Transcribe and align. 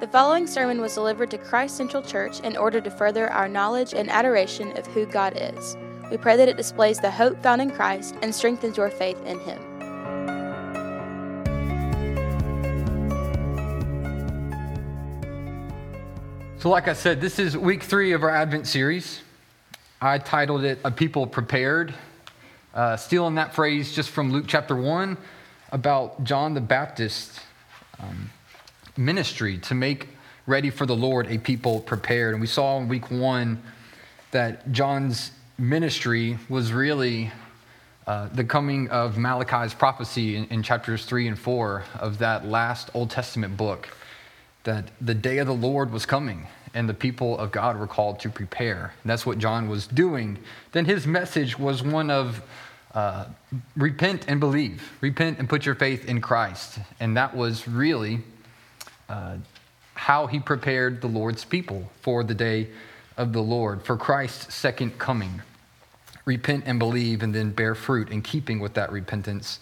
The 0.00 0.06
following 0.06 0.46
sermon 0.46 0.80
was 0.80 0.94
delivered 0.94 1.28
to 1.32 1.38
Christ 1.38 1.76
Central 1.76 2.04
Church 2.04 2.38
in 2.38 2.56
order 2.56 2.80
to 2.80 2.88
further 2.88 3.28
our 3.32 3.48
knowledge 3.48 3.94
and 3.94 4.08
adoration 4.08 4.70
of 4.78 4.86
who 4.86 5.06
God 5.06 5.32
is. 5.36 5.76
We 6.08 6.16
pray 6.16 6.36
that 6.36 6.48
it 6.48 6.56
displays 6.56 7.00
the 7.00 7.10
hope 7.10 7.42
found 7.42 7.60
in 7.60 7.72
Christ 7.72 8.14
and 8.22 8.32
strengthens 8.32 8.76
your 8.76 8.90
faith 8.90 9.20
in 9.26 9.40
Him. 9.40 9.58
So, 16.60 16.68
like 16.68 16.86
I 16.86 16.92
said, 16.92 17.20
this 17.20 17.40
is 17.40 17.56
week 17.56 17.82
three 17.82 18.12
of 18.12 18.22
our 18.22 18.30
Advent 18.30 18.68
series. 18.68 19.22
I 20.00 20.18
titled 20.18 20.62
it 20.62 20.78
A 20.84 20.92
People 20.92 21.26
Prepared, 21.26 21.92
uh, 22.72 22.96
stealing 22.96 23.34
that 23.34 23.52
phrase 23.52 23.92
just 23.92 24.10
from 24.10 24.30
Luke 24.30 24.44
chapter 24.46 24.76
1 24.76 25.16
about 25.72 26.22
John 26.22 26.54
the 26.54 26.60
Baptist. 26.60 27.40
Um, 27.98 28.30
ministry 28.98 29.58
to 29.58 29.74
make 29.74 30.08
ready 30.46 30.70
for 30.70 30.84
the 30.84 30.96
Lord 30.96 31.30
a 31.30 31.38
people 31.38 31.80
prepared. 31.80 32.34
And 32.34 32.40
we 32.40 32.46
saw 32.46 32.78
in 32.78 32.88
week 32.88 33.10
one 33.10 33.62
that 34.32 34.70
John's 34.72 35.30
ministry 35.56 36.38
was 36.48 36.72
really 36.72 37.30
uh, 38.06 38.28
the 38.28 38.44
coming 38.44 38.88
of 38.88 39.16
Malachi's 39.16 39.74
prophecy 39.74 40.36
in, 40.36 40.46
in 40.46 40.62
chapters 40.62 41.04
three 41.04 41.28
and 41.28 41.38
four 41.38 41.84
of 41.98 42.18
that 42.18 42.46
last 42.46 42.90
Old 42.94 43.10
Testament 43.10 43.56
book, 43.56 43.88
that 44.64 44.90
the 45.00 45.14
day 45.14 45.38
of 45.38 45.46
the 45.46 45.54
Lord 45.54 45.92
was 45.92 46.06
coming 46.06 46.46
and 46.74 46.88
the 46.88 46.94
people 46.94 47.38
of 47.38 47.52
God 47.52 47.78
were 47.78 47.86
called 47.86 48.18
to 48.20 48.30
prepare. 48.30 48.94
And 49.02 49.10
that's 49.10 49.24
what 49.24 49.38
John 49.38 49.68
was 49.68 49.86
doing. 49.86 50.38
Then 50.72 50.84
his 50.84 51.06
message 51.06 51.58
was 51.58 51.82
one 51.82 52.10
of 52.10 52.42
uh, 52.94 53.26
repent 53.76 54.24
and 54.28 54.40
believe, 54.40 54.82
repent 55.00 55.38
and 55.38 55.48
put 55.48 55.66
your 55.66 55.74
faith 55.74 56.08
in 56.08 56.20
Christ. 56.20 56.78
And 57.00 57.16
that 57.16 57.36
was 57.36 57.68
really 57.68 58.20
uh, 59.08 59.36
how 59.94 60.26
he 60.26 60.38
prepared 60.38 61.00
the 61.00 61.08
Lord's 61.08 61.44
people 61.44 61.90
for 62.02 62.22
the 62.22 62.34
day 62.34 62.68
of 63.16 63.32
the 63.32 63.42
Lord, 63.42 63.82
for 63.82 63.96
Christ's 63.96 64.54
second 64.54 64.98
coming. 64.98 65.42
Repent 66.24 66.64
and 66.66 66.78
believe, 66.78 67.22
and 67.22 67.34
then 67.34 67.50
bear 67.50 67.74
fruit 67.74 68.10
in 68.10 68.22
keeping 68.22 68.60
with 68.60 68.74
that 68.74 68.92
repentance. 68.92 69.60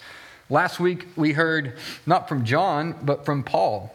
Last 0.50 0.78
week, 0.78 1.06
we 1.16 1.32
heard 1.32 1.76
not 2.06 2.28
from 2.28 2.44
John, 2.44 2.94
but 3.02 3.24
from 3.24 3.42
Paul 3.42 3.92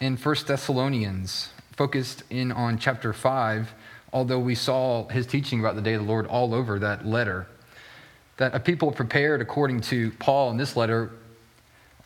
in 0.00 0.16
1 0.16 0.36
Thessalonians, 0.46 1.48
focused 1.72 2.22
in 2.30 2.52
on 2.52 2.78
chapter 2.78 3.12
5, 3.12 3.72
although 4.12 4.38
we 4.38 4.54
saw 4.54 5.08
his 5.08 5.26
teaching 5.26 5.60
about 5.60 5.74
the 5.74 5.82
day 5.82 5.94
of 5.94 6.02
the 6.02 6.08
Lord 6.08 6.26
all 6.26 6.54
over 6.54 6.78
that 6.78 7.06
letter. 7.06 7.46
That 8.36 8.54
a 8.54 8.60
people 8.60 8.92
prepared 8.92 9.40
according 9.40 9.80
to 9.82 10.12
Paul 10.12 10.50
in 10.50 10.56
this 10.56 10.76
letter 10.76 11.10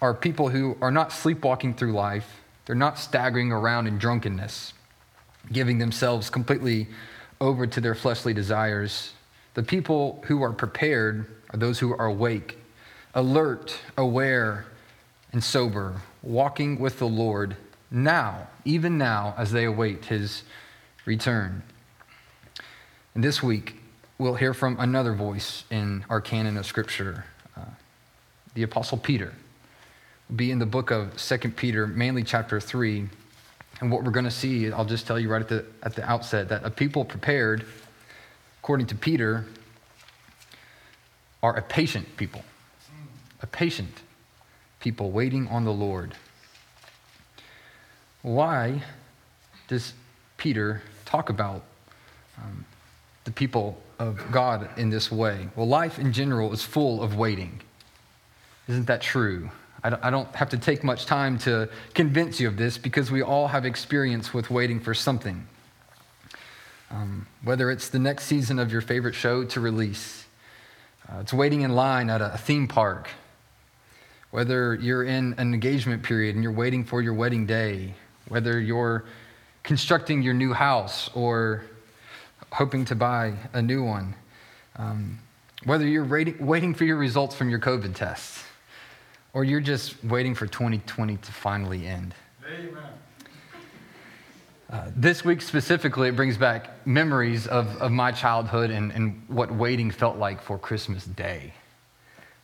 are 0.00 0.14
people 0.14 0.48
who 0.48 0.76
are 0.80 0.90
not 0.90 1.12
sleepwalking 1.12 1.74
through 1.74 1.92
life, 1.92 2.41
they're 2.66 2.76
not 2.76 2.98
staggering 2.98 3.50
around 3.50 3.86
in 3.86 3.98
drunkenness, 3.98 4.72
giving 5.50 5.78
themselves 5.78 6.30
completely 6.30 6.88
over 7.40 7.66
to 7.66 7.80
their 7.80 7.94
fleshly 7.94 8.32
desires. 8.32 9.12
The 9.54 9.62
people 9.62 10.22
who 10.26 10.42
are 10.42 10.52
prepared 10.52 11.26
are 11.50 11.58
those 11.58 11.78
who 11.78 11.92
are 11.92 12.06
awake, 12.06 12.58
alert, 13.14 13.76
aware, 13.98 14.66
and 15.32 15.42
sober, 15.42 16.00
walking 16.22 16.78
with 16.78 16.98
the 16.98 17.08
Lord 17.08 17.56
now, 17.90 18.46
even 18.64 18.96
now, 18.96 19.34
as 19.36 19.50
they 19.50 19.64
await 19.64 20.06
his 20.06 20.44
return. 21.04 21.62
And 23.14 23.24
this 23.24 23.42
week, 23.42 23.76
we'll 24.18 24.36
hear 24.36 24.54
from 24.54 24.78
another 24.78 25.14
voice 25.14 25.64
in 25.68 26.04
our 26.08 26.20
canon 26.20 26.56
of 26.56 26.64
Scripture, 26.64 27.24
uh, 27.56 27.64
the 28.54 28.62
Apostle 28.62 28.98
Peter 28.98 29.34
be 30.34 30.50
in 30.50 30.58
the 30.58 30.66
book 30.66 30.90
of 30.90 31.18
Second 31.20 31.56
Peter, 31.56 31.86
mainly 31.86 32.22
chapter 32.22 32.60
3. 32.60 33.08
And 33.80 33.90
what 33.90 34.04
we're 34.04 34.10
going 34.12 34.24
to 34.24 34.30
see, 34.30 34.70
I'll 34.72 34.84
just 34.84 35.06
tell 35.06 35.18
you 35.18 35.28
right 35.28 35.42
at 35.42 35.48
the, 35.48 35.64
at 35.82 35.94
the 35.94 36.08
outset, 36.08 36.48
that 36.48 36.64
a 36.64 36.70
people 36.70 37.04
prepared, 37.04 37.66
according 38.60 38.86
to 38.86 38.94
Peter, 38.94 39.44
are 41.42 41.56
a 41.56 41.62
patient 41.62 42.16
people. 42.16 42.42
A 43.42 43.46
patient 43.46 44.02
people 44.80 45.10
waiting 45.10 45.48
on 45.48 45.64
the 45.64 45.72
Lord. 45.72 46.14
Why 48.22 48.82
does 49.68 49.94
Peter 50.36 50.82
talk 51.04 51.28
about 51.28 51.64
um, 52.38 52.64
the 53.24 53.32
people 53.32 53.82
of 53.98 54.20
God 54.30 54.68
in 54.78 54.90
this 54.90 55.10
way? 55.10 55.48
Well, 55.56 55.66
life 55.66 55.98
in 55.98 56.12
general 56.12 56.52
is 56.52 56.62
full 56.62 57.02
of 57.02 57.16
waiting. 57.16 57.60
Isn't 58.68 58.86
that 58.86 59.02
true? 59.02 59.50
I 59.84 60.10
don't 60.10 60.32
have 60.36 60.50
to 60.50 60.58
take 60.58 60.84
much 60.84 61.06
time 61.06 61.38
to 61.38 61.68
convince 61.92 62.38
you 62.38 62.46
of 62.46 62.56
this 62.56 62.78
because 62.78 63.10
we 63.10 63.20
all 63.20 63.48
have 63.48 63.64
experience 63.64 64.32
with 64.32 64.48
waiting 64.48 64.78
for 64.78 64.94
something. 64.94 65.44
Um, 66.90 67.26
whether 67.42 67.68
it's 67.68 67.88
the 67.88 67.98
next 67.98 68.26
season 68.26 68.60
of 68.60 68.70
your 68.70 68.80
favorite 68.80 69.14
show 69.14 69.44
to 69.44 69.60
release, 69.60 70.24
uh, 71.08 71.18
it's 71.20 71.32
waiting 71.32 71.62
in 71.62 71.72
line 71.72 72.10
at 72.10 72.20
a 72.20 72.38
theme 72.38 72.68
park, 72.68 73.08
whether 74.30 74.74
you're 74.76 75.02
in 75.02 75.34
an 75.38 75.52
engagement 75.52 76.04
period 76.04 76.36
and 76.36 76.44
you're 76.44 76.52
waiting 76.52 76.84
for 76.84 77.02
your 77.02 77.14
wedding 77.14 77.44
day, 77.44 77.94
whether 78.28 78.60
you're 78.60 79.04
constructing 79.64 80.22
your 80.22 80.34
new 80.34 80.52
house 80.52 81.10
or 81.14 81.64
hoping 82.52 82.84
to 82.84 82.94
buy 82.94 83.34
a 83.52 83.62
new 83.62 83.82
one, 83.82 84.14
um, 84.76 85.18
whether 85.64 85.86
you're 85.86 86.04
waiting 86.04 86.72
for 86.72 86.84
your 86.84 86.98
results 86.98 87.34
from 87.34 87.50
your 87.50 87.58
COVID 87.58 87.96
tests 87.96 88.44
or 89.34 89.44
you're 89.44 89.60
just 89.60 90.02
waiting 90.04 90.34
for 90.34 90.46
2020 90.46 91.16
to 91.16 91.32
finally 91.32 91.86
end. 91.86 92.14
Amen. 92.46 92.82
Uh, 94.70 94.90
this 94.96 95.24
week 95.24 95.42
specifically, 95.42 96.08
it 96.08 96.16
brings 96.16 96.36
back 96.36 96.86
memories 96.86 97.46
of, 97.46 97.76
of 97.76 97.90
my 97.90 98.10
childhood 98.10 98.70
and, 98.70 98.90
and 98.92 99.22
what 99.28 99.52
waiting 99.54 99.90
felt 99.90 100.16
like 100.16 100.40
for 100.40 100.58
Christmas 100.58 101.04
Day. 101.04 101.52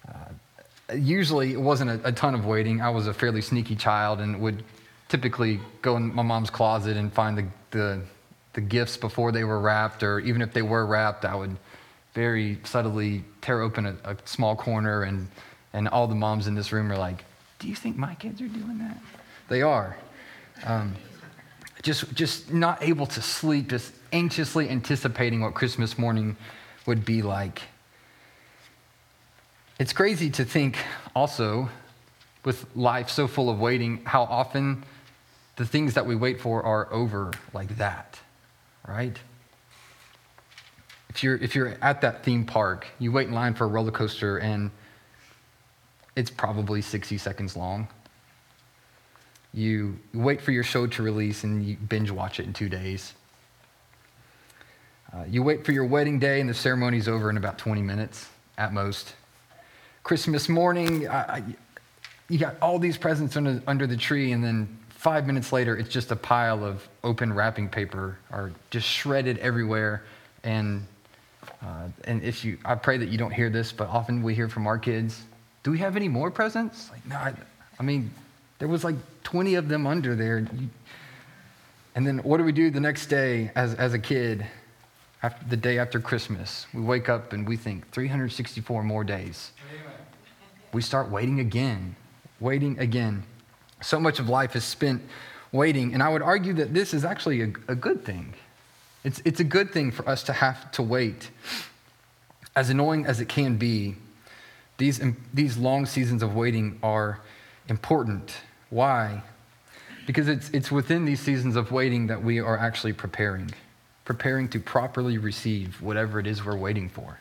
Uh, 0.07 0.95
usually, 0.95 1.53
it 1.53 1.61
wasn't 1.61 1.91
a, 1.91 2.09
a 2.09 2.13
ton 2.13 2.35
of 2.35 2.45
waiting. 2.45 2.81
I 2.83 2.91
was 2.91 3.07
a 3.07 3.15
fairly 3.15 3.41
sneaky 3.41 3.77
child 3.77 4.21
and 4.21 4.41
would 4.41 4.63
typically 5.09 5.59
go 5.81 5.97
in 5.97 6.15
my 6.15 6.23
mom's 6.23 6.51
closet 6.51 6.99
and 6.99 7.11
find 7.11 7.39
the, 7.39 7.47
the, 7.71 8.03
the 8.53 8.61
gifts 8.61 8.99
before 8.99 9.33
they 9.33 9.45
were 9.45 9.61
wrapped, 9.61 10.03
or 10.03 10.21
even 10.21 10.43
if 10.43 10.53
they 10.53 10.63
were 10.63 10.85
wrapped, 10.85 11.25
I 11.25 11.35
would 11.35 11.57
very 12.13 12.59
subtly 12.65 13.25
tear 13.41 13.63
open 13.63 13.87
a, 13.87 13.97
a 14.05 14.17
small 14.27 14.55
corner 14.55 15.05
and 15.05 15.29
and 15.73 15.89
all 15.89 16.07
the 16.07 16.15
moms 16.15 16.47
in 16.47 16.55
this 16.55 16.73
room 16.73 16.91
are 16.91 16.99
like, 16.99 17.25
Do 17.59 17.69
you 17.69 17.75
think 17.75 17.97
my 17.97 18.15
kids 18.15 18.41
are 18.41 18.49
doing 18.49 18.79
that? 18.79 18.99
They 19.49 19.63
are. 19.63 19.97
Um, 20.65 20.95
just, 21.83 22.13
just 22.15 22.53
not 22.53 22.83
able 22.83 23.07
to 23.07 23.23
sleep, 23.23 23.69
just 23.69 23.93
anxiously 24.13 24.69
anticipating 24.69 25.41
what 25.41 25.55
Christmas 25.55 25.99
morning 25.99 26.37
would 26.87 27.05
be 27.05 27.23
like. 27.23 27.63
It's 29.79 29.93
crazy 29.93 30.31
to 30.31 30.45
think 30.45 30.77
also, 31.15 31.69
with 32.45 32.67
life 32.75 33.11
so 33.11 33.29
full 33.29 33.51
of 33.51 33.61
waiting, 33.61 34.01
how 34.05 34.23
often 34.25 34.85
the 35.57 35.67
things 35.67 35.95
that 35.95 36.07
we 36.07 36.17
wait 36.17 36.41
for 36.41 36.63
are 36.63 36.93
over 36.93 37.33
like 37.53 37.77
that, 37.79 38.19
right? 38.87 39.17
If 41.11 41.23
you're, 41.23 41.37
if 41.37 41.55
you're 41.55 41.77
at 41.83 42.01
that 42.01 42.25
theme 42.25 42.45
park, 42.45 42.87
you 42.99 43.13
wait 43.13 43.29
in 43.29 43.35
line 43.35 43.55
for 43.55 43.65
a 43.65 43.67
roller 43.69 43.91
coaster 43.91 44.39
and 44.39 44.71
it's 46.19 46.31
probably 46.31 46.83
60 46.83 47.17
seconds 47.17 47.57
long. 47.57 47.87
You 49.55 50.01
wait 50.13 50.41
for 50.41 50.51
your 50.51 50.65
show 50.65 50.89
to 50.89 51.03
release 51.05 51.45
and 51.45 51.65
you 51.65 51.77
binge 51.77 52.11
watch 52.11 52.41
it 52.41 52.47
in 52.47 52.53
two 52.53 52.69
days. 52.69 53.15
Uh, 55.13 55.23
you 55.29 55.45
wait 55.45 55.65
for 55.65 55.71
your 55.71 55.85
wedding 55.85 56.19
day 56.19 56.41
and 56.41 56.51
the 56.51 56.55
ceremony's 56.55 57.07
over 57.07 57.31
in 57.31 57.37
about 57.37 57.57
20 57.57 57.83
minutes 57.83 58.29
at 58.59 58.73
most. 58.73 59.15
Christmas 60.03 60.49
morning, 60.49 61.07
I, 61.07 61.37
I, 61.37 61.43
you 62.29 62.37
got 62.37 62.57
all 62.61 62.81
these 62.81 62.99
presents 62.99 63.37
under, 63.37 63.63
under 63.69 63.87
the 63.87 63.97
tree, 63.97 64.33
and 64.33 64.43
then 64.43 64.77
five 64.89 65.25
minutes 65.25 65.53
later, 65.53 65.77
it's 65.77 65.89
just 65.89 66.11
a 66.11 66.17
pile 66.17 66.65
of 66.65 66.87
open 67.05 67.33
wrapping 67.33 67.69
paper 67.69 68.19
or 68.33 68.51
just 68.71 68.89
shredded 68.89 69.39
everywhere. 69.39 70.03
And, 70.43 70.85
uh, 71.63 71.87
and 72.05 72.25
if 72.25 72.45
you, 72.45 72.59
I 72.65 72.75
pray 72.75 72.99
that 72.99 73.09
you 73.09 73.19
don't 73.19 73.33
hear 73.33 73.51
this, 73.51 73.71
but 73.71 73.89
often 73.89 74.21
we 74.25 74.35
hear 74.35 74.49
from 74.49 74.67
our 74.67 74.79
kids 74.79 75.23
do 75.63 75.71
we 75.71 75.79
have 75.79 75.97
any 75.97 76.09
more 76.09 76.31
presents? 76.31 76.91
Like, 76.91 77.07
no, 77.07 77.17
I, 77.17 77.35
I 77.79 77.83
mean, 77.83 78.11
there 78.59 78.69
was 78.69 78.85
like 78.85 78.97
20 79.25 79.55
of 79.55 79.69
them 79.69 79.87
under 79.87 80.15
there. 80.15 80.47
And 81.95 82.07
then 82.07 82.19
what 82.19 82.39
do 82.39 82.45
we 82.45 82.53
do 82.53 82.71
the 82.71 82.81
next 82.81 83.07
day 83.07 83.51
as, 83.55 83.75
as 83.75 83.95
a 83.95 83.99
kid, 83.99 84.47
after, 85.23 85.45
the 85.47 85.57
day 85.57 85.79
after 85.79 86.01
Christmas? 86.01 86.67
We 86.73 86.83
wake 86.83 87.09
up 87.09 87.33
and 87.33 87.47
we 87.47 87.57
think 87.57 87.91
364 87.91 88.83
more 88.83 89.05
days. 89.05 89.53
Amen. 89.73 89.93
We 90.73 90.83
start 90.83 91.11
waiting 91.11 91.41
again, 91.41 91.97
waiting 92.41 92.79
again. 92.79 93.25
So 93.81 93.99
much 93.99 94.19
of 94.19 94.29
life 94.29 94.55
is 94.57 94.65
spent 94.65 95.03
waiting. 95.53 95.95
And 95.95 96.03
I 96.03 96.09
would 96.09 96.23
argue 96.23 96.53
that 96.55 96.75
this 96.75 96.95
is 96.95 97.05
actually 97.05 97.43
a, 97.43 97.53
a 97.69 97.75
good 97.75 98.05
thing. 98.05 98.35
It's, 99.05 99.23
it's 99.25 99.41
a 99.41 99.45
good 99.45 99.73
thing 99.73 99.91
for 99.91 100.09
us 100.09 100.23
to 100.25 100.33
have 100.33 100.71
to 100.73 100.83
wait. 100.83 101.31
As 102.57 102.71
annoying 102.71 103.07
as 103.07 103.21
it 103.21 103.29
can 103.29 103.57
be, 103.57 103.95
these, 104.79 105.01
these 105.35 105.59
long 105.59 105.87
seasons 105.87 106.23
of 106.23 106.35
waiting 106.35 106.79
are 106.83 107.21
important. 107.69 108.33
Why? 108.71 109.23
Because 110.07 110.29
it's, 110.29 110.49
it's 110.51 110.71
within 110.71 111.05
these 111.05 111.21
seasons 111.21 111.57
of 111.57 111.71
waiting 111.71 112.07
that 112.07 112.23
we 112.23 112.41
are 112.41 112.57
actually 112.57 112.93
preparing, 112.93 113.51
preparing 114.05 114.49
to 114.51 114.61
properly 114.61 115.19
receive 115.19 115.83
whatever 115.83 116.19
it 116.21 116.27
is 116.27 116.45
we're 116.45 116.57
waiting 116.57 116.89
for. 116.89 117.19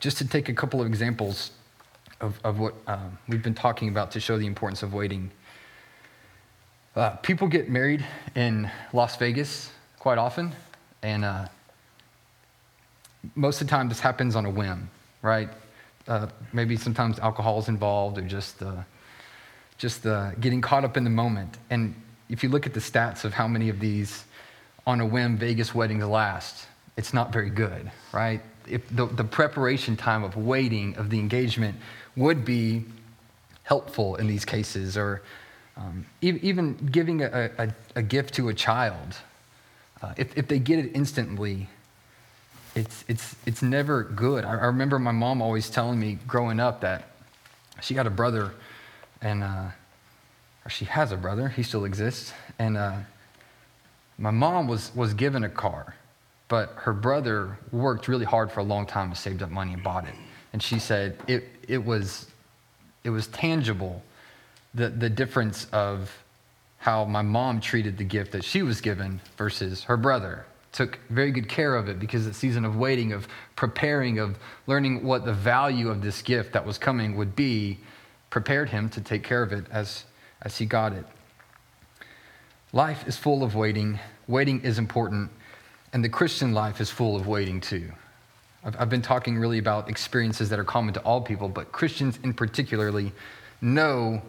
Just 0.00 0.18
to 0.18 0.28
take 0.28 0.48
a 0.48 0.54
couple 0.54 0.80
of 0.80 0.86
examples 0.86 1.50
of, 2.20 2.38
of 2.44 2.58
what 2.58 2.74
um, 2.86 3.18
we've 3.26 3.42
been 3.42 3.54
talking 3.54 3.88
about 3.88 4.12
to 4.12 4.20
show 4.20 4.38
the 4.38 4.46
importance 4.46 4.82
of 4.82 4.92
waiting. 4.92 5.30
Uh, 6.94 7.10
people 7.16 7.48
get 7.48 7.70
married 7.70 8.04
in 8.34 8.70
Las 8.92 9.16
Vegas 9.16 9.70
quite 9.98 10.18
often, 10.18 10.52
and 11.02 11.24
uh, 11.24 11.46
most 13.34 13.60
of 13.60 13.66
the 13.66 13.70
time 13.70 13.88
this 13.88 14.00
happens 14.00 14.36
on 14.36 14.44
a 14.44 14.50
whim, 14.50 14.90
right? 15.22 15.48
Uh, 16.08 16.26
maybe 16.52 16.76
sometimes 16.76 17.18
alcohol 17.18 17.58
is 17.58 17.68
involved 17.68 18.16
or 18.18 18.22
just, 18.22 18.62
uh, 18.62 18.82
just 19.76 20.06
uh, 20.06 20.30
getting 20.40 20.60
caught 20.60 20.84
up 20.84 20.96
in 20.96 21.04
the 21.04 21.10
moment. 21.10 21.58
And 21.68 21.94
if 22.30 22.42
you 22.42 22.48
look 22.48 22.66
at 22.66 22.74
the 22.74 22.80
stats 22.80 23.24
of 23.24 23.34
how 23.34 23.46
many 23.46 23.68
of 23.68 23.78
these 23.78 24.24
on 24.86 25.00
a 25.00 25.06
whim 25.06 25.36
Vegas 25.36 25.74
weddings 25.74 26.04
last, 26.04 26.66
it's 26.96 27.12
not 27.12 27.32
very 27.32 27.50
good, 27.50 27.90
right? 28.12 28.40
If 28.66 28.88
the, 28.88 29.06
the 29.06 29.24
preparation 29.24 29.96
time 29.96 30.24
of 30.24 30.36
waiting, 30.36 30.96
of 30.96 31.10
the 31.10 31.18
engagement, 31.18 31.76
would 32.16 32.44
be 32.44 32.84
helpful 33.62 34.16
in 34.16 34.26
these 34.26 34.44
cases, 34.44 34.96
or 34.96 35.22
um, 35.76 36.06
even 36.22 36.74
giving 36.90 37.22
a, 37.22 37.50
a, 37.58 37.68
a, 37.96 38.02
gift 38.02 38.34
to 38.34 38.48
a 38.48 38.54
child. 38.54 39.16
Uh, 40.02 40.14
if, 40.16 40.36
if 40.36 40.48
they 40.48 40.58
get 40.58 40.78
it 40.78 40.90
instantly, 40.94 41.68
it's, 42.78 43.04
it's, 43.08 43.36
it's 43.44 43.62
never 43.62 44.04
good. 44.04 44.44
I, 44.44 44.52
I, 44.52 44.66
remember 44.66 44.98
my 44.98 45.10
mom 45.10 45.42
always 45.42 45.68
telling 45.68 45.98
me 45.98 46.18
growing 46.26 46.60
up 46.60 46.80
that 46.82 47.04
she 47.82 47.94
got 47.94 48.06
a 48.06 48.10
brother, 48.10 48.52
and 49.20 49.42
uh, 49.42 49.70
or 50.64 50.70
she 50.70 50.84
has 50.84 51.10
a 51.12 51.16
brother, 51.16 51.48
he 51.48 51.62
still 51.62 51.84
exists, 51.84 52.32
and 52.58 52.76
uh, 52.76 52.96
my 54.16 54.30
mom 54.30 54.68
was, 54.68 54.94
was 54.94 55.12
given 55.14 55.44
a 55.44 55.48
car, 55.48 55.94
but 56.48 56.72
her 56.76 56.92
brother 56.92 57.58
worked 57.72 58.08
really 58.08 58.24
hard 58.24 58.50
for 58.50 58.60
a 58.60 58.64
long 58.64 58.86
time 58.86 59.08
and 59.08 59.16
saved 59.16 59.42
up 59.42 59.50
money 59.50 59.72
and 59.72 59.82
bought 59.82 60.06
it. 60.06 60.14
And 60.52 60.62
she 60.62 60.78
said 60.78 61.18
it, 61.26 61.48
it, 61.66 61.84
was, 61.84 62.26
it 63.04 63.10
was 63.10 63.26
tangible, 63.28 64.02
the, 64.74 64.88
the 64.88 65.10
difference 65.10 65.66
of 65.72 66.12
how 66.78 67.04
my 67.04 67.22
mom 67.22 67.60
treated 67.60 67.98
the 67.98 68.04
gift 68.04 68.32
that 68.32 68.44
she 68.44 68.62
was 68.62 68.80
given 68.80 69.20
versus 69.36 69.82
her 69.84 69.96
brother 69.96 70.46
took 70.72 70.98
very 71.08 71.30
good 71.30 71.48
care 71.48 71.74
of 71.74 71.88
it 71.88 71.98
because 71.98 72.24
the 72.24 72.34
season 72.34 72.64
of 72.64 72.76
waiting, 72.76 73.12
of 73.12 73.26
preparing, 73.56 74.18
of 74.18 74.38
learning 74.66 75.02
what 75.02 75.24
the 75.24 75.32
value 75.32 75.88
of 75.88 76.02
this 76.02 76.22
gift 76.22 76.52
that 76.52 76.64
was 76.64 76.78
coming 76.78 77.16
would 77.16 77.34
be, 77.34 77.78
prepared 78.30 78.68
him 78.68 78.88
to 78.90 79.00
take 79.00 79.22
care 79.22 79.42
of 79.42 79.52
it 79.52 79.64
as, 79.70 80.04
as 80.42 80.58
he 80.58 80.66
got 80.66 80.92
it. 80.92 81.06
Life 82.72 83.06
is 83.08 83.16
full 83.16 83.42
of 83.42 83.54
waiting. 83.54 83.98
Waiting 84.26 84.60
is 84.60 84.78
important, 84.78 85.30
and 85.92 86.04
the 86.04 86.08
Christian 86.08 86.52
life 86.52 86.80
is 86.80 86.90
full 86.90 87.16
of 87.16 87.26
waiting 87.26 87.60
too. 87.60 87.90
I've, 88.62 88.78
I've 88.78 88.90
been 88.90 89.02
talking 89.02 89.38
really 89.38 89.58
about 89.58 89.88
experiences 89.88 90.50
that 90.50 90.58
are 90.58 90.64
common 90.64 90.92
to 90.94 91.00
all 91.00 91.22
people, 91.22 91.48
but 91.48 91.72
Christians 91.72 92.18
in 92.22 92.34
particularly 92.34 93.12
know 93.62 94.20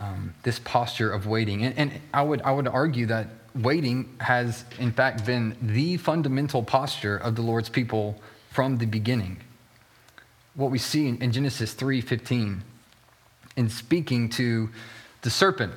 um, 0.00 0.34
this 0.42 0.58
posture 0.60 1.12
of 1.12 1.26
waiting. 1.26 1.64
And, 1.64 1.78
and 1.78 2.00
I, 2.14 2.22
would, 2.22 2.40
I 2.42 2.52
would 2.52 2.66
argue 2.66 3.06
that 3.06 3.28
waiting 3.54 4.08
has, 4.20 4.64
in 4.78 4.92
fact, 4.92 5.26
been 5.26 5.56
the 5.60 5.96
fundamental 5.96 6.62
posture 6.62 7.16
of 7.16 7.36
the 7.36 7.42
Lord's 7.42 7.68
people 7.68 8.20
from 8.50 8.78
the 8.78 8.86
beginning. 8.86 9.38
What 10.54 10.70
we 10.70 10.78
see 10.78 11.08
in, 11.08 11.32
Genesis 11.32 11.74
3:15, 11.74 12.62
in 13.56 13.68
speaking 13.68 14.28
to 14.30 14.70
the 15.22 15.30
serpent, 15.30 15.72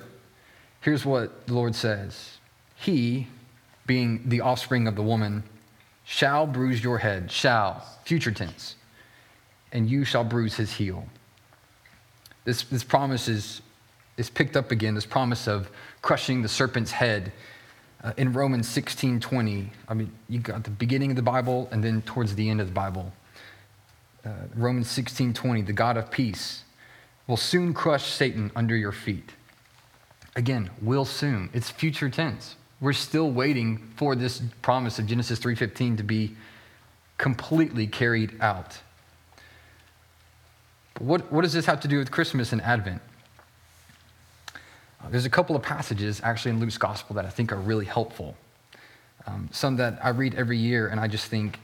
here's 0.82 1.06
what 1.06 1.48
the 1.48 1.54
Lord 1.54 1.76
says: 1.76 2.38
He, 2.76 3.28
being 3.86 4.28
the 4.30 4.42
offspring 4.42 4.88
of 4.88 4.96
the 4.96 5.04
woman, 5.04 5.44
shall 6.04 6.46
bruise 6.46 6.84
your 6.84 7.00
head. 7.00 7.32
Shall, 7.32 7.86
future 8.04 8.32
tense, 8.32 8.76
and 9.72 9.90
you 9.90 10.04
shall 10.06 10.24
bruise 10.24 10.56
his 10.56 10.74
heel. 10.74 11.08
This, 12.44 12.64
this 12.64 12.84
promise 12.84 13.28
is, 13.28 13.62
is 14.18 14.30
picked 14.30 14.56
up 14.56 14.72
again. 14.72 14.94
This 14.94 15.06
promise 15.06 15.48
of 15.48 15.70
crushing 16.02 16.42
the 16.42 16.48
serpent's 16.48 16.92
head 16.92 17.32
uh, 18.06 18.14
in 18.18 18.32
Romans 18.32 18.70
16 18.70 19.20
20. 19.20 19.72
I 19.90 19.94
mean, 19.96 20.12
you 20.30 20.40
got 20.40 20.64
the 20.64 20.70
beginning 20.70 21.10
of 21.10 21.16
the 21.16 21.24
Bible 21.24 21.68
and 21.72 21.84
then 21.84 22.04
towards 22.04 22.36
the 22.36 22.50
end 22.50 22.62
of 22.62 22.68
the 22.68 22.74
Bible. 22.74 23.12
Uh, 24.24 24.30
Romans 24.56 24.90
16 24.90 25.34
20, 25.34 25.64
the 25.64 25.74
God 25.74 25.98
of 25.98 26.12
peace 26.12 26.64
will 27.28 27.38
soon 27.38 27.74
crush 27.74 28.06
Satan 28.06 28.52
under 28.56 28.76
your 28.76 28.92
feet. 28.92 29.34
Again, 30.36 30.70
will 30.82 31.06
soon. 31.06 31.50
It's 31.52 31.72
future 31.72 32.10
tense. 32.10 32.56
We're 32.80 32.94
still 32.94 33.32
waiting 33.32 33.92
for 33.96 34.16
this 34.16 34.42
promise 34.62 35.00
of 35.00 35.08
Genesis 35.08 35.40
3:15 35.40 35.98
to 35.98 36.04
be 36.04 36.36
completely 37.18 37.88
carried 37.88 38.40
out. 38.40 38.80
But 40.94 41.04
what, 41.04 41.32
what 41.32 41.42
does 41.42 41.54
this 41.54 41.66
have 41.66 41.80
to 41.82 41.88
do 41.88 41.98
with 41.98 42.12
Christmas 42.12 42.54
and 42.54 42.62
Advent? 42.62 43.02
There's 45.10 45.26
a 45.26 45.30
couple 45.30 45.56
of 45.56 45.62
passages 45.62 46.22
actually 46.24 46.52
in 46.52 46.60
Luke's 46.60 46.78
gospel 46.78 47.16
that 47.16 47.26
I 47.26 47.30
think 47.30 47.52
are 47.52 47.58
really 47.58 47.86
helpful. 47.86 48.36
Um, 49.28 49.50
some 49.52 49.76
that 49.78 50.00
I 50.04 50.10
read 50.10 50.36
every 50.36 50.58
year, 50.58 50.88
and 50.88 51.00
I 51.00 51.08
just 51.08 51.28
think 51.28 51.60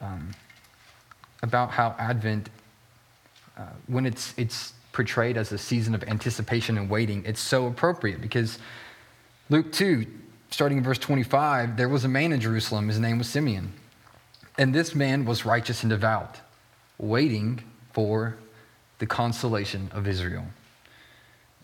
um, 0.00 0.30
about 1.42 1.70
how 1.70 1.94
Advent, 1.98 2.50
uh, 3.56 3.62
when 3.86 4.06
it's, 4.06 4.34
it's 4.36 4.72
portrayed 4.92 5.36
as 5.36 5.52
a 5.52 5.58
season 5.58 5.94
of 5.94 6.02
anticipation 6.04 6.78
and 6.78 6.88
waiting, 6.88 7.22
it's 7.26 7.40
so 7.40 7.66
appropriate 7.66 8.20
because 8.20 8.58
Luke 9.50 9.70
2, 9.72 10.06
starting 10.50 10.78
in 10.78 10.84
verse 10.84 10.98
25, 10.98 11.76
there 11.76 11.88
was 11.88 12.04
a 12.04 12.08
man 12.08 12.32
in 12.32 12.40
Jerusalem, 12.40 12.88
his 12.88 12.98
name 12.98 13.18
was 13.18 13.28
Simeon. 13.28 13.72
And 14.56 14.74
this 14.74 14.94
man 14.94 15.24
was 15.24 15.44
righteous 15.44 15.82
and 15.82 15.90
devout, 15.90 16.40
waiting 16.98 17.62
for 17.92 18.36
the 18.98 19.06
consolation 19.06 19.88
of 19.92 20.08
Israel. 20.08 20.44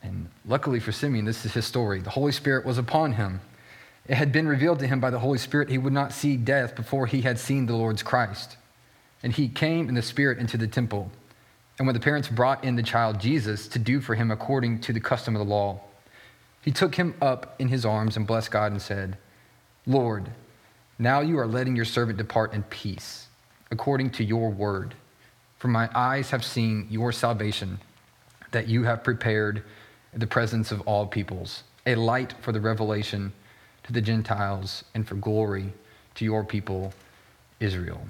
And 0.04 0.28
luckily 0.46 0.80
for 0.80 0.92
Simeon, 0.92 1.24
this 1.24 1.44
is 1.46 1.54
his 1.54 1.64
story. 1.64 2.00
The 2.00 2.10
Holy 2.10 2.30
Spirit 2.30 2.66
was 2.66 2.76
upon 2.76 3.14
him. 3.14 3.40
It 4.06 4.16
had 4.16 4.32
been 4.32 4.46
revealed 4.46 4.78
to 4.80 4.86
him 4.86 5.00
by 5.00 5.08
the 5.08 5.18
Holy 5.18 5.38
Spirit 5.38 5.70
he 5.70 5.78
would 5.78 5.94
not 5.94 6.12
see 6.12 6.36
death 6.36 6.76
before 6.76 7.06
he 7.06 7.22
had 7.22 7.38
seen 7.38 7.64
the 7.64 7.74
Lord's 7.74 8.02
Christ. 8.02 8.58
And 9.22 9.32
he 9.32 9.48
came 9.48 9.88
in 9.88 9.94
the 9.94 10.02
Spirit 10.02 10.38
into 10.38 10.58
the 10.58 10.66
temple. 10.66 11.10
And 11.78 11.86
when 11.86 11.94
the 11.94 12.00
parents 12.00 12.28
brought 12.28 12.62
in 12.62 12.76
the 12.76 12.82
child 12.82 13.18
Jesus 13.18 13.66
to 13.68 13.78
do 13.78 14.00
for 14.00 14.14
him 14.14 14.30
according 14.30 14.80
to 14.82 14.92
the 14.92 15.00
custom 15.00 15.34
of 15.34 15.38
the 15.38 15.52
law, 15.52 15.80
he 16.60 16.70
took 16.70 16.94
him 16.94 17.14
up 17.22 17.56
in 17.58 17.68
his 17.68 17.86
arms 17.86 18.16
and 18.16 18.26
blessed 18.26 18.50
God 18.50 18.72
and 18.72 18.80
said, 18.80 19.16
Lord, 19.86 20.30
now 20.98 21.20
you 21.20 21.38
are 21.38 21.46
letting 21.46 21.74
your 21.74 21.84
servant 21.86 22.18
depart 22.18 22.52
in 22.52 22.62
peace, 22.64 23.26
according 23.70 24.10
to 24.10 24.24
your 24.24 24.50
word. 24.50 24.94
For 25.58 25.68
my 25.68 25.88
eyes 25.94 26.30
have 26.30 26.44
seen 26.44 26.86
your 26.90 27.10
salvation 27.10 27.80
that 28.50 28.68
you 28.68 28.84
have 28.84 29.02
prepared 29.02 29.64
the 30.16 30.26
presence 30.26 30.72
of 30.72 30.80
all 30.82 31.06
peoples, 31.06 31.62
a 31.86 31.94
light 31.94 32.34
for 32.40 32.52
the 32.52 32.60
revelation 32.60 33.32
to 33.84 33.92
the 33.92 34.00
Gentiles 34.00 34.84
and 34.94 35.06
for 35.06 35.14
glory 35.16 35.72
to 36.14 36.24
your 36.24 36.44
people, 36.44 36.92
Israel. 37.60 38.00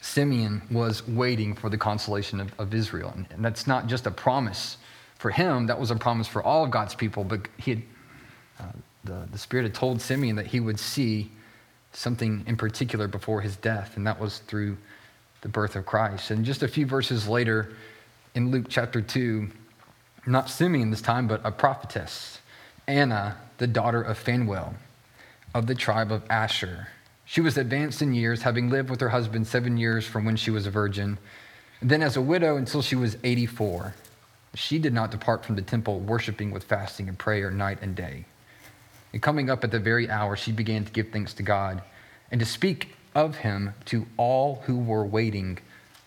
Simeon 0.00 0.62
was 0.70 1.06
waiting 1.06 1.54
for 1.54 1.68
the 1.68 1.78
consolation 1.78 2.40
of, 2.40 2.52
of 2.58 2.74
Israel. 2.74 3.12
And, 3.14 3.26
and 3.30 3.44
that's 3.44 3.66
not 3.66 3.86
just 3.86 4.06
a 4.06 4.10
promise 4.10 4.78
for 5.18 5.30
him, 5.30 5.66
that 5.66 5.78
was 5.78 5.90
a 5.90 5.96
promise 5.96 6.26
for 6.26 6.42
all 6.42 6.64
of 6.64 6.70
God's 6.70 6.94
people, 6.94 7.24
but 7.24 7.46
he 7.58 7.72
had, 7.72 7.82
uh, 8.58 8.72
the, 9.04 9.28
the 9.32 9.38
Spirit 9.38 9.64
had 9.64 9.74
told 9.74 10.00
Simeon 10.00 10.36
that 10.36 10.46
he 10.46 10.60
would 10.60 10.80
see 10.80 11.30
something 11.92 12.42
in 12.46 12.56
particular 12.56 13.06
before 13.06 13.42
his 13.42 13.56
death, 13.56 13.96
and 13.96 14.06
that 14.06 14.18
was 14.18 14.38
through 14.40 14.78
the 15.42 15.48
birth 15.48 15.76
of 15.76 15.84
Christ. 15.84 16.30
And 16.30 16.44
just 16.44 16.62
a 16.62 16.68
few 16.68 16.86
verses 16.86 17.28
later, 17.28 17.74
in 18.34 18.50
Luke 18.50 18.66
chapter 18.68 19.02
2, 19.02 19.50
not 20.26 20.50
Simeon 20.50 20.90
this 20.90 21.00
time, 21.00 21.26
but 21.26 21.40
a 21.44 21.50
prophetess, 21.50 22.40
Anna, 22.86 23.36
the 23.58 23.66
daughter 23.66 24.02
of 24.02 24.18
Phanuel, 24.18 24.74
of 25.54 25.66
the 25.66 25.74
tribe 25.74 26.12
of 26.12 26.22
Asher. 26.30 26.88
She 27.24 27.40
was 27.40 27.56
advanced 27.56 28.02
in 28.02 28.12
years, 28.12 28.42
having 28.42 28.70
lived 28.70 28.90
with 28.90 29.00
her 29.00 29.10
husband 29.10 29.46
seven 29.46 29.76
years 29.76 30.06
from 30.06 30.24
when 30.24 30.36
she 30.36 30.50
was 30.50 30.66
a 30.66 30.70
virgin, 30.70 31.18
then 31.80 32.02
as 32.02 32.16
a 32.16 32.20
widow 32.20 32.56
until 32.56 32.82
she 32.82 32.96
was 32.96 33.16
84. 33.22 33.94
She 34.54 34.78
did 34.78 34.92
not 34.92 35.10
depart 35.10 35.44
from 35.44 35.56
the 35.56 35.62
temple, 35.62 36.00
worshiping 36.00 36.50
with 36.50 36.64
fasting 36.64 37.08
and 37.08 37.18
prayer 37.18 37.50
night 37.50 37.78
and 37.82 37.94
day. 37.94 38.24
And 39.12 39.22
coming 39.22 39.48
up 39.48 39.64
at 39.64 39.70
the 39.70 39.78
very 39.78 40.10
hour, 40.10 40.36
she 40.36 40.52
began 40.52 40.84
to 40.84 40.92
give 40.92 41.10
thanks 41.10 41.34
to 41.34 41.42
God 41.42 41.82
and 42.30 42.40
to 42.40 42.46
speak 42.46 42.94
of 43.14 43.36
him 43.36 43.74
to 43.86 44.06
all 44.16 44.62
who 44.66 44.78
were 44.78 45.04
waiting 45.04 45.58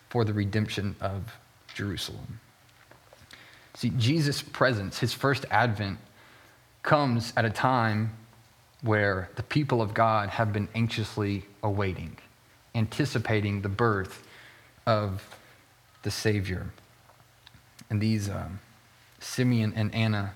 for 0.08 0.24
the 0.24 0.32
redemption 0.32 0.94
of 1.00 1.36
Jerusalem. 1.74 2.40
See, 3.74 3.90
Jesus' 3.90 4.40
presence, 4.40 4.98
his 4.98 5.12
first 5.12 5.44
advent, 5.50 5.98
comes 6.82 7.32
at 7.36 7.44
a 7.44 7.50
time 7.50 8.12
where 8.82 9.30
the 9.36 9.42
people 9.42 9.80
of 9.82 9.94
God 9.94 10.28
have 10.28 10.52
been 10.52 10.68
anxiously 10.74 11.44
awaiting, 11.62 12.16
anticipating 12.74 13.62
the 13.62 13.68
birth 13.68 14.26
of 14.86 15.26
the 16.02 16.10
Savior. 16.10 16.66
And 17.90 18.00
these 18.00 18.28
um, 18.28 18.60
Simeon 19.20 19.72
and 19.74 19.92
Anna 19.94 20.34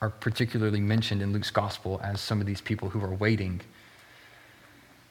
are 0.00 0.10
particularly 0.10 0.80
mentioned 0.80 1.22
in 1.22 1.32
Luke's 1.32 1.50
gospel 1.50 2.00
as 2.02 2.20
some 2.20 2.40
of 2.40 2.46
these 2.46 2.60
people 2.60 2.90
who 2.90 3.02
are 3.02 3.14
waiting. 3.14 3.60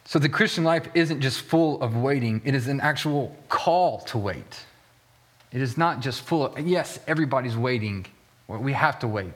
So 0.03 0.19
the 0.19 0.29
Christian 0.29 0.63
life 0.63 0.87
isn't 0.93 1.21
just 1.21 1.41
full 1.41 1.81
of 1.81 1.95
waiting, 1.95 2.41
it 2.45 2.53
is 2.53 2.67
an 2.67 2.81
actual 2.81 3.35
call 3.49 4.01
to 4.01 4.17
wait. 4.17 4.65
It 5.55 5.61
is 5.61 5.77
not 5.77 6.01
just 6.01 6.19
full 6.19 6.53
yes, 6.59 6.99
everybody's 7.07 7.55
waiting. 7.55 8.05
We 8.49 8.73
have 8.73 8.99
to 8.99 9.07
wait. 9.07 9.31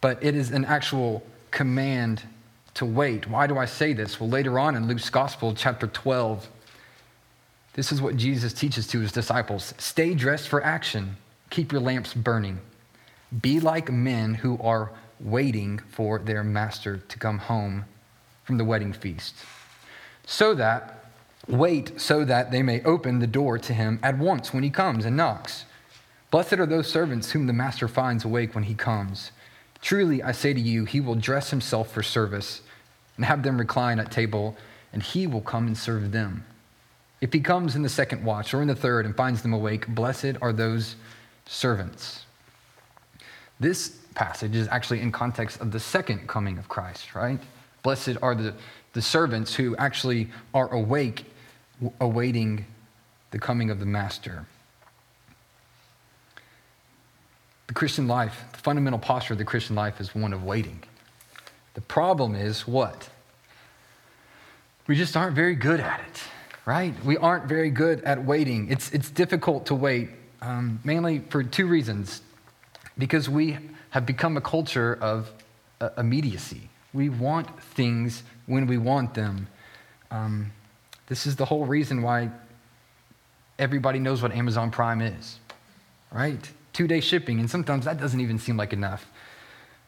But 0.00 0.24
it 0.24 0.34
is 0.34 0.50
an 0.50 0.64
actual 0.64 1.22
command 1.50 2.22
to 2.72 2.86
wait. 2.86 3.28
Why 3.28 3.46
do 3.46 3.58
I 3.58 3.66
say 3.66 3.92
this? 3.92 4.18
Well, 4.18 4.30
later 4.30 4.58
on 4.58 4.76
in 4.76 4.88
Luke's 4.88 5.10
Gospel, 5.10 5.52
chapter 5.54 5.88
12, 5.88 6.48
this 7.74 7.92
is 7.92 8.00
what 8.00 8.16
Jesus 8.16 8.54
teaches 8.54 8.86
to 8.86 9.00
his 9.00 9.12
disciples 9.12 9.74
Stay 9.76 10.14
dressed 10.14 10.48
for 10.48 10.64
action, 10.64 11.18
keep 11.50 11.70
your 11.70 11.82
lamps 11.82 12.14
burning. 12.14 12.58
Be 13.42 13.60
like 13.60 13.92
men 13.92 14.32
who 14.32 14.58
are 14.62 14.90
waiting 15.20 15.80
for 15.90 16.18
their 16.18 16.42
master 16.42 16.96
to 16.96 17.18
come 17.18 17.36
home 17.36 17.84
from 18.44 18.56
the 18.56 18.64
wedding 18.64 18.94
feast. 18.94 19.34
So 20.24 20.54
that, 20.54 20.99
wait 21.48 22.00
so 22.00 22.24
that 22.24 22.50
they 22.50 22.62
may 22.62 22.82
open 22.82 23.18
the 23.18 23.26
door 23.26 23.58
to 23.58 23.74
him 23.74 23.98
at 24.02 24.18
once 24.18 24.52
when 24.52 24.62
he 24.62 24.70
comes 24.70 25.04
and 25.04 25.16
knocks. 25.16 25.64
Blessed 26.30 26.54
are 26.54 26.66
those 26.66 26.88
servants 26.88 27.32
whom 27.32 27.46
the 27.46 27.52
master 27.52 27.88
finds 27.88 28.24
awake 28.24 28.54
when 28.54 28.64
he 28.64 28.74
comes. 28.74 29.32
Truly, 29.82 30.22
I 30.22 30.32
say 30.32 30.52
to 30.52 30.60
you, 30.60 30.84
he 30.84 31.00
will 31.00 31.14
dress 31.14 31.50
himself 31.50 31.90
for 31.90 32.02
service 32.02 32.62
and 33.16 33.24
have 33.24 33.42
them 33.42 33.58
recline 33.58 33.98
at 33.98 34.10
table, 34.10 34.56
and 34.92 35.02
he 35.02 35.26
will 35.26 35.40
come 35.40 35.66
and 35.66 35.76
serve 35.76 36.12
them. 36.12 36.44
If 37.20 37.32
he 37.32 37.40
comes 37.40 37.76
in 37.76 37.82
the 37.82 37.88
second 37.88 38.24
watch 38.24 38.54
or 38.54 38.62
in 38.62 38.68
the 38.68 38.74
third 38.74 39.04
and 39.04 39.14
finds 39.14 39.42
them 39.42 39.52
awake, 39.52 39.86
blessed 39.88 40.36
are 40.40 40.52
those 40.52 40.96
servants. 41.46 42.24
This 43.58 43.98
passage 44.14 44.56
is 44.56 44.68
actually 44.68 45.00
in 45.00 45.12
context 45.12 45.60
of 45.60 45.70
the 45.70 45.80
second 45.80 46.26
coming 46.28 46.58
of 46.58 46.68
Christ, 46.68 47.14
right? 47.14 47.38
Blessed 47.82 48.16
are 48.22 48.34
the, 48.34 48.54
the 48.92 49.02
servants 49.02 49.54
who 49.54 49.76
actually 49.76 50.28
are 50.54 50.72
awake, 50.72 51.24
awaiting 52.00 52.66
the 53.30 53.38
coming 53.38 53.70
of 53.70 53.78
the 53.78 53.86
master. 53.86 54.46
The 57.68 57.74
Christian 57.74 58.08
life, 58.08 58.44
the 58.52 58.58
fundamental 58.58 58.98
posture 58.98 59.34
of 59.34 59.38
the 59.38 59.44
Christian 59.44 59.76
life 59.76 60.00
is 60.00 60.14
one 60.14 60.32
of 60.32 60.42
waiting. 60.42 60.82
The 61.74 61.80
problem 61.80 62.34
is 62.34 62.66
what? 62.66 63.08
We 64.86 64.96
just 64.96 65.16
aren't 65.16 65.36
very 65.36 65.54
good 65.54 65.78
at 65.78 66.00
it, 66.00 66.22
right? 66.66 66.92
We 67.04 67.16
aren't 67.16 67.44
very 67.44 67.70
good 67.70 68.02
at 68.02 68.24
waiting. 68.24 68.68
It's, 68.70 68.90
it's 68.90 69.08
difficult 69.08 69.66
to 69.66 69.74
wait, 69.76 70.10
um, 70.42 70.80
mainly 70.82 71.20
for 71.20 71.44
two 71.44 71.68
reasons. 71.68 72.22
Because 72.98 73.28
we 73.28 73.56
have 73.90 74.04
become 74.04 74.36
a 74.36 74.40
culture 74.40 74.98
of 75.00 75.30
uh, 75.80 75.90
immediacy. 75.96 76.68
We 76.92 77.08
want 77.08 77.62
things 77.62 78.24
when 78.46 78.66
we 78.66 78.78
want 78.78 79.14
them. 79.14 79.46
Um, 80.10 80.50
this 81.10 81.26
is 81.26 81.36
the 81.36 81.44
whole 81.44 81.66
reason 81.66 82.00
why 82.00 82.30
everybody 83.58 83.98
knows 83.98 84.22
what 84.22 84.32
Amazon 84.32 84.70
Prime 84.70 85.02
is, 85.02 85.38
right? 86.10 86.50
two 86.72 86.86
day 86.86 87.00
shipping, 87.00 87.40
and 87.40 87.50
sometimes 87.50 87.84
that 87.84 87.98
doesn't 87.98 88.20
even 88.20 88.38
seem 88.38 88.56
like 88.56 88.72
enough. 88.72 89.06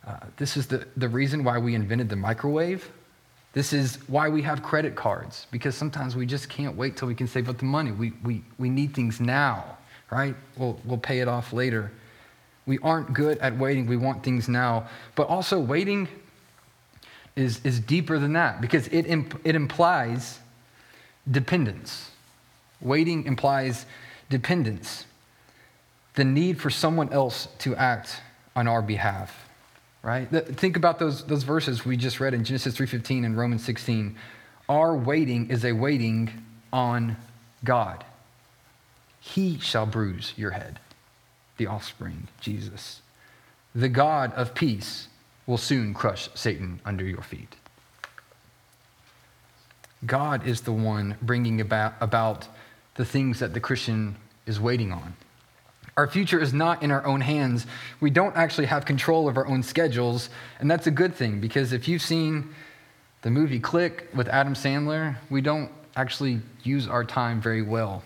Uh, 0.06 0.16
this 0.36 0.56
is 0.56 0.66
the, 0.66 0.86
the 0.96 1.08
reason 1.08 1.44
why 1.44 1.58
we 1.58 1.74
invented 1.74 2.08
the 2.08 2.16
microwave. 2.16 2.90
This 3.52 3.72
is 3.72 3.96
why 4.08 4.28
we 4.28 4.42
have 4.42 4.62
credit 4.62 4.94
cards, 4.94 5.46
because 5.50 5.76
sometimes 5.76 6.16
we 6.16 6.26
just 6.26 6.48
can't 6.48 6.76
wait 6.76 6.96
till 6.96 7.08
we 7.08 7.14
can 7.14 7.28
save 7.28 7.48
up 7.48 7.58
the 7.58 7.64
money. 7.64 7.92
We, 7.92 8.12
we, 8.24 8.42
we 8.58 8.70
need 8.70 8.94
things 8.94 9.20
now, 9.20 9.78
right? 10.10 10.34
We'll, 10.56 10.80
we'll 10.84 10.98
pay 10.98 11.20
it 11.20 11.28
off 11.28 11.52
later. 11.52 11.92
We 12.66 12.78
aren't 12.78 13.12
good 13.12 13.38
at 13.38 13.56
waiting. 13.58 13.86
We 13.86 13.96
want 13.96 14.22
things 14.22 14.48
now. 14.48 14.88
But 15.14 15.28
also, 15.28 15.60
waiting 15.60 16.08
is, 17.36 17.60
is 17.64 17.78
deeper 17.78 18.18
than 18.18 18.32
that 18.32 18.60
because 18.60 18.88
it, 18.88 19.06
imp, 19.06 19.40
it 19.44 19.54
implies 19.54 20.38
dependence. 21.30 22.10
Waiting 22.80 23.24
implies 23.24 23.86
dependence. 24.28 25.06
The 26.14 26.24
need 26.24 26.60
for 26.60 26.70
someone 26.70 27.12
else 27.12 27.48
to 27.58 27.74
act 27.76 28.20
on 28.54 28.68
our 28.68 28.82
behalf 28.82 29.48
right? 30.02 30.28
Think 30.28 30.76
about 30.76 30.98
those, 30.98 31.24
those 31.24 31.44
verses 31.44 31.84
we 31.84 31.96
just 31.96 32.20
read 32.20 32.34
in 32.34 32.44
genesis 32.44 32.76
3.15 32.76 33.24
and 33.24 33.36
romans 33.36 33.64
16 33.64 34.16
our 34.68 34.96
waiting 34.96 35.50
is 35.50 35.64
a 35.64 35.72
waiting 35.72 36.44
on 36.72 37.16
god. 37.64 38.04
He 39.20 39.58
shall 39.58 39.86
bruise 39.86 40.32
your 40.36 40.52
head 40.52 40.80
the 41.56 41.66
offspring 41.66 42.28
jesus. 42.40 43.02
The 43.74 43.88
god 43.88 44.32
of 44.34 44.54
peace 44.54 45.08
will 45.46 45.58
soon 45.58 45.94
crush 45.94 46.28
satan 46.34 46.80
under 46.84 47.04
your 47.04 47.22
feet 47.22 47.56
god 50.06 50.46
is 50.46 50.62
the 50.62 50.72
one 50.72 51.16
bringing 51.22 51.60
about, 51.60 51.94
about 52.00 52.48
the 52.94 53.04
things 53.04 53.38
that 53.38 53.54
the 53.54 53.60
christian 53.60 54.16
is 54.46 54.60
waiting 54.60 54.92
on 54.92 55.14
our 55.96 56.06
future 56.06 56.40
is 56.40 56.54
not 56.54 56.82
in 56.82 56.90
our 56.90 57.04
own 57.04 57.20
hands. 57.20 57.66
We 58.00 58.08
don't 58.08 58.34
actually 58.34 58.66
have 58.66 58.86
control 58.86 59.28
of 59.28 59.36
our 59.36 59.46
own 59.46 59.62
schedules, 59.62 60.30
and 60.58 60.70
that's 60.70 60.86
a 60.86 60.90
good 60.90 61.14
thing 61.14 61.40
because 61.40 61.72
if 61.72 61.86
you've 61.86 62.00
seen 62.00 62.54
the 63.20 63.30
movie 63.30 63.60
Click 63.60 64.08
with 64.14 64.28
Adam 64.28 64.54
Sandler, 64.54 65.16
we 65.28 65.42
don't 65.42 65.70
actually 65.94 66.40
use 66.62 66.88
our 66.88 67.04
time 67.04 67.42
very 67.42 67.62
well. 67.62 68.02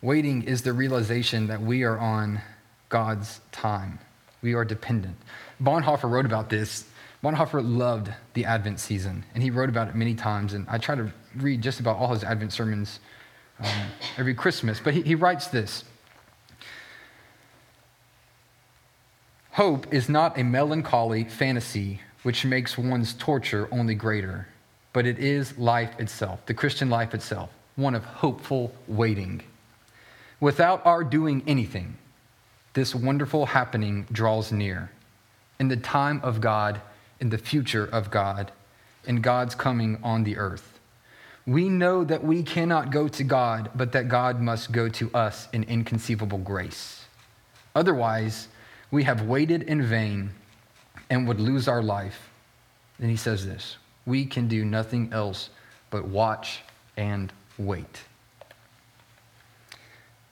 Waiting 0.00 0.42
is 0.42 0.62
the 0.62 0.72
realization 0.72 1.48
that 1.48 1.60
we 1.60 1.82
are 1.82 1.98
on 1.98 2.40
God's 2.88 3.40
time. 3.50 3.98
We 4.42 4.54
are 4.54 4.64
dependent. 4.64 5.16
Bonhoeffer 5.60 6.08
wrote 6.08 6.26
about 6.26 6.50
this. 6.50 6.84
Bonhoeffer 7.22 7.62
loved 7.62 8.12
the 8.34 8.44
Advent 8.44 8.80
season, 8.80 9.24
and 9.34 9.42
he 9.42 9.50
wrote 9.50 9.68
about 9.68 9.88
it 9.88 9.94
many 9.94 10.14
times. 10.14 10.54
And 10.54 10.66
I 10.68 10.78
try 10.78 10.96
to 10.96 11.12
read 11.36 11.62
just 11.62 11.78
about 11.78 11.96
all 11.96 12.12
his 12.12 12.24
Advent 12.24 12.52
sermons 12.52 12.98
um, 13.60 13.86
every 14.18 14.34
Christmas. 14.34 14.80
But 14.80 14.94
he, 14.94 15.02
he 15.02 15.14
writes 15.14 15.46
this 15.46 15.84
Hope 19.52 19.92
is 19.92 20.08
not 20.08 20.38
a 20.38 20.42
melancholy 20.42 21.24
fantasy 21.24 22.00
which 22.22 22.44
makes 22.44 22.78
one's 22.78 23.14
torture 23.14 23.68
only 23.70 23.94
greater, 23.94 24.48
but 24.92 25.06
it 25.06 25.18
is 25.18 25.58
life 25.58 25.98
itself, 26.00 26.44
the 26.46 26.54
Christian 26.54 26.88
life 26.88 27.14
itself, 27.14 27.50
one 27.76 27.94
of 27.94 28.04
hopeful 28.04 28.72
waiting. 28.88 29.42
Without 30.40 30.84
our 30.86 31.04
doing 31.04 31.42
anything, 31.46 31.96
this 32.74 32.94
wonderful 32.94 33.46
happening 33.46 34.06
draws 34.10 34.50
near. 34.50 34.90
In 35.60 35.68
the 35.68 35.76
time 35.76 36.20
of 36.24 36.40
God, 36.40 36.80
in 37.22 37.30
the 37.30 37.38
future 37.38 37.86
of 37.86 38.10
God, 38.10 38.50
in 39.06 39.20
God's 39.20 39.54
coming 39.54 39.96
on 40.02 40.24
the 40.24 40.36
earth. 40.36 40.80
We 41.46 41.68
know 41.68 42.02
that 42.02 42.24
we 42.24 42.42
cannot 42.42 42.90
go 42.90 43.06
to 43.06 43.22
God, 43.22 43.70
but 43.76 43.92
that 43.92 44.08
God 44.08 44.40
must 44.40 44.72
go 44.72 44.88
to 44.88 45.08
us 45.14 45.48
in 45.52 45.62
inconceivable 45.62 46.38
grace. 46.38 47.04
Otherwise, 47.76 48.48
we 48.90 49.04
have 49.04 49.22
waited 49.22 49.62
in 49.62 49.82
vain 49.82 50.32
and 51.10 51.28
would 51.28 51.38
lose 51.38 51.68
our 51.68 51.82
life. 51.82 52.28
Then 52.98 53.08
he 53.08 53.16
says 53.16 53.46
this 53.46 53.76
we 54.04 54.26
can 54.26 54.48
do 54.48 54.64
nothing 54.64 55.12
else 55.12 55.50
but 55.90 56.04
watch 56.04 56.60
and 56.96 57.32
wait. 57.56 58.02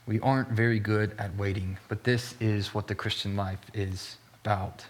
We 0.06 0.18
aren't 0.20 0.48
very 0.48 0.80
good 0.80 1.14
at 1.20 1.36
waiting, 1.36 1.78
but 1.88 2.02
this 2.02 2.34
is 2.40 2.74
what 2.74 2.88
the 2.88 2.96
Christian 2.96 3.36
life 3.36 3.60
is 3.74 4.16
about. 4.42 4.84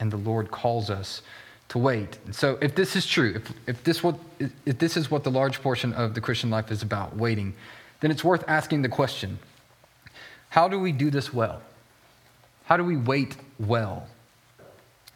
And 0.00 0.10
the 0.10 0.16
Lord 0.16 0.50
calls 0.50 0.90
us 0.90 1.22
to 1.68 1.78
wait. 1.78 2.18
So 2.30 2.58
if 2.60 2.74
this 2.74 2.96
is 2.96 3.06
true, 3.06 3.34
if, 3.36 3.52
if, 3.66 3.84
this 3.84 4.02
what, 4.02 4.16
if 4.66 4.78
this 4.78 4.96
is 4.96 5.10
what 5.10 5.24
the 5.24 5.30
large 5.30 5.62
portion 5.62 5.92
of 5.92 6.14
the 6.14 6.20
Christian 6.20 6.50
life 6.50 6.70
is 6.70 6.82
about, 6.82 7.16
waiting, 7.16 7.54
then 8.00 8.10
it's 8.10 8.24
worth 8.24 8.44
asking 8.48 8.82
the 8.82 8.88
question 8.88 9.38
how 10.50 10.68
do 10.68 10.78
we 10.78 10.92
do 10.92 11.10
this 11.10 11.32
well? 11.32 11.62
How 12.66 12.76
do 12.76 12.84
we 12.84 12.96
wait 12.96 13.36
well? 13.58 14.06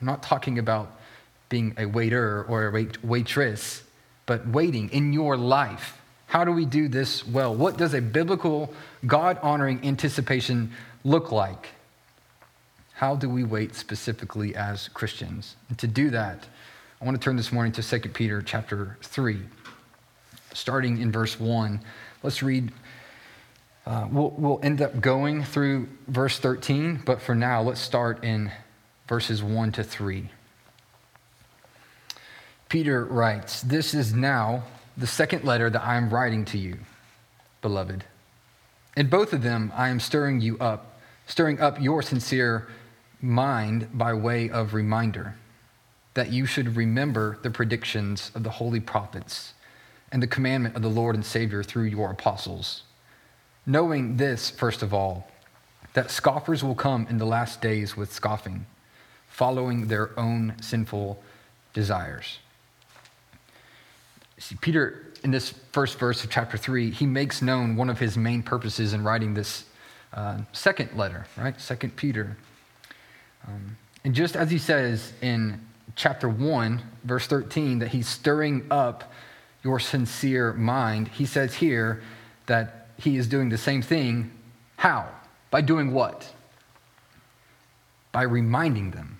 I'm 0.01 0.07
not 0.07 0.23
talking 0.23 0.59
about 0.59 0.91
being 1.49 1.75
a 1.79 1.87
waiter 1.87 2.45
or 2.49 2.67
a 2.67 2.71
wait- 2.73 3.05
waitress, 3.05 3.83
but 4.27 4.49
waiting 4.49 4.91
in 4.91 5.13
your 5.13 5.37
life. 5.37 5.99
How 6.27 6.45
do 6.45 6.53
we 6.53 6.67
do 6.67 6.89
this 6.89 7.27
well? 7.27 7.55
What 7.55 7.79
does 7.79 7.95
a 7.95 8.01
biblical, 8.01 8.75
God 9.07 9.39
honoring 9.43 9.87
anticipation 9.87 10.73
look 11.05 11.31
like? 11.33 11.69
How 12.99 13.15
do 13.15 13.31
we 13.31 13.45
wait 13.45 13.77
specifically 13.77 14.57
as 14.57 14.89
Christians? 14.89 15.55
And 15.69 15.79
to 15.79 15.87
do 15.87 16.11
that, 16.11 16.49
I 17.01 17.05
want 17.05 17.17
to 17.17 17.25
turn 17.25 17.37
this 17.37 17.53
morning 17.53 17.71
to 17.75 17.81
2 17.81 18.09
Peter 18.09 18.43
chapter 18.43 18.99
3, 19.03 19.39
starting 20.53 21.01
in 21.01 21.13
verse 21.13 21.39
1. 21.39 21.81
Let's 22.25 22.43
read 22.43 22.73
uh, 23.87 24.09
we'll, 24.11 24.31
we'll 24.37 24.59
end 24.65 24.83
up 24.83 25.01
going 25.01 25.45
through 25.45 25.87
verse 26.09 26.41
13, 26.41 27.03
but 27.07 27.23
for 27.23 27.37
now, 27.37 27.63
let's 27.63 27.81
start 27.81 28.25
in 28.25 28.51
verses 29.07 29.45
1 29.45 29.71
to 29.71 29.85
3. 29.85 30.29
Peter 32.69 33.05
writes, 33.05 33.63
This 33.63 33.95
is 33.95 34.13
now 34.13 34.65
the 34.97 35.07
second 35.07 35.45
letter 35.45 35.71
that 35.71 35.85
I 35.85 35.95
am 35.95 36.11
writing 36.11 36.45
to 36.47 36.59
you, 36.59 36.79
beloved. 37.63 38.03
In 38.97 39.07
both 39.07 39.33
of 39.33 39.45
them, 39.45 39.73
I 39.77 39.89
am 39.89 40.01
stirring 40.01 40.41
you 40.41 40.59
up, 40.59 40.99
stirring 41.29 41.61
up 41.61 41.81
your 41.81 42.03
sincere 42.03 42.67
mind 43.21 43.89
by 43.93 44.13
way 44.13 44.49
of 44.51 44.75
reminder 44.75 45.35
that 46.15 46.33
you 46.33 46.47
should 46.47 46.77
remember 46.77 47.39
the 47.43 47.51
predictions 47.51 48.31
of 48.35 48.43
the 48.43 48.51
holy 48.51 48.81
prophets 48.81 49.55
and 50.11 50.23
the 50.23 50.27
commandment 50.27 50.75
of 50.75 50.83
the 50.83 50.89
Lord 50.89 51.15
and 51.15 51.25
Savior 51.25 51.63
through 51.63 51.85
your 51.85 52.11
apostles. 52.11 52.83
Knowing 53.67 54.17
this, 54.17 54.51
first 54.51 54.83
of 54.83 54.95
all, 54.95 55.29
that 55.93 56.11
scoffers 56.11 56.65
will 56.65 56.75
come 56.75 57.07
in 57.11 57.19
the 57.19 57.27
last 57.27 57.61
days 57.61 57.97
with 57.97 58.13
scoffing, 58.13 58.67
following 59.29 59.89
their 59.89 60.19
own 60.19 60.55
sinful 60.61 61.23
desires. 61.73 62.39
See, 64.39 64.57
Peter, 64.61 65.13
in 65.25 65.31
this 65.31 65.51
first 65.73 65.99
verse 65.99 66.23
of 66.25 66.31
chapter 66.31 66.57
3, 66.57 66.91
he 66.91 67.07
makes 67.07 67.43
known 67.43 67.77
one 67.77 67.91
of 67.91 67.99
his 67.99 68.17
main 68.17 68.43
purposes 68.43 68.93
in 68.93 69.03
writing 69.03 69.35
this 69.35 69.65
uh, 70.15 70.39
second 70.53 70.97
letter, 70.97 71.27
right? 71.37 71.61
Second 71.61 71.97
Peter. 71.97 72.37
Um, 73.47 73.77
and 74.05 74.15
just 74.15 74.37
as 74.37 74.51
he 74.51 74.59
says 74.59 75.13
in 75.21 75.61
chapter 75.97 76.29
1, 76.29 76.83
verse 77.05 77.27
13, 77.27 77.81
that 77.81 77.89
he's 77.89 78.09
stirring 78.09 78.67
up 78.71 79.13
your 79.63 79.79
sincere 79.79 80.53
mind, 80.53 81.09
he 81.09 81.27
says 81.27 81.55
here 81.55 82.03
that 82.47 82.89
he 82.97 83.17
is 83.17 83.27
doing 83.27 83.49
the 83.49 83.59
same 83.59 83.83
thing. 83.83 84.31
How? 84.77 85.09
By 85.51 85.61
doing 85.61 85.93
what? 85.93 86.33
By 88.13 88.23
reminding 88.23 88.93
them. 88.93 89.19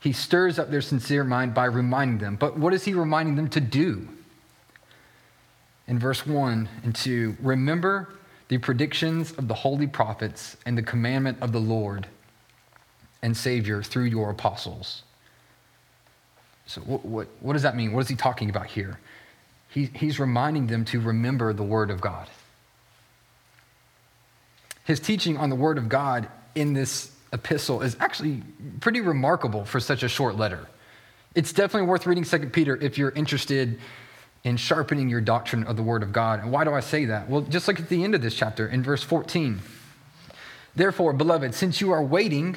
He 0.00 0.12
stirs 0.12 0.58
up 0.58 0.70
their 0.70 0.80
sincere 0.80 1.24
mind 1.24 1.52
by 1.52 1.66
reminding 1.66 2.18
them. 2.18 2.36
But 2.36 2.58
what 2.58 2.72
is 2.72 2.84
he 2.84 2.94
reminding 2.94 3.36
them 3.36 3.48
to 3.50 3.60
do? 3.60 4.08
In 5.86 5.98
verse 5.98 6.24
1 6.24 6.68
and 6.84 6.94
2, 6.94 7.36
remember 7.40 8.14
the 8.48 8.58
predictions 8.58 9.32
of 9.32 9.48
the 9.48 9.54
holy 9.54 9.86
prophets 9.86 10.56
and 10.64 10.78
the 10.78 10.82
commandment 10.82 11.38
of 11.40 11.52
the 11.52 11.60
Lord 11.60 12.06
and 13.22 13.36
Savior 13.36 13.82
through 13.82 14.04
your 14.04 14.30
apostles. 14.30 15.02
So, 16.66 16.80
what, 16.82 17.04
what, 17.04 17.28
what 17.40 17.54
does 17.54 17.62
that 17.62 17.76
mean? 17.76 17.92
What 17.92 18.00
is 18.00 18.08
he 18.08 18.16
talking 18.16 18.48
about 18.48 18.66
here? 18.66 18.98
He, 19.68 19.86
he's 19.86 20.18
reminding 20.18 20.66
them 20.66 20.84
to 20.86 21.00
remember 21.00 21.52
the 21.52 21.62
Word 21.62 21.90
of 21.90 22.00
God. 22.00 22.28
His 24.84 25.00
teaching 25.00 25.36
on 25.36 25.50
the 25.50 25.56
Word 25.56 25.78
of 25.78 25.88
God 25.88 26.28
in 26.54 26.72
this 26.72 27.12
epistle 27.32 27.82
is 27.82 27.96
actually 28.00 28.42
pretty 28.80 29.00
remarkable 29.00 29.64
for 29.64 29.78
such 29.78 30.02
a 30.02 30.08
short 30.08 30.36
letter. 30.36 30.66
It's 31.34 31.52
definitely 31.52 31.88
worth 31.88 32.06
reading 32.06 32.24
2 32.24 32.38
Peter 32.50 32.76
if 32.76 32.98
you're 32.98 33.10
interested 33.10 33.78
in 34.42 34.56
sharpening 34.56 35.08
your 35.08 35.20
doctrine 35.20 35.64
of 35.64 35.76
the 35.76 35.82
Word 35.82 36.02
of 36.02 36.12
God. 36.12 36.40
And 36.40 36.50
why 36.50 36.64
do 36.64 36.72
I 36.72 36.80
say 36.80 37.04
that? 37.06 37.28
Well, 37.28 37.42
just 37.42 37.68
look 37.68 37.78
at 37.78 37.88
the 37.88 38.02
end 38.02 38.14
of 38.14 38.22
this 38.22 38.34
chapter 38.34 38.66
in 38.66 38.82
verse 38.82 39.02
14. 39.02 39.60
Therefore, 40.74 41.12
beloved, 41.12 41.54
since 41.54 41.80
you 41.80 41.92
are 41.92 42.02
waiting, 42.02 42.56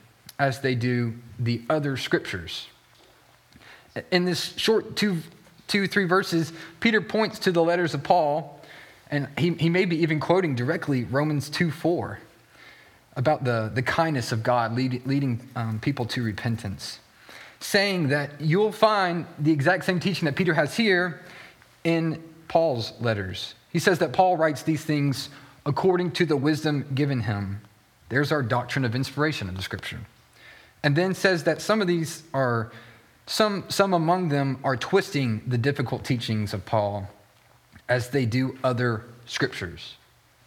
as 0.41 0.59
they 0.59 0.73
do 0.73 1.13
the 1.37 1.61
other 1.69 1.95
scriptures. 1.95 2.67
In 4.11 4.25
this 4.25 4.57
short 4.57 4.95
two, 4.95 5.19
two, 5.67 5.85
three 5.85 6.05
verses, 6.05 6.51
Peter 6.79 6.99
points 6.99 7.37
to 7.39 7.51
the 7.51 7.61
letters 7.61 7.93
of 7.93 8.01
Paul, 8.01 8.59
and 9.11 9.27
he, 9.37 9.51
he 9.51 9.69
may 9.69 9.85
be 9.85 10.01
even 10.01 10.19
quoting 10.19 10.55
directly 10.55 11.03
Romans 11.03 11.47
2 11.47 11.69
4 11.69 12.17
about 13.17 13.43
the, 13.43 13.69
the 13.71 13.83
kindness 13.83 14.31
of 14.31 14.41
God 14.41 14.73
lead, 14.73 15.05
leading 15.05 15.47
um, 15.55 15.79
people 15.79 16.05
to 16.07 16.23
repentance, 16.23 16.99
saying 17.59 18.07
that 18.07 18.41
you'll 18.41 18.71
find 18.71 19.27
the 19.37 19.51
exact 19.51 19.85
same 19.85 19.99
teaching 19.99 20.25
that 20.25 20.35
Peter 20.35 20.55
has 20.55 20.75
here 20.75 21.21
in 21.83 22.19
Paul's 22.47 22.93
letters. 22.99 23.53
He 23.71 23.77
says 23.77 23.99
that 23.99 24.11
Paul 24.11 24.37
writes 24.37 24.63
these 24.63 24.83
things 24.83 25.29
according 25.67 26.13
to 26.13 26.25
the 26.25 26.35
wisdom 26.35 26.87
given 26.95 27.21
him. 27.21 27.61
There's 28.09 28.31
our 28.31 28.41
doctrine 28.41 28.85
of 28.85 28.95
inspiration 28.95 29.47
in 29.47 29.53
the 29.53 29.61
scripture. 29.61 29.99
And 30.83 30.95
then 30.95 31.13
says 31.13 31.43
that 31.43 31.61
some 31.61 31.81
of 31.81 31.87
these 31.87 32.23
are 32.33 32.71
some, 33.27 33.65
some 33.69 33.93
among 33.93 34.29
them 34.29 34.59
are 34.63 34.75
twisting 34.75 35.41
the 35.47 35.57
difficult 35.57 36.03
teachings 36.03 36.53
of 36.53 36.65
Paul 36.65 37.07
as 37.87 38.09
they 38.09 38.25
do 38.25 38.57
other 38.63 39.05
scriptures. 39.25 39.95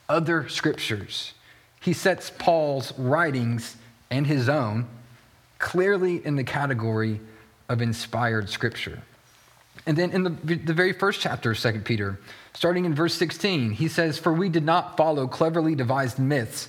Other 0.08 0.48
scriptures. 0.48 1.32
He 1.80 1.92
sets 1.92 2.30
Paul's 2.30 2.92
writings 2.98 3.76
and 4.10 4.26
his 4.26 4.48
own 4.48 4.86
clearly 5.58 6.24
in 6.24 6.36
the 6.36 6.44
category 6.44 7.20
of 7.68 7.80
inspired 7.80 8.50
scripture. 8.50 9.02
And 9.86 9.96
then 9.96 10.10
in 10.10 10.22
the, 10.24 10.30
the 10.30 10.74
very 10.74 10.92
first 10.92 11.20
chapter 11.20 11.52
of 11.52 11.58
2 11.58 11.80
Peter, 11.80 12.18
starting 12.54 12.84
in 12.84 12.94
verse 12.94 13.14
16, 13.14 13.72
he 13.72 13.88
says, 13.88 14.18
For 14.18 14.32
we 14.32 14.48
did 14.48 14.64
not 14.64 14.96
follow 14.96 15.26
cleverly 15.26 15.74
devised 15.74 16.18
myths 16.18 16.68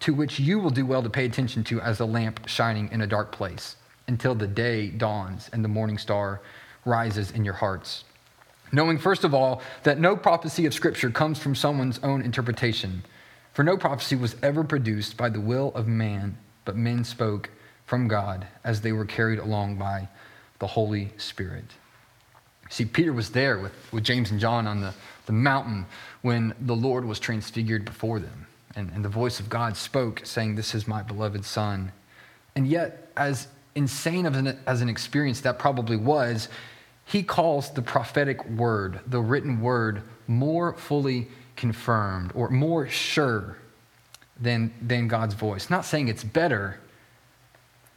to 0.00 0.14
which 0.14 0.38
you 0.38 0.58
will 0.58 0.70
do 0.70 0.86
well 0.86 1.02
to 1.02 1.10
pay 1.10 1.24
attention 1.24 1.64
to 1.64 1.80
as 1.80 2.00
a 2.00 2.04
lamp 2.04 2.46
shining 2.46 2.90
in 2.92 3.00
a 3.00 3.06
dark 3.06 3.32
place 3.32 3.76
until 4.08 4.34
the 4.34 4.46
day 4.46 4.88
dawns 4.88 5.50
and 5.52 5.64
the 5.64 5.68
morning 5.68 5.98
star 5.98 6.40
rises 6.84 7.30
in 7.30 7.44
your 7.44 7.54
hearts. 7.54 8.04
Knowing, 8.72 8.98
first 8.98 9.24
of 9.24 9.34
all, 9.34 9.62
that 9.84 9.98
no 9.98 10.16
prophecy 10.16 10.66
of 10.66 10.74
Scripture 10.74 11.10
comes 11.10 11.38
from 11.38 11.54
someone's 11.54 11.98
own 12.02 12.22
interpretation, 12.22 13.04
for 13.52 13.64
no 13.64 13.76
prophecy 13.76 14.16
was 14.16 14.36
ever 14.42 14.64
produced 14.64 15.16
by 15.16 15.28
the 15.28 15.40
will 15.40 15.72
of 15.74 15.86
man, 15.86 16.36
but 16.64 16.76
men 16.76 17.04
spoke 17.04 17.50
from 17.84 18.08
God 18.08 18.46
as 18.64 18.80
they 18.80 18.92
were 18.92 19.04
carried 19.04 19.38
along 19.38 19.76
by 19.76 20.08
the 20.58 20.66
Holy 20.66 21.12
Spirit. 21.16 21.64
See, 22.68 22.84
Peter 22.84 23.12
was 23.12 23.30
there 23.30 23.58
with, 23.58 23.72
with 23.92 24.04
James 24.04 24.32
and 24.32 24.40
John 24.40 24.66
on 24.66 24.80
the, 24.80 24.92
the 25.26 25.32
mountain 25.32 25.86
when 26.22 26.54
the 26.60 26.74
Lord 26.74 27.04
was 27.04 27.20
transfigured 27.20 27.84
before 27.84 28.18
them 28.18 28.46
and, 28.76 28.92
and 28.94 29.04
the 29.04 29.08
voice 29.08 29.40
of 29.40 29.48
God 29.48 29.76
spoke, 29.76 30.20
saying, 30.24 30.54
This 30.54 30.74
is 30.74 30.86
my 30.86 31.02
beloved 31.02 31.44
Son. 31.44 31.90
And 32.54 32.66
yet, 32.68 33.10
as 33.16 33.48
insane 33.74 34.26
of 34.26 34.36
an, 34.36 34.58
as 34.66 34.82
an 34.82 34.88
experience 34.88 35.40
that 35.40 35.58
probably 35.58 35.96
was, 35.96 36.48
he 37.06 37.22
calls 37.22 37.72
the 37.72 37.82
prophetic 37.82 38.44
word, 38.48 39.00
the 39.06 39.20
written 39.20 39.60
word, 39.60 40.02
more 40.26 40.74
fully 40.74 41.28
confirmed 41.56 42.32
or 42.34 42.50
more 42.50 42.86
sure 42.88 43.56
than, 44.38 44.72
than 44.82 45.08
God's 45.08 45.34
voice. 45.34 45.70
Not 45.70 45.84
saying 45.84 46.08
it's 46.08 46.24
better, 46.24 46.78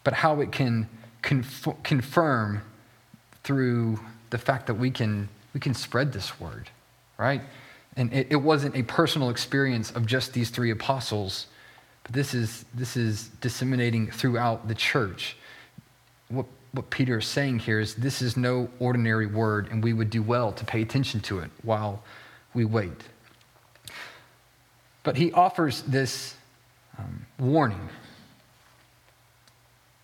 but 0.04 0.14
how 0.14 0.40
it 0.40 0.52
can 0.52 0.88
conf- 1.22 1.84
confirm 1.84 2.62
through 3.44 4.00
the 4.30 4.38
fact 4.38 4.68
that 4.68 4.76
we 4.76 4.92
can, 4.92 5.28
we 5.54 5.60
can 5.60 5.74
spread 5.74 6.14
this 6.14 6.40
word, 6.40 6.70
right? 7.18 7.42
And 8.00 8.14
it, 8.14 8.28
it 8.30 8.38
wasn't 8.38 8.78
a 8.78 8.84
personal 8.84 9.30
experience 9.30 9.92
of 9.92 10.06
just 10.06 10.32
these 10.32 10.50
three 10.50 10.72
apostles, 10.72 11.48
but 12.04 12.14
this 12.14 12.34
is, 12.34 12.64
this 12.74 12.96
is 12.96 13.28
disseminating 13.42 14.10
throughout 14.10 14.70
the 14.70 14.74
church. 14.74 15.36
What, 16.30 16.46
what 16.72 16.90
Peter 16.92 17.18
is 17.18 17.28
saying 17.28 17.60
here 17.60 17.82
is 17.82 17.96
this 17.96 18.22
is 18.22 18.38
no 18.38 18.70
ordinary 18.80 19.26
word, 19.26 19.68
and 19.70 19.84
we 19.84 19.92
would 19.92 20.10
do 20.10 20.24
well 20.24 20.54
to 20.54 20.64
pay 20.64 20.82
attention 20.82 21.20
to 21.20 21.40
it 21.40 21.52
while 21.62 22.02
we 22.54 22.64
wait. 22.64 23.04
But 25.04 25.18
he 25.18 25.34
offers 25.34 25.82
this 25.82 26.36
um, 26.98 27.26
warning. 27.38 27.90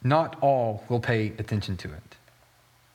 Not 0.03 0.35
all 0.41 0.83
will 0.89 0.99
pay 0.99 1.27
attention 1.39 1.77
to 1.77 1.93
it 1.93 2.15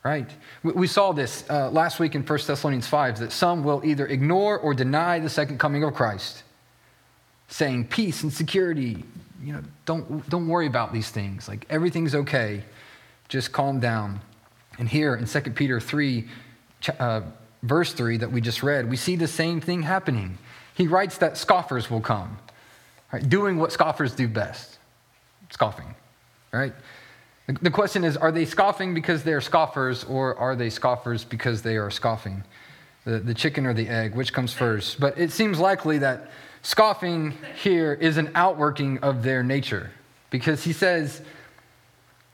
right? 0.02 0.30
We 0.62 0.86
saw 0.86 1.12
this 1.12 1.44
uh, 1.50 1.70
last 1.70 2.00
week 2.00 2.14
in 2.14 2.22
1 2.22 2.38
Thessalonians 2.46 2.86
5 2.86 3.18
that 3.18 3.32
some 3.32 3.62
will 3.62 3.82
either 3.84 4.06
ignore 4.06 4.58
or 4.58 4.72
deny 4.72 5.18
the 5.18 5.28
second 5.28 5.58
coming 5.58 5.84
of 5.84 5.94
Christ, 5.94 6.42
saying 7.48 7.88
peace 7.88 8.22
and 8.22 8.32
security, 8.32 9.04
you 9.42 9.52
know, 9.52 9.62
don't, 9.84 10.28
don't 10.30 10.48
worry 10.48 10.66
about 10.66 10.92
these 10.92 11.10
things. 11.10 11.48
Like 11.48 11.66
everything's 11.68 12.14
okay. 12.14 12.62
Just 13.28 13.52
calm 13.52 13.78
down. 13.78 14.20
And 14.78 14.88
here 14.88 15.14
in 15.16 15.26
2 15.26 15.40
Peter 15.50 15.80
3, 15.80 16.26
uh, 16.98 17.20
verse 17.62 17.92
3 17.92 18.16
that 18.18 18.32
we 18.32 18.40
just 18.40 18.62
read, 18.62 18.88
we 18.88 18.96
see 18.96 19.16
the 19.16 19.28
same 19.28 19.60
thing 19.60 19.82
happening. 19.82 20.38
He 20.74 20.86
writes 20.86 21.18
that 21.18 21.36
scoffers 21.36 21.90
will 21.90 22.00
come, 22.00 22.38
right? 23.12 23.28
doing 23.28 23.58
what 23.58 23.72
scoffers 23.72 24.14
do 24.14 24.28
best 24.28 24.78
scoffing, 25.50 25.94
right? 26.52 26.72
The 27.62 27.70
question 27.70 28.04
is 28.04 28.16
are 28.16 28.32
they 28.32 28.44
scoffing 28.44 28.94
because 28.94 29.22
they're 29.22 29.40
scoffers, 29.40 30.04
or 30.04 30.36
are 30.36 30.56
they 30.56 30.70
scoffers 30.70 31.24
because 31.24 31.62
they 31.62 31.76
are 31.76 31.90
scoffing? 31.90 32.44
The, 33.04 33.18
the 33.18 33.34
chicken 33.34 33.66
or 33.66 33.72
the 33.72 33.88
egg, 33.88 34.14
which 34.14 34.32
comes 34.32 34.52
first? 34.52 35.00
But 35.00 35.18
it 35.18 35.32
seems 35.32 35.58
likely 35.58 35.98
that 35.98 36.30
scoffing 36.62 37.34
here 37.62 37.94
is 37.94 38.18
an 38.18 38.30
outworking 38.34 38.98
of 38.98 39.22
their 39.22 39.42
nature 39.42 39.90
because 40.28 40.64
he 40.64 40.72
says 40.72 41.22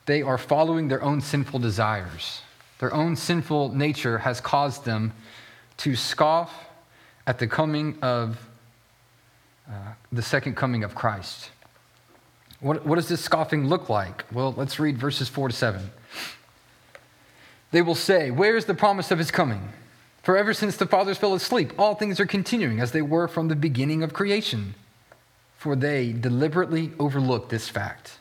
they 0.07 0.23
are 0.23 0.39
following 0.39 0.89
their 0.89 1.03
own 1.03 1.21
sinful 1.21 1.61
desires. 1.61 2.43
Their 2.79 2.93
own 2.93 3.17
sinful 3.17 3.75
nature 3.75 4.19
has 4.19 4.41
caused 4.41 4.85
them 4.85 5.13
to 5.79 5.97
scoff 5.97 6.53
at 7.27 7.39
the 7.39 7.47
coming 7.47 7.99
of 8.03 8.39
uh, 9.69 9.73
the 10.13 10.23
second 10.23 10.57
coming 10.57 10.85
of 10.85 10.95
Christ. 10.95 11.51
What, 12.67 12.85
what 12.85 12.97
does 12.97 13.07
this 13.07 13.21
scoffing 13.21 13.69
look 13.69 13.89
like? 13.89 14.25
Well, 14.33 14.53
let's 14.57 14.81
read 14.81 14.99
verses 14.99 15.29
4 15.29 15.51
to 15.51 15.55
7. 15.55 15.89
They 17.71 17.81
will 17.81 17.95
say, 17.95 18.33
Where 18.33 18.57
is 18.57 18.65
the 18.65 18.75
promise 18.75 19.13
of 19.13 19.19
his 19.19 19.31
coming? 19.31 19.69
For 20.25 20.37
ever 20.37 20.53
since 20.53 20.77
the 20.77 20.87
fathers 20.87 21.17
fell 21.17 21.35
asleep, 21.35 21.73
all 21.79 21.95
things 21.95 22.19
are 22.19 22.27
continuing 22.27 22.81
as 22.81 22.91
they 22.91 23.03
were 23.03 23.29
from 23.29 23.47
the 23.47 23.55
beginning 23.55 24.03
of 24.03 24.13
creation. 24.13 24.75
For 25.57 25.77
they 25.77 26.13
deliberately 26.13 26.91
overlooked 26.99 27.51
this 27.51 27.69
fact 27.69 28.19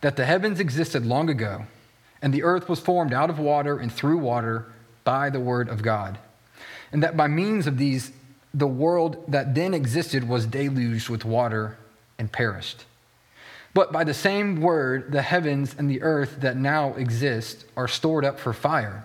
that 0.00 0.14
the 0.14 0.26
heavens 0.26 0.60
existed 0.60 1.04
long 1.04 1.28
ago, 1.28 1.64
and 2.22 2.32
the 2.32 2.44
earth 2.44 2.68
was 2.68 2.78
formed 2.78 3.12
out 3.12 3.30
of 3.30 3.40
water 3.40 3.78
and 3.78 3.90
through 3.90 4.18
water 4.18 4.66
by 5.02 5.28
the 5.28 5.40
word 5.40 5.68
of 5.68 5.82
God, 5.82 6.18
and 6.92 7.02
that 7.02 7.16
by 7.16 7.26
means 7.26 7.66
of 7.66 7.78
these, 7.78 8.12
the 8.54 8.68
world 8.68 9.24
that 9.26 9.56
then 9.56 9.74
existed 9.74 10.28
was 10.28 10.46
deluged 10.46 11.08
with 11.08 11.24
water 11.24 11.78
and 12.16 12.30
perished. 12.30 12.84
But 13.76 13.92
by 13.92 14.04
the 14.04 14.14
same 14.14 14.62
word, 14.62 15.12
the 15.12 15.20
heavens 15.20 15.76
and 15.78 15.90
the 15.90 16.00
earth 16.00 16.38
that 16.40 16.56
now 16.56 16.94
exist 16.94 17.66
are 17.76 17.86
stored 17.86 18.24
up 18.24 18.40
for 18.40 18.54
fire 18.54 19.04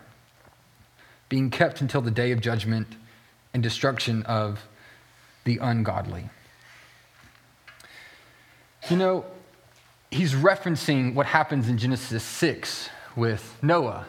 being 1.27 1.49
kept 1.49 1.81
until 1.81 1.99
the 1.99 2.09
day 2.09 2.31
of 2.31 2.39
judgment 2.39 2.87
and 3.53 3.61
destruction 3.61 4.23
of 4.23 4.61
the 5.43 5.57
ungodly. 5.57 6.29
You 8.89 8.95
know, 8.95 9.25
he's 10.09 10.35
referencing 10.35 11.15
what 11.15 11.25
happens 11.25 11.67
in 11.67 11.77
Genesis 11.77 12.23
6 12.23 12.89
with 13.17 13.57
Noah. 13.61 14.05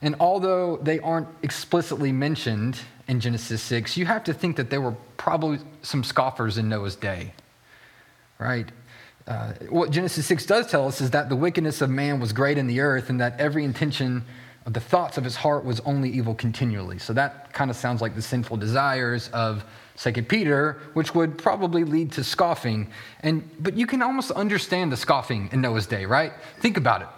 And 0.00 0.14
although 0.20 0.76
they 0.76 1.00
aren't 1.00 1.26
explicitly 1.42 2.12
mentioned 2.12 2.78
in 3.08 3.18
Genesis 3.18 3.60
6, 3.60 3.96
you 3.96 4.06
have 4.06 4.22
to 4.22 4.32
think 4.32 4.54
that 4.54 4.70
there 4.70 4.80
were 4.80 4.94
probably 5.16 5.58
some 5.82 6.04
scoffers 6.04 6.58
in 6.58 6.68
Noah's 6.68 6.94
day, 6.94 7.32
right? 8.38 8.70
Uh, 9.26 9.52
what 9.68 9.90
Genesis 9.90 10.26
6 10.26 10.46
does 10.46 10.70
tell 10.70 10.88
us 10.88 11.00
is 11.00 11.10
that 11.10 11.28
the 11.28 11.36
wickedness 11.36 11.80
of 11.80 11.90
man 11.90 12.20
was 12.20 12.32
great 12.32 12.58
in 12.58 12.66
the 12.66 12.80
earth 12.80 13.10
and 13.10 13.20
that 13.20 13.38
every 13.38 13.64
intention 13.64 14.24
of 14.66 14.74
the 14.74 14.80
thoughts 14.80 15.18
of 15.18 15.24
his 15.24 15.36
heart 15.36 15.64
was 15.64 15.80
only 15.80 16.10
evil 16.10 16.34
continually. 16.34 16.98
So 16.98 17.12
that 17.14 17.52
kind 17.52 17.70
of 17.70 17.76
sounds 17.76 18.00
like 18.00 18.14
the 18.14 18.22
sinful 18.22 18.56
desires 18.56 19.28
of 19.32 19.64
Second 19.96 20.28
Peter, 20.28 20.78
which 20.94 21.14
would 21.14 21.36
probably 21.36 21.84
lead 21.84 22.12
to 22.12 22.24
scoffing. 22.24 22.88
And 23.22 23.48
but 23.62 23.76
you 23.76 23.86
can 23.86 24.02
almost 24.02 24.30
understand 24.30 24.90
the 24.90 24.96
scoffing 24.96 25.48
in 25.52 25.60
Noah's 25.60 25.86
day, 25.86 26.06
right? 26.06 26.32
Think 26.60 26.76
about 26.76 27.02
it. 27.02 27.08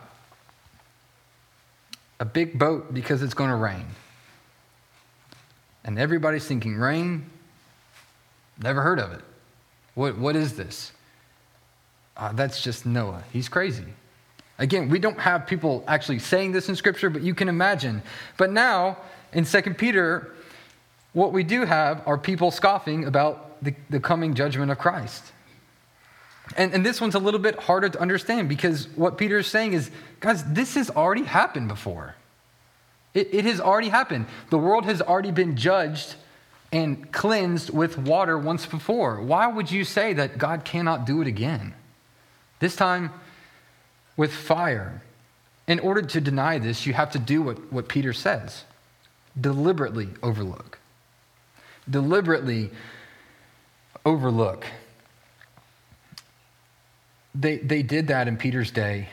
A 2.21 2.25
big 2.25 2.59
boat 2.59 2.93
because 2.93 3.23
it's 3.23 3.35
going 3.35 3.51
to 3.51 3.57
rain. 3.57 3.87
And 5.85 5.99
everybody's 5.99 6.47
thinking, 6.47 6.77
rain? 6.77 7.27
Never 8.61 8.83
heard 8.83 8.99
of 8.99 9.13
it. 9.13 9.21
What, 9.95 10.19
what 10.19 10.37
is 10.37 10.57
this? 10.57 10.93
Uh, 12.17 12.33
that's 12.33 12.63
just 12.63 12.85
Noah. 12.87 13.25
He's 13.33 13.49
crazy. 13.49 13.85
Again, 14.59 14.89
we 14.89 14.99
don't 14.99 15.19
have 15.19 15.47
people 15.47 15.83
actually 15.89 16.19
saying 16.19 16.53
this 16.53 16.69
in 16.69 16.77
Scripture, 16.77 17.11
but 17.11 17.23
you 17.23 17.35
can 17.35 17.49
imagine. 17.49 18.03
But 18.37 18.53
now, 18.53 18.99
in 19.33 19.45
2 19.45 19.63
Peter, 19.75 20.33
what 21.13 21.33
we 21.33 21.43
do 21.43 21.65
have 21.65 22.07
are 22.07 22.19
people 22.19 22.51
scoffing 22.51 23.07
about 23.07 23.63
the, 23.63 23.75
the 23.91 24.01
coming 24.01 24.35
judgment 24.35 24.71
of 24.71 24.79
Christ. 24.79 25.33
And, 26.57 26.75
and 26.75 26.85
this 26.85 27.01
one's 27.01 27.15
a 27.15 27.19
little 27.19 27.41
bit 27.41 27.59
harder 27.59 27.89
to 27.89 28.01
understand 28.01 28.49
because 28.49 28.89
what 28.97 29.17
Peter 29.17 29.39
is 29.39 29.47
saying 29.47 29.73
is, 29.73 29.91
guys, 30.21 30.45
this 30.53 30.75
has 30.75 30.91
already 30.91 31.25
happened 31.25 31.69
before. 31.69 32.17
It, 33.15 33.33
it 33.33 33.45
has 33.45 33.61
already 33.61 33.89
happened. 33.89 34.27
The 34.51 34.59
world 34.59 34.85
has 34.85 35.01
already 35.01 35.31
been 35.31 35.57
judged 35.57 36.15
and 36.73 37.13
cleansed 37.13 37.71
with 37.71 37.99
water 37.99 38.39
once 38.39 38.67
before. 38.67 39.21
Why 39.21 39.47
would 39.47 39.71
you 39.71 39.85
say 39.85 40.15
that 40.15 40.39
God 40.39 40.65
cannot 40.65 41.05
do 41.05 41.21
it 41.21 41.27
again? 41.27 41.75
This 42.63 42.77
time, 42.77 43.11
with 44.17 44.33
fire. 44.33 45.03
In 45.67 45.81
order 45.81 46.01
to 46.01 46.21
deny 46.21 46.59
this, 46.59 46.87
you 46.87 46.93
have 46.93 47.11
to 47.11 47.19
do 47.19 47.43
what, 47.43 47.73
what 47.73 47.89
Peter 47.89 48.13
says 48.13 48.65
deliberately 49.41 50.11
overlook. 50.23 50.79
Deliberately 51.91 52.71
overlook. 54.07 54.65
They, 57.35 57.57
they 57.57 57.83
did 57.83 58.07
that 58.07 58.29
in 58.29 58.37
Peter's 58.37 58.71
day, 58.71 59.09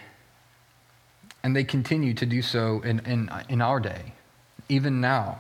and 1.41 1.55
they 1.55 1.63
continue 1.63 2.13
to 2.13 2.27
do 2.27 2.43
so 2.43 2.81
in, 2.81 2.99
in, 2.99 3.31
in 3.49 3.61
our 3.61 3.79
day, 3.79 4.13
even 4.67 5.01
now. 5.01 5.39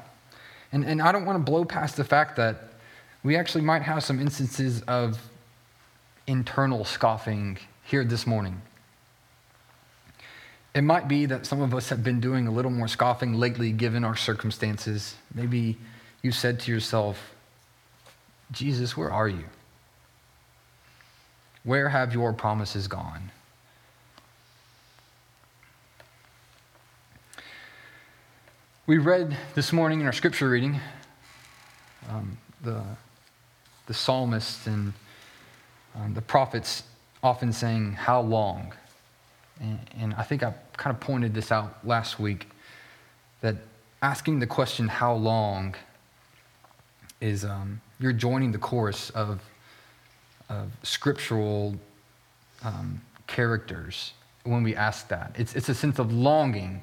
And, 0.71 0.83
and 0.83 0.99
I 0.99 1.11
don't 1.11 1.25
want 1.25 1.37
to 1.37 1.43
blow 1.43 1.63
past 1.63 1.95
the 1.95 2.03
fact 2.03 2.37
that 2.37 2.71
we 3.21 3.35
actually 3.35 3.65
might 3.65 3.83
have 3.83 4.03
some 4.03 4.19
instances 4.19 4.81
of 4.87 5.29
internal 6.25 6.83
scoffing 6.85 7.59
here 7.89 8.03
this 8.03 8.27
morning. 8.27 8.61
It 10.75 10.83
might 10.83 11.07
be 11.07 11.25
that 11.25 11.47
some 11.47 11.59
of 11.61 11.73
us 11.73 11.89
have 11.89 12.03
been 12.03 12.19
doing 12.19 12.45
a 12.45 12.51
little 12.51 12.69
more 12.69 12.87
scoffing 12.87 13.33
lately 13.33 13.71
given 13.71 14.03
our 14.03 14.15
circumstances. 14.15 15.15
Maybe 15.33 15.75
you 16.21 16.31
said 16.31 16.59
to 16.61 16.71
yourself, 16.71 17.33
Jesus, 18.51 18.95
where 18.95 19.11
are 19.11 19.27
you? 19.27 19.45
Where 21.63 21.89
have 21.89 22.13
your 22.13 22.31
promises 22.31 22.87
gone? 22.87 23.31
We 28.85 28.99
read 28.99 29.35
this 29.55 29.73
morning 29.73 30.01
in 30.01 30.05
our 30.05 30.13
scripture 30.13 30.49
reading 30.49 30.79
um, 32.07 32.37
the, 32.63 32.83
the 33.87 33.93
psalmist 33.95 34.67
and 34.67 34.93
um, 35.95 36.13
the 36.13 36.21
prophets 36.21 36.83
often 37.23 37.51
saying, 37.53 37.93
How 37.93 38.21
long? 38.21 38.73
And, 39.59 39.79
and 39.99 40.13
I 40.15 40.23
think 40.23 40.43
I 40.43 40.53
kind 40.77 40.95
of 40.95 41.01
pointed 41.01 41.33
this 41.33 41.51
out 41.51 41.85
last 41.85 42.19
week 42.19 42.49
that 43.41 43.55
asking 44.01 44.39
the 44.39 44.47
question, 44.47 44.87
how 44.87 45.13
long, 45.13 45.75
is 47.21 47.43
um, 47.43 47.81
you're 47.99 48.13
joining 48.13 48.51
the 48.51 48.57
chorus 48.57 49.09
of, 49.09 49.41
of 50.47 50.71
scriptural 50.83 51.75
um, 52.63 53.01
characters 53.27 54.13
when 54.43 54.63
we 54.63 54.75
ask 54.75 55.07
that. 55.09 55.35
It's, 55.37 55.55
it's 55.55 55.69
a 55.69 55.75
sense 55.75 55.99
of 55.99 56.13
longing, 56.13 56.81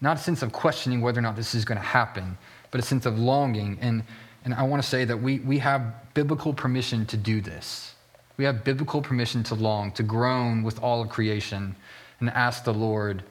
not 0.00 0.16
a 0.16 0.20
sense 0.20 0.42
of 0.42 0.52
questioning 0.52 1.00
whether 1.00 1.18
or 1.18 1.22
not 1.22 1.36
this 1.36 1.54
is 1.54 1.64
going 1.64 1.78
to 1.78 1.86
happen, 1.86 2.36
but 2.70 2.80
a 2.80 2.84
sense 2.84 3.06
of 3.06 3.18
longing. 3.18 3.78
And, 3.80 4.02
and 4.44 4.54
I 4.54 4.62
want 4.62 4.82
to 4.82 4.88
say 4.88 5.04
that 5.04 5.16
we, 5.16 5.38
we 5.40 5.58
have 5.58 5.94
biblical 6.14 6.54
permission 6.54 7.04
to 7.06 7.16
do 7.16 7.40
this. 7.40 7.93
We 8.36 8.44
have 8.44 8.64
biblical 8.64 9.00
permission 9.00 9.42
to 9.44 9.54
long, 9.54 9.92
to 9.92 10.02
groan 10.02 10.62
with 10.62 10.82
all 10.82 11.02
of 11.02 11.08
creation, 11.08 11.76
and 12.20 12.30
ask 12.30 12.64
the 12.64 12.74
Lord, 12.74 13.22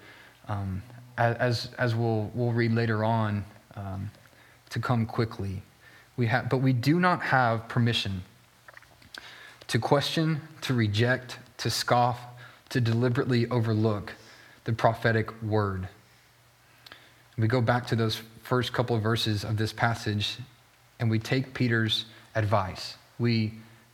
um, 0.48 0.82
as, 1.18 1.70
as 1.78 1.96
we'll, 1.96 2.32
we'll 2.34 2.52
read 2.52 2.74
later 2.74 3.04
on, 3.04 3.44
um, 3.76 4.10
to 4.70 4.80
come 4.80 5.06
quickly. 5.06 5.62
We 6.16 6.28
have, 6.28 6.50
but 6.50 6.58
we 6.58 6.74
do 6.74 7.00
not 7.00 7.22
have 7.22 7.68
permission 7.68 8.24
to 9.68 9.80
question, 9.80 10.42
to 10.62 10.74
reject, 10.74 11.40
to 11.58 11.70
scoff, 11.70 12.20
to 12.70 12.82
deliberately 12.82 13.48
overlook 13.50 14.14
the 14.66 14.74
prophetic 14.74 15.42
word. 15.42 15.88
We 17.38 17.48
go 17.48 17.62
back 17.62 17.88
to 17.88 17.96
those 17.96 18.22
first 18.44 18.74
couple 18.74 18.96
of 18.96 19.02
verses 19.02 19.44
of 19.44 19.58
this 19.58 19.74
passage 19.74 20.38
and 21.00 21.10
we 21.10 21.20
take 21.20 21.54
Peter's 21.54 22.06
advice. 22.36 22.96
We 23.18 23.54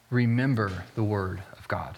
remember 0.09 0.83
the 0.95 1.03
word 1.03 1.41
of 1.57 1.67
God. 1.67 1.97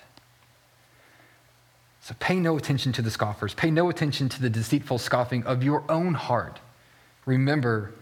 So 2.01 2.15
pay 2.19 2.35
no 2.35 2.57
attention 2.57 2.91
to 2.93 3.01
the 3.01 3.11
scoffers. 3.11 3.53
Pay 3.53 3.71
no 3.71 3.89
attention 3.89 4.27
to 4.29 4.41
the 4.41 4.49
deceitful 4.49 4.97
scoffing 4.97 5.43
of 5.45 5.63
your 5.63 5.83
own 5.89 6.13
heart. 6.13 6.59
Remember 7.25 7.93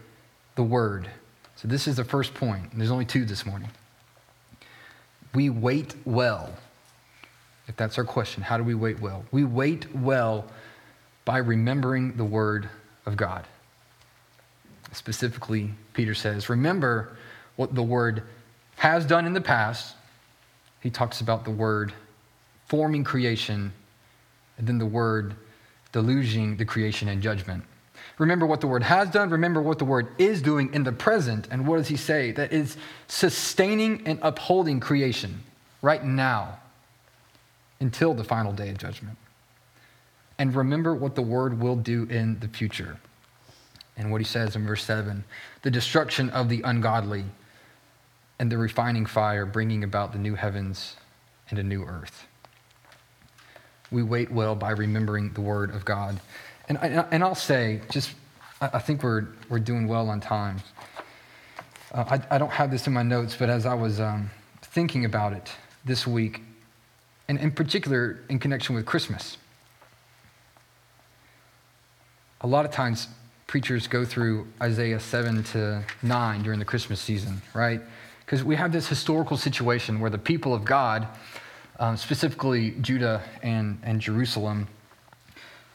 the 0.54 0.62
word. 0.62 1.10
So 1.56 1.68
this 1.68 1.86
is 1.86 1.96
the 1.96 2.04
first 2.04 2.32
point. 2.34 2.76
There's 2.76 2.90
only 2.90 3.04
two 3.04 3.24
this 3.24 3.44
morning. 3.44 3.68
We 5.34 5.50
wait 5.50 5.94
well 6.04 6.54
if 7.70 7.76
that's 7.76 7.98
our 7.98 8.04
question, 8.04 8.42
how 8.42 8.56
do 8.56 8.64
we 8.64 8.74
wait 8.74 9.00
well? 9.00 9.24
We 9.30 9.44
wait 9.44 9.94
well 9.94 10.44
by 11.24 11.38
remembering 11.38 12.16
the 12.16 12.24
word 12.24 12.68
of 13.06 13.16
God. 13.16 13.46
Specifically, 14.90 15.70
Peter 15.92 16.12
says, 16.12 16.48
remember 16.48 17.16
what 17.54 17.76
the 17.76 17.82
word 17.82 18.24
has 18.74 19.06
done 19.06 19.24
in 19.24 19.34
the 19.34 19.40
past. 19.40 19.94
He 20.80 20.90
talks 20.90 21.20
about 21.20 21.44
the 21.44 21.50
word 21.50 21.92
forming 22.66 23.04
creation, 23.04 23.72
and 24.58 24.66
then 24.66 24.78
the 24.78 24.86
word 24.86 25.34
deluging 25.92 26.56
the 26.56 26.64
creation 26.64 27.08
and 27.08 27.20
judgment. 27.20 27.64
Remember 28.18 28.46
what 28.46 28.60
the 28.60 28.66
word 28.66 28.82
has 28.82 29.10
done. 29.10 29.30
Remember 29.30 29.62
what 29.62 29.78
the 29.78 29.84
word 29.84 30.08
is 30.18 30.42
doing 30.42 30.72
in 30.74 30.84
the 30.84 30.92
present. 30.92 31.48
And 31.50 31.66
what 31.66 31.78
does 31.78 31.88
he 31.88 31.96
say? 31.96 32.32
That 32.32 32.52
is 32.52 32.76
sustaining 33.08 34.06
and 34.06 34.18
upholding 34.22 34.78
creation 34.78 35.42
right 35.82 36.04
now 36.04 36.58
until 37.80 38.14
the 38.14 38.24
final 38.24 38.52
day 38.52 38.68
of 38.68 38.78
judgment. 38.78 39.16
And 40.38 40.54
remember 40.54 40.94
what 40.94 41.14
the 41.14 41.22
word 41.22 41.60
will 41.60 41.76
do 41.76 42.04
in 42.04 42.38
the 42.40 42.48
future. 42.48 42.98
And 43.96 44.10
what 44.10 44.20
he 44.20 44.26
says 44.26 44.54
in 44.54 44.66
verse 44.66 44.84
7 44.84 45.24
the 45.62 45.70
destruction 45.70 46.30
of 46.30 46.48
the 46.48 46.62
ungodly 46.62 47.24
and 48.40 48.50
the 48.50 48.56
refining 48.56 49.04
fire, 49.04 49.44
bringing 49.44 49.84
about 49.84 50.12
the 50.12 50.18
new 50.18 50.34
heavens 50.34 50.96
and 51.50 51.58
a 51.58 51.62
new 51.62 51.84
earth. 51.84 52.26
We 53.90 54.02
wait 54.02 54.32
well 54.32 54.54
by 54.54 54.70
remembering 54.70 55.34
the 55.34 55.42
word 55.42 55.74
of 55.74 55.84
God. 55.84 56.18
And, 56.66 56.78
I, 56.78 57.06
and 57.10 57.22
I'll 57.22 57.34
say, 57.34 57.82
just, 57.90 58.12
I 58.62 58.78
think 58.78 59.02
we're, 59.02 59.26
we're 59.50 59.58
doing 59.58 59.86
well 59.86 60.08
on 60.08 60.20
time. 60.20 60.62
Uh, 61.92 62.04
I, 62.08 62.36
I 62.36 62.38
don't 62.38 62.50
have 62.50 62.70
this 62.70 62.86
in 62.86 62.94
my 62.94 63.02
notes, 63.02 63.36
but 63.38 63.50
as 63.50 63.66
I 63.66 63.74
was 63.74 64.00
um, 64.00 64.30
thinking 64.62 65.04
about 65.04 65.34
it 65.34 65.50
this 65.84 66.06
week, 66.06 66.40
and 67.28 67.38
in 67.38 67.50
particular 67.50 68.20
in 68.30 68.38
connection 68.38 68.74
with 68.74 68.86
Christmas, 68.86 69.36
a 72.40 72.46
lot 72.46 72.64
of 72.64 72.70
times 72.70 73.08
preachers 73.46 73.86
go 73.86 74.06
through 74.06 74.46
Isaiah 74.62 74.98
7 75.00 75.44
to 75.44 75.84
9 76.02 76.42
during 76.42 76.58
the 76.58 76.64
Christmas 76.64 77.00
season, 77.00 77.42
right? 77.52 77.82
Because 78.30 78.44
we 78.44 78.54
have 78.54 78.70
this 78.70 78.86
historical 78.86 79.36
situation 79.36 79.98
where 79.98 80.08
the 80.08 80.16
people 80.16 80.54
of 80.54 80.64
God, 80.64 81.08
um, 81.80 81.96
specifically 81.96 82.76
Judah 82.80 83.24
and, 83.42 83.80
and 83.82 84.00
Jerusalem, 84.00 84.68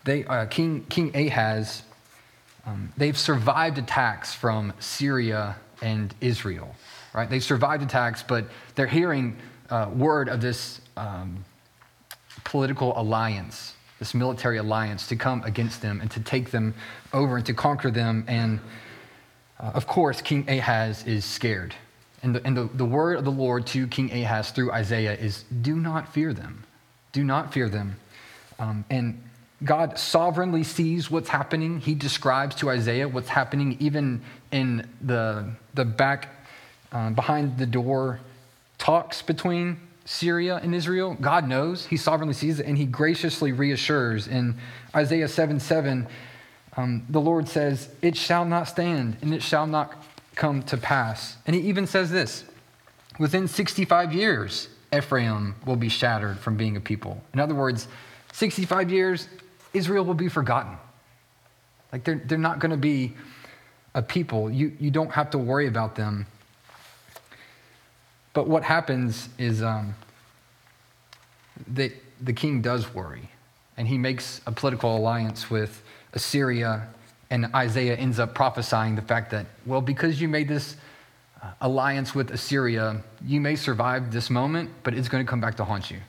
they, 0.05 0.23
uh, 0.23 0.45
King, 0.45 0.85
King 0.85 1.13
Ahaz, 1.13 1.83
um, 2.65 2.93
they've 2.95 3.17
survived 3.17 3.77
attacks 3.77 4.33
from 4.33 4.71
Syria 4.79 5.57
and 5.81 6.15
Israel, 6.21 6.73
right? 7.13 7.29
They've 7.29 7.43
survived 7.43 7.83
attacks, 7.83 8.23
but 8.23 8.45
they're 8.75 8.87
hearing 8.87 9.35
uh, 9.69 9.91
word 9.93 10.29
of 10.29 10.39
this 10.39 10.79
um, 10.95 11.43
political 12.45 12.97
alliance, 12.97 13.73
this 13.99 14.13
military 14.13 14.59
alliance 14.59 15.07
to 15.07 15.17
come 15.17 15.43
against 15.43 15.81
them 15.81 15.99
and 15.99 16.09
to 16.11 16.21
take 16.21 16.51
them 16.51 16.73
over 17.11 17.35
and 17.35 17.45
to 17.47 17.53
conquer 17.53 17.91
them. 17.91 18.23
And 18.29 18.61
uh, 19.59 19.71
of 19.73 19.87
course, 19.87 20.21
King 20.21 20.49
Ahaz 20.49 21.05
is 21.05 21.25
scared. 21.25 21.75
And, 22.25 22.35
the, 22.35 22.43
and 22.43 22.57
the, 22.57 22.69
the 22.73 22.85
word 22.85 23.19
of 23.19 23.23
the 23.23 23.31
Lord 23.31 23.67
to 23.67 23.85
King 23.85 24.11
Ahaz 24.11 24.49
through 24.49 24.71
Isaiah 24.71 25.13
is 25.13 25.43
do 25.61 25.75
not 25.75 26.11
fear 26.11 26.33
them. 26.33 26.63
Do 27.11 27.23
not 27.23 27.53
fear 27.53 27.69
them. 27.69 27.97
Um, 28.57 28.83
and 28.89 29.21
God 29.63 29.99
sovereignly 29.99 30.63
sees 30.63 31.11
what's 31.11 31.29
happening. 31.29 31.79
He 31.79 31.93
describes 31.93 32.55
to 32.55 32.71
Isaiah 32.71 33.07
what's 33.07 33.29
happening 33.29 33.77
even 33.79 34.23
in 34.51 34.89
the, 35.01 35.51
the 35.75 35.85
back, 35.85 36.29
uh, 36.91 37.11
behind 37.11 37.59
the 37.59 37.67
door 37.67 38.19
talks 38.79 39.21
between 39.21 39.79
Syria 40.05 40.59
and 40.63 40.73
Israel. 40.73 41.15
God 41.21 41.47
knows. 41.47 41.85
He 41.85 41.95
sovereignly 41.95 42.33
sees 42.33 42.59
it, 42.59 42.65
and 42.65 42.75
he 42.75 42.85
graciously 42.85 43.51
reassures. 43.51 44.27
In 44.27 44.57
Isaiah 44.95 45.27
7 45.27 45.59
7, 45.59 46.07
um, 46.75 47.05
the 47.07 47.21
Lord 47.21 47.47
says, 47.47 47.89
It 48.01 48.17
shall 48.17 48.45
not 48.45 48.67
stand, 48.67 49.17
and 49.21 49.31
it 49.31 49.43
shall 49.43 49.67
not 49.67 49.93
come 50.35 50.61
to 50.63 50.77
pass. 50.77 51.37
And 51.45 51.55
he 51.55 51.61
even 51.63 51.87
says 51.87 52.11
this 52.11 52.43
within 53.19 53.47
65 53.47 54.13
years, 54.13 54.67
Ephraim 54.95 55.55
will 55.65 55.75
be 55.75 55.89
shattered 55.89 56.39
from 56.39 56.57
being 56.57 56.77
a 56.77 56.81
people. 56.81 57.21
In 57.33 57.39
other 57.39 57.55
words, 57.55 57.87
65 58.33 58.91
years, 58.91 59.27
Israel 59.73 60.05
will 60.05 60.13
be 60.13 60.29
forgotten. 60.29 60.77
Like 61.91 62.03
they're, 62.03 62.21
they're 62.25 62.37
not 62.37 62.59
going 62.59 62.71
to 62.71 62.77
be 62.77 63.13
a 63.93 64.01
people. 64.01 64.51
You, 64.51 64.73
you 64.79 64.91
don't 64.91 65.11
have 65.11 65.31
to 65.31 65.37
worry 65.37 65.67
about 65.67 65.95
them. 65.95 66.27
But 68.33 68.47
what 68.47 68.63
happens 68.63 69.29
is 69.37 69.63
um, 69.63 69.95
that 71.67 71.93
the 72.21 72.33
king 72.33 72.61
does 72.61 72.93
worry, 72.93 73.29
and 73.77 73.87
he 73.87 73.97
makes 73.97 74.41
a 74.45 74.51
political 74.51 74.97
alliance 74.97 75.49
with 75.49 75.81
Assyria, 76.13 76.87
and 77.29 77.47
Isaiah 77.55 77.95
ends 77.95 78.19
up 78.19 78.35
prophesying 78.35 78.95
the 78.95 79.01
fact 79.01 79.31
that, 79.31 79.45
well, 79.65 79.81
because 79.81 80.21
you 80.21 80.27
made 80.27 80.47
this 80.47 80.75
uh, 81.41 81.51
alliance 81.61 82.13
with 82.13 82.31
Assyria, 82.31 83.03
you 83.23 83.41
may 83.41 83.55
survive 83.55 84.11
this 84.11 84.29
moment, 84.29 84.69
but 84.83 84.93
it's 84.93 85.09
going 85.09 85.25
to 85.25 85.29
come 85.29 85.41
back 85.41 85.55
to 85.57 85.65
haunt 85.65 85.89
you 85.91 85.99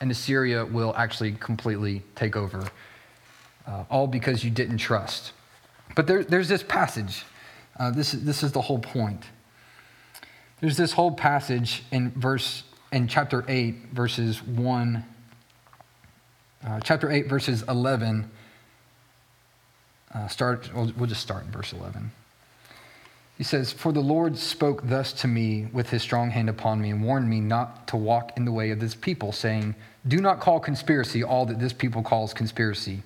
and 0.00 0.10
Assyria 0.10 0.64
will 0.64 0.94
actually 0.96 1.32
completely 1.32 2.02
take 2.14 2.36
over, 2.36 2.64
uh, 3.66 3.84
all 3.90 4.06
because 4.06 4.44
you 4.44 4.50
didn't 4.50 4.78
trust. 4.78 5.32
But 5.94 6.06
there, 6.06 6.22
there's 6.22 6.48
this 6.48 6.62
passage. 6.62 7.24
Uh, 7.78 7.90
this, 7.90 8.12
this 8.12 8.42
is 8.42 8.52
the 8.52 8.60
whole 8.60 8.78
point. 8.78 9.24
There's 10.60 10.76
this 10.76 10.92
whole 10.92 11.12
passage 11.12 11.84
in 11.90 12.10
verse 12.10 12.64
in 12.90 13.06
chapter 13.06 13.44
8, 13.48 13.88
verses 13.92 14.42
1, 14.42 15.04
uh, 16.66 16.80
chapter 16.80 17.10
8, 17.10 17.26
verses 17.28 17.62
11. 17.68 18.30
Uh, 20.14 20.26
start, 20.28 20.70
we'll, 20.74 20.92
we'll 20.96 21.08
just 21.08 21.20
start 21.20 21.44
in 21.44 21.50
verse 21.50 21.72
11. 21.72 22.10
He 23.36 23.44
says, 23.44 23.72
For 23.72 23.92
the 23.92 24.00
Lord 24.00 24.36
spoke 24.36 24.88
thus 24.88 25.12
to 25.14 25.28
me 25.28 25.68
with 25.72 25.90
his 25.90 26.02
strong 26.02 26.30
hand 26.30 26.48
upon 26.48 26.80
me 26.80 26.90
and 26.90 27.04
warned 27.04 27.28
me 27.28 27.40
not 27.40 27.86
to 27.88 27.96
walk 27.96 28.36
in 28.36 28.44
the 28.44 28.52
way 28.52 28.70
of 28.70 28.80
this 28.80 28.94
people, 28.94 29.32
saying, 29.32 29.76
Do 30.06 30.18
not 30.18 30.40
call 30.40 30.58
conspiracy 30.58 31.22
all 31.22 31.46
that 31.46 31.60
this 31.60 31.72
people 31.72 32.02
calls 32.02 32.34
conspiracy, 32.34 33.02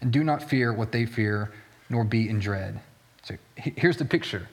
and 0.00 0.10
do 0.10 0.24
not 0.24 0.42
fear 0.42 0.72
what 0.72 0.90
they 0.90 1.06
fear, 1.06 1.52
nor 1.88 2.02
be 2.02 2.28
in 2.28 2.40
dread. 2.40 2.80
So 3.22 3.36
here's 3.54 3.96
the 3.96 4.04
picture 4.04 4.48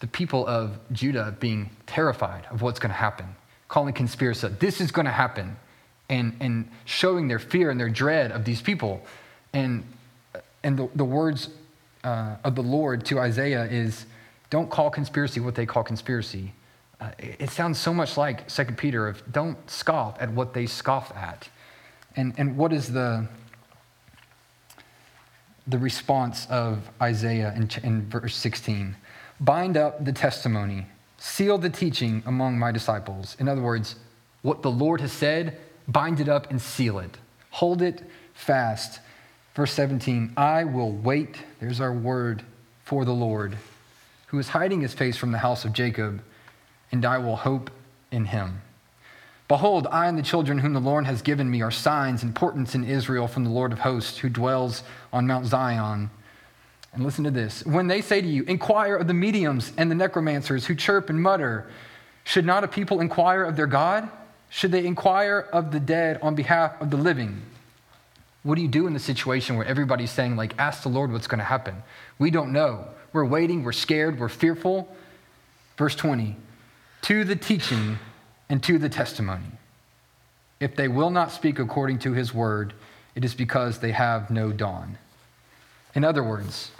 the 0.00 0.06
people 0.06 0.46
of 0.46 0.78
Judah 0.92 1.34
being 1.40 1.70
terrified 1.86 2.46
of 2.50 2.62
what's 2.62 2.78
going 2.78 2.90
to 2.90 2.96
happen, 2.96 3.36
calling 3.68 3.94
conspiracy, 3.94 4.48
this 4.60 4.80
is 4.80 4.90
going 4.90 5.06
to 5.06 5.12
happen, 5.12 5.56
and, 6.08 6.36
and 6.40 6.68
showing 6.84 7.28
their 7.28 7.38
fear 7.38 7.70
and 7.70 7.78
their 7.78 7.88
dread 7.88 8.32
of 8.32 8.44
these 8.44 8.60
people. 8.60 9.02
And, 9.52 9.84
and 10.64 10.76
the, 10.76 10.88
the 10.94 11.04
words 11.04 11.50
uh, 12.02 12.36
of 12.42 12.56
the 12.56 12.62
Lord 12.62 13.04
to 13.06 13.20
Isaiah 13.20 13.64
is, 13.64 14.06
don't 14.50 14.70
call 14.70 14.90
conspiracy 14.90 15.38
what 15.40 15.54
they 15.54 15.66
call 15.66 15.84
conspiracy. 15.84 16.52
Uh, 17.00 17.10
it 17.18 17.50
sounds 17.50 17.78
so 17.78 17.92
much 17.92 18.16
like 18.16 18.48
2 18.48 18.64
Peter 18.76 19.06
of 19.06 19.22
don't 19.30 19.58
scoff 19.70 20.16
at 20.20 20.30
what 20.30 20.54
they 20.54 20.66
scoff 20.66 21.14
at. 21.16 21.48
And, 22.16 22.34
and 22.38 22.56
what 22.56 22.72
is 22.72 22.92
the, 22.92 23.26
the 25.66 25.78
response 25.78 26.46
of 26.48 26.90
Isaiah 27.00 27.52
in, 27.54 27.68
in 27.82 28.08
verse 28.08 28.36
16? 28.36 28.96
Bind 29.40 29.76
up 29.76 30.04
the 30.04 30.12
testimony, 30.12 30.86
seal 31.18 31.58
the 31.58 31.70
teaching 31.70 32.22
among 32.24 32.58
my 32.58 32.72
disciples. 32.72 33.36
In 33.38 33.48
other 33.48 33.62
words, 33.62 33.96
what 34.42 34.62
the 34.62 34.70
Lord 34.70 35.00
has 35.00 35.12
said, 35.12 35.58
bind 35.88 36.20
it 36.20 36.28
up 36.28 36.50
and 36.50 36.60
seal 36.60 36.98
it. 37.00 37.18
Hold 37.50 37.82
it 37.82 38.02
fast. 38.34 39.00
Verse 39.54 39.72
17, 39.72 40.32
I 40.36 40.64
will 40.64 40.90
wait, 40.90 41.36
there's 41.60 41.80
our 41.80 41.92
word, 41.92 42.42
for 42.84 43.04
the 43.04 43.12
Lord 43.12 43.56
who 44.34 44.40
is 44.40 44.48
hiding 44.48 44.80
his 44.80 44.92
face 44.92 45.16
from 45.16 45.30
the 45.30 45.38
house 45.38 45.64
of 45.64 45.72
Jacob, 45.72 46.20
and 46.90 47.04
I 47.04 47.18
will 47.18 47.36
hope 47.36 47.70
in 48.10 48.24
him. 48.24 48.62
Behold, 49.46 49.86
I 49.92 50.08
and 50.08 50.18
the 50.18 50.24
children 50.24 50.58
whom 50.58 50.72
the 50.72 50.80
Lord 50.80 51.06
has 51.06 51.22
given 51.22 51.48
me 51.48 51.62
are 51.62 51.70
signs 51.70 52.24
and 52.24 52.34
portents 52.34 52.74
in 52.74 52.82
Israel 52.82 53.28
from 53.28 53.44
the 53.44 53.50
Lord 53.50 53.72
of 53.72 53.78
hosts, 53.78 54.18
who 54.18 54.28
dwells 54.28 54.82
on 55.12 55.28
Mount 55.28 55.46
Zion. 55.46 56.10
And 56.92 57.04
listen 57.04 57.22
to 57.22 57.30
this 57.30 57.64
when 57.64 57.86
they 57.86 58.00
say 58.00 58.20
to 58.20 58.26
you, 58.26 58.42
Inquire 58.42 58.96
of 58.96 59.06
the 59.06 59.14
mediums 59.14 59.72
and 59.76 59.88
the 59.88 59.94
necromancers 59.94 60.66
who 60.66 60.74
chirp 60.74 61.10
and 61.10 61.22
mutter, 61.22 61.70
should 62.24 62.44
not 62.44 62.64
a 62.64 62.68
people 62.68 63.00
inquire 63.00 63.44
of 63.44 63.54
their 63.54 63.68
God? 63.68 64.08
Should 64.50 64.72
they 64.72 64.84
inquire 64.84 65.48
of 65.52 65.70
the 65.70 65.78
dead 65.78 66.18
on 66.22 66.34
behalf 66.34 66.80
of 66.80 66.90
the 66.90 66.96
living? 66.96 67.40
What 68.44 68.54
do 68.54 68.62
you 68.62 68.68
do 68.68 68.86
in 68.86 68.92
the 68.92 69.00
situation 69.00 69.56
where 69.56 69.66
everybody's 69.66 70.10
saying, 70.10 70.36
like, 70.36 70.54
ask 70.58 70.82
the 70.82 70.90
Lord 70.90 71.10
what's 71.10 71.26
going 71.26 71.38
to 71.38 71.44
happen? 71.44 71.82
We 72.18 72.30
don't 72.30 72.52
know. 72.52 72.86
We're 73.12 73.24
waiting, 73.24 73.64
we're 73.64 73.72
scared, 73.72 74.20
we're 74.20 74.28
fearful. 74.28 74.94
Verse 75.76 75.96
20 75.96 76.36
to 77.02 77.22
the 77.22 77.36
teaching 77.36 77.98
and 78.48 78.62
to 78.62 78.78
the 78.78 78.88
testimony. 78.88 79.44
If 80.58 80.74
they 80.74 80.88
will 80.88 81.10
not 81.10 81.32
speak 81.32 81.58
according 81.58 81.98
to 82.00 82.12
his 82.12 82.32
word, 82.32 82.72
it 83.14 83.26
is 83.26 83.34
because 83.34 83.80
they 83.80 83.92
have 83.92 84.30
no 84.30 84.52
dawn. 84.52 84.96
In 85.94 86.02
other 86.02 86.22
words, 86.22 86.70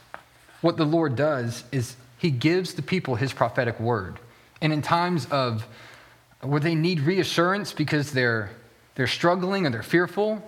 what 0.62 0.79
the 0.79 0.87
Lord 0.87 1.14
does 1.14 1.64
is 1.72 1.96
he 2.16 2.31
gives 2.31 2.72
the 2.72 2.81
people 2.81 3.16
his 3.16 3.35
prophetic 3.35 3.79
word. 3.79 4.18
And 4.62 4.72
in 4.72 4.81
times 4.81 5.27
of 5.27 5.66
where 6.40 6.61
they 6.61 6.74
need 6.74 7.00
reassurance 7.00 7.72
because 7.72 8.12
they're 8.12 8.50
they're 8.94 9.07
struggling, 9.07 9.66
or 9.66 9.70
they're 9.70 9.83
fearful, 9.83 10.42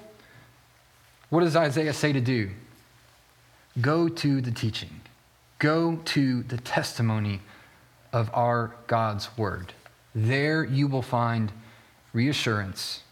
what 1.31 1.41
does 1.41 1.57
Isaiah 1.57 1.93
say 1.93 2.13
to 2.13 2.21
do? 2.21 2.51
Go 3.81 4.09
to 4.09 4.41
the 4.41 4.51
teaching, 4.51 5.01
go 5.59 5.97
to 5.97 6.43
the 6.45 6.57
testimony 6.59 7.41
of 8.13 8.31
our 8.33 8.75
God's 8.87 9.37
word. 9.37 9.75
There 10.15 10.65
you 10.65 10.89
will 10.89 11.03
find 11.03 11.53
reassurance 12.13 13.03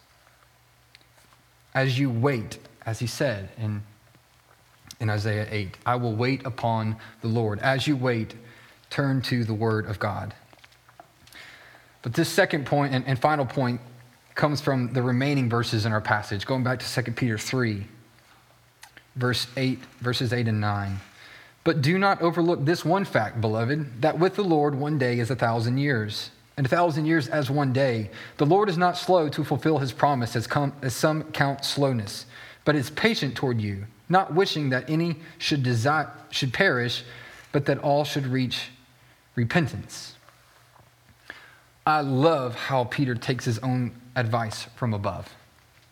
as 1.74 1.98
you 1.98 2.08
wait, 2.08 2.58
as 2.86 3.00
he 3.00 3.06
said 3.06 3.50
in, 3.58 3.82
in 5.00 5.10
Isaiah 5.10 5.46
8 5.50 5.76
I 5.84 5.96
will 5.96 6.14
wait 6.14 6.46
upon 6.46 6.96
the 7.20 7.28
Lord. 7.28 7.58
As 7.58 7.86
you 7.86 7.96
wait, 7.96 8.34
turn 8.90 9.20
to 9.22 9.44
the 9.44 9.54
word 9.54 9.86
of 9.86 9.98
God. 9.98 10.34
But 12.02 12.14
this 12.14 12.28
second 12.28 12.66
point 12.66 12.94
and, 12.94 13.04
and 13.06 13.18
final 13.18 13.44
point 13.44 13.80
comes 14.34 14.60
from 14.60 14.92
the 14.92 15.02
remaining 15.02 15.48
verses 15.48 15.86
in 15.86 15.92
our 15.92 16.00
passage, 16.00 16.46
going 16.46 16.62
back 16.62 16.78
to 16.80 17.02
2 17.02 17.12
Peter 17.12 17.38
3, 17.38 17.86
verse 19.16 19.46
8, 19.56 19.78
verses 20.00 20.32
8 20.32 20.48
and 20.48 20.60
9. 20.60 21.00
But 21.62 21.80
do 21.80 21.98
not 21.98 22.20
overlook 22.20 22.64
this 22.64 22.84
one 22.84 23.04
fact, 23.04 23.40
beloved, 23.40 24.02
that 24.02 24.18
with 24.18 24.36
the 24.36 24.44
Lord 24.44 24.74
one 24.74 24.98
day 24.98 25.18
is 25.18 25.30
a 25.30 25.36
thousand 25.36 25.78
years, 25.78 26.30
and 26.56 26.66
a 26.66 26.68
thousand 26.68 27.06
years 27.06 27.26
as 27.28 27.50
one 27.50 27.72
day. 27.72 28.10
The 28.36 28.46
Lord 28.46 28.68
is 28.68 28.76
not 28.76 28.98
slow 28.98 29.28
to 29.30 29.44
fulfill 29.44 29.78
his 29.78 29.92
promise, 29.92 30.36
as, 30.36 30.46
as 30.82 30.94
some 30.94 31.24
count 31.32 31.64
slowness, 31.64 32.26
but 32.64 32.76
is 32.76 32.90
patient 32.90 33.34
toward 33.34 33.60
you, 33.60 33.86
not 34.08 34.34
wishing 34.34 34.70
that 34.70 34.88
any 34.90 35.16
should, 35.38 35.62
desire, 35.62 36.10
should 36.30 36.52
perish, 36.52 37.02
but 37.50 37.64
that 37.66 37.78
all 37.78 38.04
should 38.04 38.26
reach 38.26 38.70
repentance. 39.34 40.16
I 41.86 42.00
love 42.00 42.54
how 42.54 42.84
Peter 42.84 43.14
takes 43.14 43.44
his 43.44 43.58
own 43.60 43.92
advice 44.16 44.64
from 44.76 44.94
above 44.94 45.34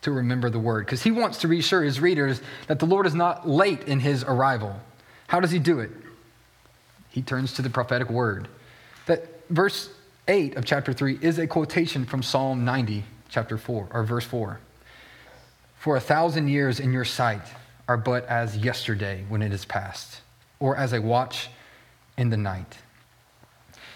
to 0.03 0.11
remember 0.11 0.49
the 0.49 0.59
word, 0.59 0.85
because 0.85 1.03
he 1.03 1.11
wants 1.11 1.39
to 1.39 1.47
reassure 1.47 1.81
his 1.83 1.99
readers 1.99 2.41
that 2.67 2.79
the 2.79 2.85
Lord 2.85 3.05
is 3.05 3.15
not 3.15 3.47
late 3.47 3.83
in 3.83 3.99
his 3.99 4.23
arrival. 4.23 4.79
How 5.27 5.39
does 5.39 5.51
he 5.51 5.59
do 5.59 5.79
it? 5.79 5.91
He 7.09 7.21
turns 7.21 7.53
to 7.53 7.61
the 7.61 7.69
prophetic 7.69 8.09
word. 8.09 8.47
That 9.05 9.47
verse 9.49 9.89
8 10.27 10.55
of 10.55 10.65
chapter 10.65 10.93
3 10.93 11.19
is 11.21 11.37
a 11.39 11.47
quotation 11.47 12.05
from 12.05 12.23
Psalm 12.23 12.63
90, 12.65 13.03
chapter 13.29 13.57
4, 13.57 13.89
or 13.91 14.03
verse 14.03 14.25
4. 14.25 14.59
For 15.77 15.97
a 15.97 16.01
thousand 16.01 16.47
years 16.47 16.79
in 16.79 16.93
your 16.93 17.05
sight 17.05 17.41
are 17.87 17.97
but 17.97 18.25
as 18.27 18.55
yesterday 18.57 19.25
when 19.27 19.41
it 19.41 19.51
is 19.51 19.65
past, 19.65 20.21
or 20.59 20.77
as 20.77 20.93
a 20.93 21.01
watch 21.01 21.49
in 22.17 22.29
the 22.29 22.37
night. 22.37 22.77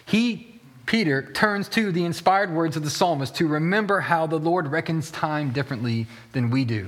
He, 0.05 0.56
Peter, 0.87 1.21
turns 1.33 1.67
to 1.69 1.91
the 1.91 2.05
inspired 2.05 2.51
words 2.51 2.77
of 2.77 2.83
the 2.83 2.89
psalmist 2.89 3.35
to 3.35 3.45
remember 3.45 3.99
how 3.99 4.25
the 4.25 4.39
Lord 4.39 4.69
reckons 4.69 5.11
time 5.11 5.51
differently 5.51 6.07
than 6.31 6.49
we 6.49 6.65
do. 6.65 6.87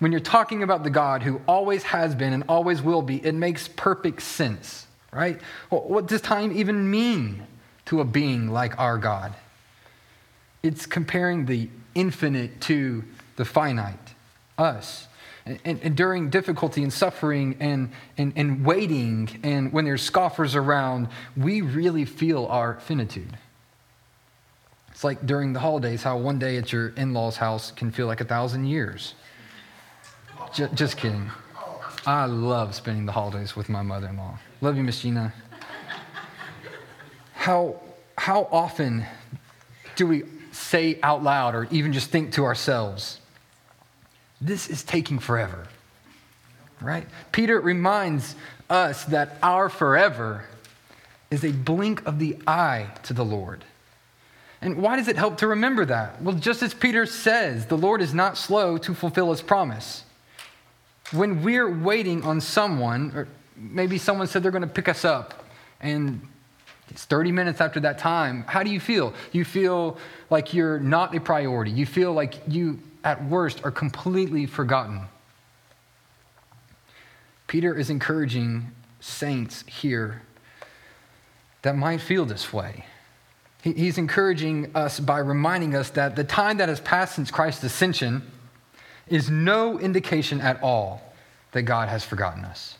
When 0.00 0.10
you're 0.10 0.20
talking 0.20 0.62
about 0.62 0.82
the 0.82 0.90
God 0.90 1.22
who 1.22 1.40
always 1.46 1.84
has 1.84 2.14
been 2.14 2.32
and 2.32 2.42
always 2.48 2.82
will 2.82 3.02
be, 3.02 3.24
it 3.24 3.34
makes 3.34 3.68
perfect 3.68 4.22
sense, 4.22 4.86
right? 5.12 5.40
What 5.68 6.08
does 6.08 6.20
time 6.20 6.52
even 6.52 6.90
mean 6.90 7.46
to 7.86 8.00
a 8.00 8.04
being 8.04 8.50
like 8.50 8.78
our 8.78 8.98
God? 8.98 9.34
It's 10.62 10.84
comparing 10.84 11.46
the 11.46 11.68
infinite 11.94 12.60
to 12.62 13.04
the 13.36 13.44
finite, 13.44 14.14
us. 14.58 15.06
And, 15.46 15.80
and, 15.82 15.96
during 15.96 16.28
difficulty 16.28 16.82
and 16.82 16.92
suffering 16.92 17.56
and, 17.60 17.90
and, 18.18 18.32
and 18.36 18.64
waiting, 18.64 19.40
and 19.42 19.72
when 19.72 19.84
there's 19.84 20.02
scoffers 20.02 20.54
around, 20.54 21.08
we 21.36 21.62
really 21.62 22.04
feel 22.04 22.46
our 22.46 22.78
finitude. 22.80 23.38
It's 24.90 25.02
like 25.02 25.24
during 25.24 25.54
the 25.54 25.60
holidays, 25.60 26.02
how 26.02 26.18
one 26.18 26.38
day 26.38 26.58
at 26.58 26.72
your 26.72 26.88
in 26.90 27.14
law's 27.14 27.38
house 27.38 27.70
can 27.70 27.90
feel 27.90 28.06
like 28.06 28.20
a 28.20 28.24
thousand 28.24 28.66
years. 28.66 29.14
Just, 30.52 30.74
just 30.74 30.96
kidding. 30.98 31.30
I 32.06 32.26
love 32.26 32.74
spending 32.74 33.06
the 33.06 33.12
holidays 33.12 33.56
with 33.56 33.68
my 33.68 33.82
mother 33.82 34.08
in 34.08 34.16
law. 34.16 34.38
Love 34.60 34.76
you, 34.76 34.82
Miss 34.82 35.00
Gina. 35.00 35.32
How, 37.32 37.80
how 38.18 38.48
often 38.50 39.06
do 39.96 40.06
we 40.06 40.24
say 40.52 40.98
out 41.02 41.22
loud 41.22 41.54
or 41.54 41.66
even 41.70 41.92
just 41.92 42.10
think 42.10 42.32
to 42.32 42.44
ourselves, 42.44 43.19
this 44.40 44.68
is 44.68 44.82
taking 44.82 45.18
forever? 45.18 45.66
Right? 46.80 47.06
Peter 47.32 47.60
reminds 47.60 48.34
us 48.68 49.04
that 49.06 49.36
our 49.42 49.68
forever 49.68 50.44
is 51.30 51.44
a 51.44 51.52
blink 51.52 52.06
of 52.06 52.18
the 52.18 52.36
eye 52.46 52.88
to 53.04 53.12
the 53.12 53.24
Lord. 53.24 53.64
And 54.62 54.76
why 54.76 54.96
does 54.96 55.08
it 55.08 55.16
help 55.16 55.38
to 55.38 55.46
remember 55.46 55.84
that? 55.86 56.20
Well, 56.22 56.34
just 56.34 56.62
as 56.62 56.74
Peter 56.74 57.06
says, 57.06 57.66
the 57.66 57.78
Lord 57.78 58.02
is 58.02 58.12
not 58.12 58.36
slow 58.36 58.78
to 58.78 58.94
fulfill 58.94 59.30
his 59.30 59.42
promise 59.42 60.04
when 61.12 61.42
we're 61.42 61.68
waiting 61.68 62.22
on 62.22 62.40
someone, 62.40 63.12
or 63.14 63.28
maybe 63.56 63.98
someone 63.98 64.26
said 64.26 64.42
they're 64.42 64.50
going 64.50 64.62
to 64.62 64.68
pick 64.68 64.88
us 64.88 65.04
up, 65.04 65.44
and 65.80 66.20
it's 66.88 67.04
30 67.04 67.32
minutes 67.32 67.60
after 67.60 67.80
that 67.80 67.98
time, 67.98 68.44
how 68.46 68.62
do 68.62 68.70
you 68.70 68.80
feel? 68.80 69.14
You 69.32 69.44
feel 69.44 69.98
like 70.28 70.54
you're 70.54 70.78
not 70.78 71.14
a 71.14 71.20
priority. 71.20 71.70
You 71.70 71.86
feel 71.86 72.12
like 72.12 72.34
you, 72.48 72.78
at 73.04 73.24
worst, 73.24 73.64
are 73.64 73.70
completely 73.70 74.46
forgotten. 74.46 75.02
Peter 77.46 77.74
is 77.74 77.90
encouraging 77.90 78.70
saints 79.00 79.64
here 79.66 80.22
that 81.62 81.76
might 81.76 82.00
feel 82.00 82.24
this 82.24 82.52
way. 82.52 82.84
He's 83.62 83.98
encouraging 83.98 84.70
us 84.74 84.98
by 85.00 85.18
reminding 85.18 85.74
us 85.74 85.90
that 85.90 86.16
the 86.16 86.24
time 86.24 86.56
that 86.58 86.68
has 86.68 86.80
passed 86.80 87.16
since 87.16 87.30
Christ's 87.30 87.64
ascension 87.64 88.22
is 89.08 89.28
no 89.28 89.78
indication 89.78 90.40
at 90.40 90.62
all 90.62 91.02
that 91.52 91.62
God 91.62 91.88
has 91.88 92.04
forgotten 92.04 92.44
us. 92.44 92.78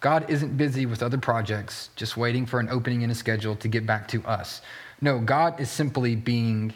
God 0.00 0.28
isn't 0.28 0.56
busy 0.56 0.84
with 0.84 1.00
other 1.00 1.18
projects, 1.18 1.90
just 1.94 2.16
waiting 2.16 2.44
for 2.44 2.58
an 2.58 2.68
opening 2.70 3.02
in 3.02 3.10
a 3.10 3.14
schedule 3.14 3.54
to 3.56 3.68
get 3.68 3.86
back 3.86 4.08
to 4.08 4.24
us. 4.24 4.62
No, 5.00 5.20
God 5.20 5.60
is 5.60 5.70
simply 5.70 6.16
being 6.16 6.72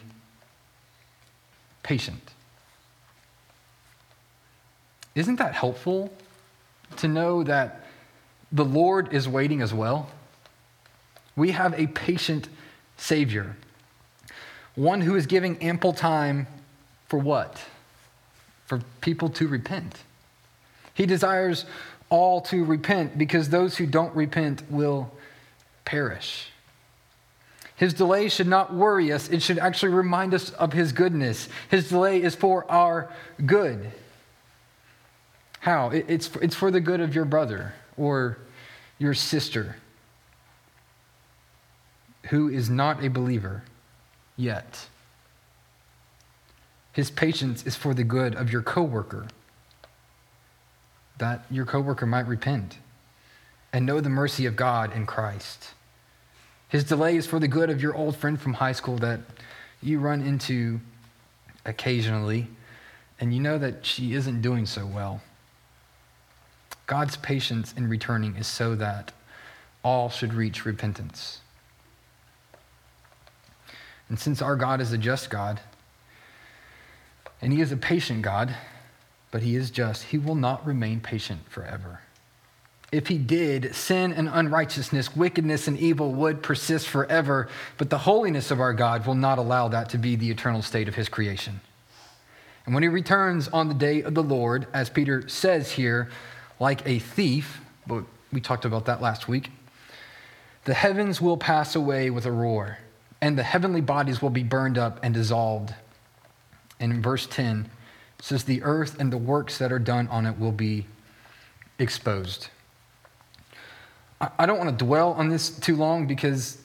patient. 1.87 2.21
Isn't 5.15 5.37
that 5.37 5.53
helpful 5.53 6.13
to 6.97 7.07
know 7.07 7.43
that 7.43 7.85
the 8.51 8.65
Lord 8.65 9.13
is 9.13 9.27
waiting 9.27 9.61
as 9.61 9.73
well? 9.73 10.09
We 11.35 11.51
have 11.51 11.73
a 11.79 11.87
patient 11.87 12.49
Savior, 12.97 13.55
one 14.75 15.01
who 15.01 15.15
is 15.15 15.25
giving 15.25 15.61
ample 15.63 15.93
time 15.93 16.47
for 17.07 17.19
what? 17.19 17.59
for 18.67 18.81
people 19.01 19.29
to 19.29 19.47
repent. 19.47 20.03
He 20.93 21.05
desires 21.05 21.65
all 22.09 22.41
to 22.41 22.63
repent 22.63 23.17
because 23.17 23.49
those 23.49 23.77
who 23.77 23.85
don't 23.85 24.15
repent 24.15 24.63
will 24.69 25.11
perish. 25.85 26.49
His 27.77 27.93
delay 27.93 28.27
should 28.27 28.47
not 28.47 28.73
worry 28.73 29.13
us, 29.13 29.29
it 29.29 29.41
should 29.41 29.59
actually 29.59 29.93
remind 29.93 30.33
us 30.33 30.49
of 30.51 30.73
His 30.73 30.91
goodness. 30.91 31.47
His 31.69 31.89
delay 31.89 32.21
is 32.21 32.35
for 32.35 32.69
our 32.69 33.09
good. 33.45 33.91
How? 35.59 35.89
It's, 35.89 36.29
it's 36.41 36.55
for 36.55 36.71
the 36.71 36.81
good 36.81 36.99
of 36.99 37.13
your 37.13 37.25
brother 37.25 37.73
or 37.95 38.39
your 38.97 39.13
sister 39.13 39.77
who 42.29 42.49
is 42.49 42.69
not 42.69 43.03
a 43.03 43.09
believer 43.09 43.63
yet. 44.35 44.87
His 46.93 47.11
patience 47.11 47.65
is 47.65 47.75
for 47.75 47.93
the 47.93 48.03
good 48.03 48.33
of 48.33 48.51
your 48.51 48.63
coworker, 48.63 49.27
that 51.19 51.45
your 51.51 51.65
coworker 51.65 52.07
might 52.07 52.27
repent 52.27 52.79
and 53.71 53.85
know 53.85 54.01
the 54.01 54.09
mercy 54.09 54.47
of 54.47 54.55
God 54.55 54.95
in 54.95 55.05
Christ. 55.05 55.73
His 56.69 56.83
delay 56.83 57.15
is 57.15 57.25
for 57.25 57.39
the 57.39 57.47
good 57.47 57.69
of 57.69 57.81
your 57.81 57.95
old 57.95 58.15
friend 58.15 58.39
from 58.39 58.53
high 58.53 58.73
school 58.73 58.97
that 58.97 59.21
you 59.81 59.99
run 59.99 60.21
into 60.21 60.79
occasionally, 61.65 62.47
and 63.19 63.33
you 63.33 63.39
know 63.39 63.57
that 63.57 63.85
she 63.85 64.13
isn't 64.13 64.41
doing 64.41 64.65
so 64.65 64.85
well. 64.85 65.21
God's 66.85 67.17
patience 67.17 67.73
in 67.73 67.89
returning 67.89 68.35
is 68.35 68.47
so 68.47 68.75
that 68.75 69.11
all 69.83 70.09
should 70.09 70.33
reach 70.33 70.65
repentance. 70.65 71.41
And 74.09 74.19
since 74.19 74.41
our 74.41 74.55
God 74.55 74.79
is 74.81 74.91
a 74.91 74.97
just 74.97 75.29
God, 75.29 75.59
and 77.41 77.53
he 77.53 77.61
is 77.61 77.71
a 77.71 77.77
patient 77.77 78.21
God, 78.21 78.55
but 79.31 79.43
he 79.43 79.55
is 79.55 79.69
just. 79.69 80.03
He 80.03 80.17
will 80.17 80.35
not 80.35 80.65
remain 80.65 81.01
patient 81.01 81.49
forever. 81.49 82.01
If 82.91 83.07
he 83.07 83.17
did, 83.17 83.75
sin 83.75 84.13
and 84.13 84.29
unrighteousness, 84.31 85.15
wickedness 85.15 85.67
and 85.67 85.77
evil 85.77 86.13
would 86.13 86.41
persist 86.41 86.87
forever, 86.87 87.49
but 87.77 87.89
the 87.89 87.97
holiness 87.97 88.49
of 88.49 88.61
our 88.61 88.73
God 88.73 89.05
will 89.05 89.15
not 89.15 89.39
allow 89.39 89.67
that 89.67 89.89
to 89.89 89.97
be 89.97 90.15
the 90.15 90.31
eternal 90.31 90.61
state 90.61 90.87
of 90.87 90.95
his 90.95 91.09
creation. 91.09 91.59
And 92.65 92.73
when 92.73 92.83
he 92.83 92.89
returns 92.89 93.49
on 93.49 93.67
the 93.67 93.73
day 93.73 94.03
of 94.03 94.13
the 94.13 94.23
Lord, 94.23 94.67
as 94.73 94.89
Peter 94.89 95.27
says 95.27 95.71
here, 95.71 96.09
like 96.59 96.85
a 96.87 96.99
thief, 96.99 97.61
but 97.85 98.05
we 98.31 98.39
talked 98.39 98.65
about 98.65 98.85
that 98.85 99.01
last 99.01 99.27
week, 99.27 99.51
the 100.63 100.73
heavens 100.73 101.21
will 101.21 101.37
pass 101.37 101.75
away 101.75 102.09
with 102.09 102.25
a 102.25 102.31
roar, 102.31 102.77
and 103.21 103.37
the 103.37 103.43
heavenly 103.43 103.81
bodies 103.81 104.21
will 104.21 104.29
be 104.29 104.43
burned 104.43 104.77
up 104.77 104.99
and 105.03 105.13
dissolved 105.13 105.73
And 106.79 106.91
in 106.91 107.01
verse 107.01 107.25
10, 107.25 107.69
it 108.19 108.25
says, 108.25 108.43
The 108.43 108.63
earth 108.63 108.99
and 108.99 109.11
the 109.11 109.17
works 109.17 109.57
that 109.57 109.71
are 109.71 109.79
done 109.79 110.07
on 110.09 110.25
it 110.25 110.37
will 110.39 110.51
be 110.51 110.85
exposed. 111.79 112.49
I 114.19 114.45
don't 114.45 114.57
want 114.57 114.77
to 114.77 114.85
dwell 114.85 115.13
on 115.13 115.29
this 115.29 115.49
too 115.49 115.75
long 115.75 116.07
because 116.07 116.57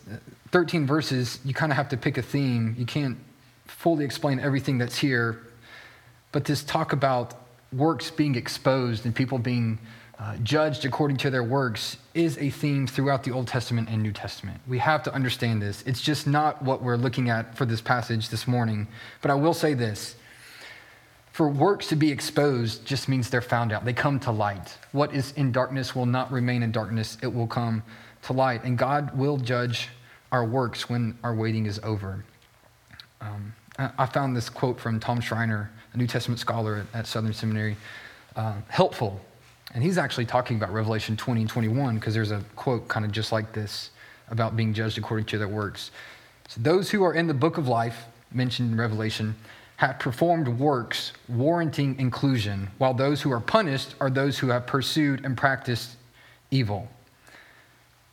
13 0.52 0.86
verses, 0.86 1.38
you 1.44 1.52
kind 1.52 1.70
of 1.70 1.76
have 1.76 1.88
to 1.90 1.96
pick 1.96 2.16
a 2.16 2.22
theme. 2.22 2.74
You 2.78 2.86
can't 2.86 3.18
fully 3.66 4.04
explain 4.04 4.40
everything 4.40 4.78
that's 4.78 4.96
here. 4.96 5.40
But 6.30 6.44
this 6.44 6.64
talk 6.64 6.92
about 6.92 7.34
works 7.72 8.10
being 8.10 8.34
exposed 8.36 9.04
and 9.04 9.14
people 9.14 9.38
being 9.38 9.78
uh, 10.18 10.36
judged 10.42 10.84
according 10.84 11.16
to 11.18 11.30
their 11.30 11.42
works 11.42 11.96
is 12.14 12.38
a 12.38 12.48
theme 12.48 12.86
throughout 12.86 13.24
the 13.24 13.32
Old 13.32 13.48
Testament 13.48 13.88
and 13.90 14.02
New 14.02 14.12
Testament. 14.12 14.60
We 14.68 14.78
have 14.78 15.02
to 15.02 15.14
understand 15.14 15.60
this. 15.60 15.82
It's 15.82 16.00
just 16.00 16.26
not 16.26 16.62
what 16.62 16.82
we're 16.82 16.96
looking 16.96 17.28
at 17.28 17.56
for 17.56 17.66
this 17.66 17.80
passage 17.80 18.28
this 18.28 18.46
morning. 18.46 18.86
But 19.20 19.30
I 19.30 19.34
will 19.34 19.54
say 19.54 19.74
this 19.74 20.16
for 21.32 21.48
works 21.48 21.88
to 21.88 21.96
be 21.96 22.12
exposed 22.12 22.84
just 22.84 23.08
means 23.08 23.30
they're 23.30 23.40
found 23.40 23.72
out. 23.72 23.84
They 23.84 23.94
come 23.94 24.20
to 24.20 24.30
light. 24.30 24.76
What 24.92 25.14
is 25.14 25.32
in 25.32 25.50
darkness 25.50 25.96
will 25.96 26.06
not 26.06 26.30
remain 26.30 26.62
in 26.62 26.72
darkness, 26.72 27.16
it 27.22 27.32
will 27.32 27.46
come 27.46 27.82
to 28.22 28.34
light. 28.34 28.64
And 28.64 28.76
God 28.76 29.16
will 29.16 29.38
judge 29.38 29.88
our 30.30 30.44
works 30.44 30.88
when 30.88 31.18
our 31.24 31.34
waiting 31.34 31.66
is 31.66 31.80
over. 31.82 32.24
Um, 33.22 33.54
I 33.78 34.04
found 34.06 34.36
this 34.36 34.50
quote 34.50 34.78
from 34.78 35.00
Tom 35.00 35.20
Schreiner, 35.20 35.70
a 35.94 35.96
New 35.96 36.06
Testament 36.06 36.38
scholar 36.38 36.86
at, 36.92 37.06
Southern 37.06 37.32
Seminary, 37.32 37.76
uh, 38.36 38.56
helpful. 38.68 39.18
And 39.72 39.82
he's 39.82 39.96
actually 39.96 40.26
talking 40.26 40.58
about 40.58 40.72
Revelation 40.72 41.16
20 41.16 41.42
and 41.42 41.50
21 41.50 41.94
because 41.94 42.12
there's 42.12 42.30
a 42.30 42.42
quote 42.56 42.88
kind 42.88 43.06
of 43.06 43.12
just 43.12 43.32
like 43.32 43.54
this 43.54 43.90
about 44.28 44.54
being 44.54 44.74
judged 44.74 44.98
according 44.98 45.26
to 45.26 45.38
their 45.38 45.48
works. 45.48 45.90
So 46.48 46.60
those 46.60 46.90
who 46.90 47.02
are 47.04 47.14
in 47.14 47.26
the 47.26 47.34
book 47.34 47.56
of 47.56 47.68
life, 47.68 48.04
mentioned 48.30 48.72
in 48.72 48.78
Revelation, 48.78 49.34
have 49.82 49.98
performed 49.98 50.46
works 50.46 51.12
warranting 51.28 51.98
inclusion, 51.98 52.70
while 52.78 52.94
those 52.94 53.20
who 53.20 53.32
are 53.32 53.40
punished 53.40 53.96
are 54.00 54.10
those 54.10 54.38
who 54.38 54.46
have 54.46 54.64
pursued 54.64 55.24
and 55.24 55.36
practiced 55.36 55.96
evil. 56.52 56.86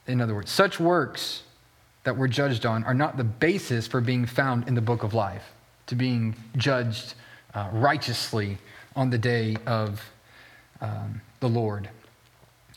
In 0.08 0.20
other 0.20 0.34
words, 0.34 0.50
such 0.50 0.80
works 0.80 1.44
that 2.06 2.18
we're 2.18 2.28
judged 2.28 2.66
on 2.66 2.84
are 2.86 2.96
not 2.96 3.18
the 3.18 3.24
basis 3.24 3.86
for 3.86 4.02
being 4.02 4.26
found 4.26 4.68
in 4.68 4.74
the 4.74 4.82
book 4.82 5.04
of 5.04 5.14
life, 5.14 5.44
to 5.86 5.94
being 5.94 6.36
judged 6.58 7.14
uh, 7.54 7.70
righteously 7.72 8.58
on 8.96 9.12
the 9.12 9.20
day 9.20 9.56
of 9.68 10.04
um, 10.82 11.22
the 11.40 11.50
Lord, 11.50 11.88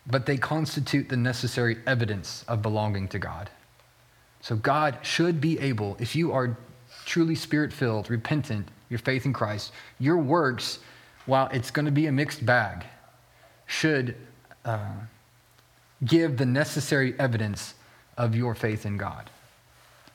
but 0.07 0.27
they 0.27 0.37
constitute 0.37 1.09
the 1.09 1.17
necessary 1.17 1.79
evidence 1.87 2.45
of 2.47 2.61
belonging 2.61 3.09
to 3.09 3.19
God. 3.19 3.49
So 4.43 4.55
God 4.55 4.99
should 5.01 5.41
be 5.41 5.59
able, 5.61 5.97
if 5.99 6.15
you 6.15 6.33
are 6.33 6.59
truly 7.07 7.35
spirit 7.35 7.73
filled, 7.73 8.11
repentant, 8.11 8.69
your 8.93 8.99
faith 8.99 9.25
in 9.25 9.33
Christ, 9.33 9.73
your 9.99 10.19
works, 10.19 10.79
while 11.27 11.49
it's 11.53 11.71
going 11.71 11.87
to 11.87 11.93
be 11.93 12.07
a 12.07 12.13
mixed 12.13 12.45
bag, 12.45 12.85
should 13.67 14.15
uh, 14.67 14.93
give 16.05 16.37
the 16.37 16.47
necessary 16.47 17.15
evidence 17.19 17.75
of 18.19 18.37
your 18.37 18.55
faith 18.55 18.85
in 18.85 18.99
God. 18.99 19.31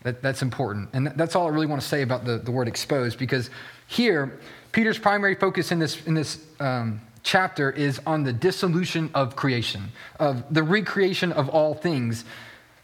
That, 0.04 0.22
that's 0.22 0.44
important. 0.44 0.90
And 0.94 1.08
that's 1.08 1.36
all 1.36 1.48
I 1.48 1.50
really 1.50 1.66
want 1.66 1.82
to 1.82 1.88
say 1.88 2.04
about 2.04 2.24
the, 2.24 2.38
the 2.38 2.52
word 2.52 2.68
exposed, 2.68 3.18
because 3.18 3.50
here, 3.88 4.40
Peter's 4.72 5.00
primary 5.00 5.34
focus 5.34 5.72
in 5.72 5.80
this, 5.80 6.06
in 6.06 6.14
this 6.14 6.46
um, 6.60 7.02
chapter 7.24 7.72
is 7.72 8.00
on 8.06 8.24
the 8.24 8.32
dissolution 8.32 9.10
of 9.16 9.36
creation, 9.36 9.92
of 10.20 10.44
the 10.54 10.62
recreation 10.62 11.32
of 11.32 11.50
all 11.50 11.74
things. 11.74 12.26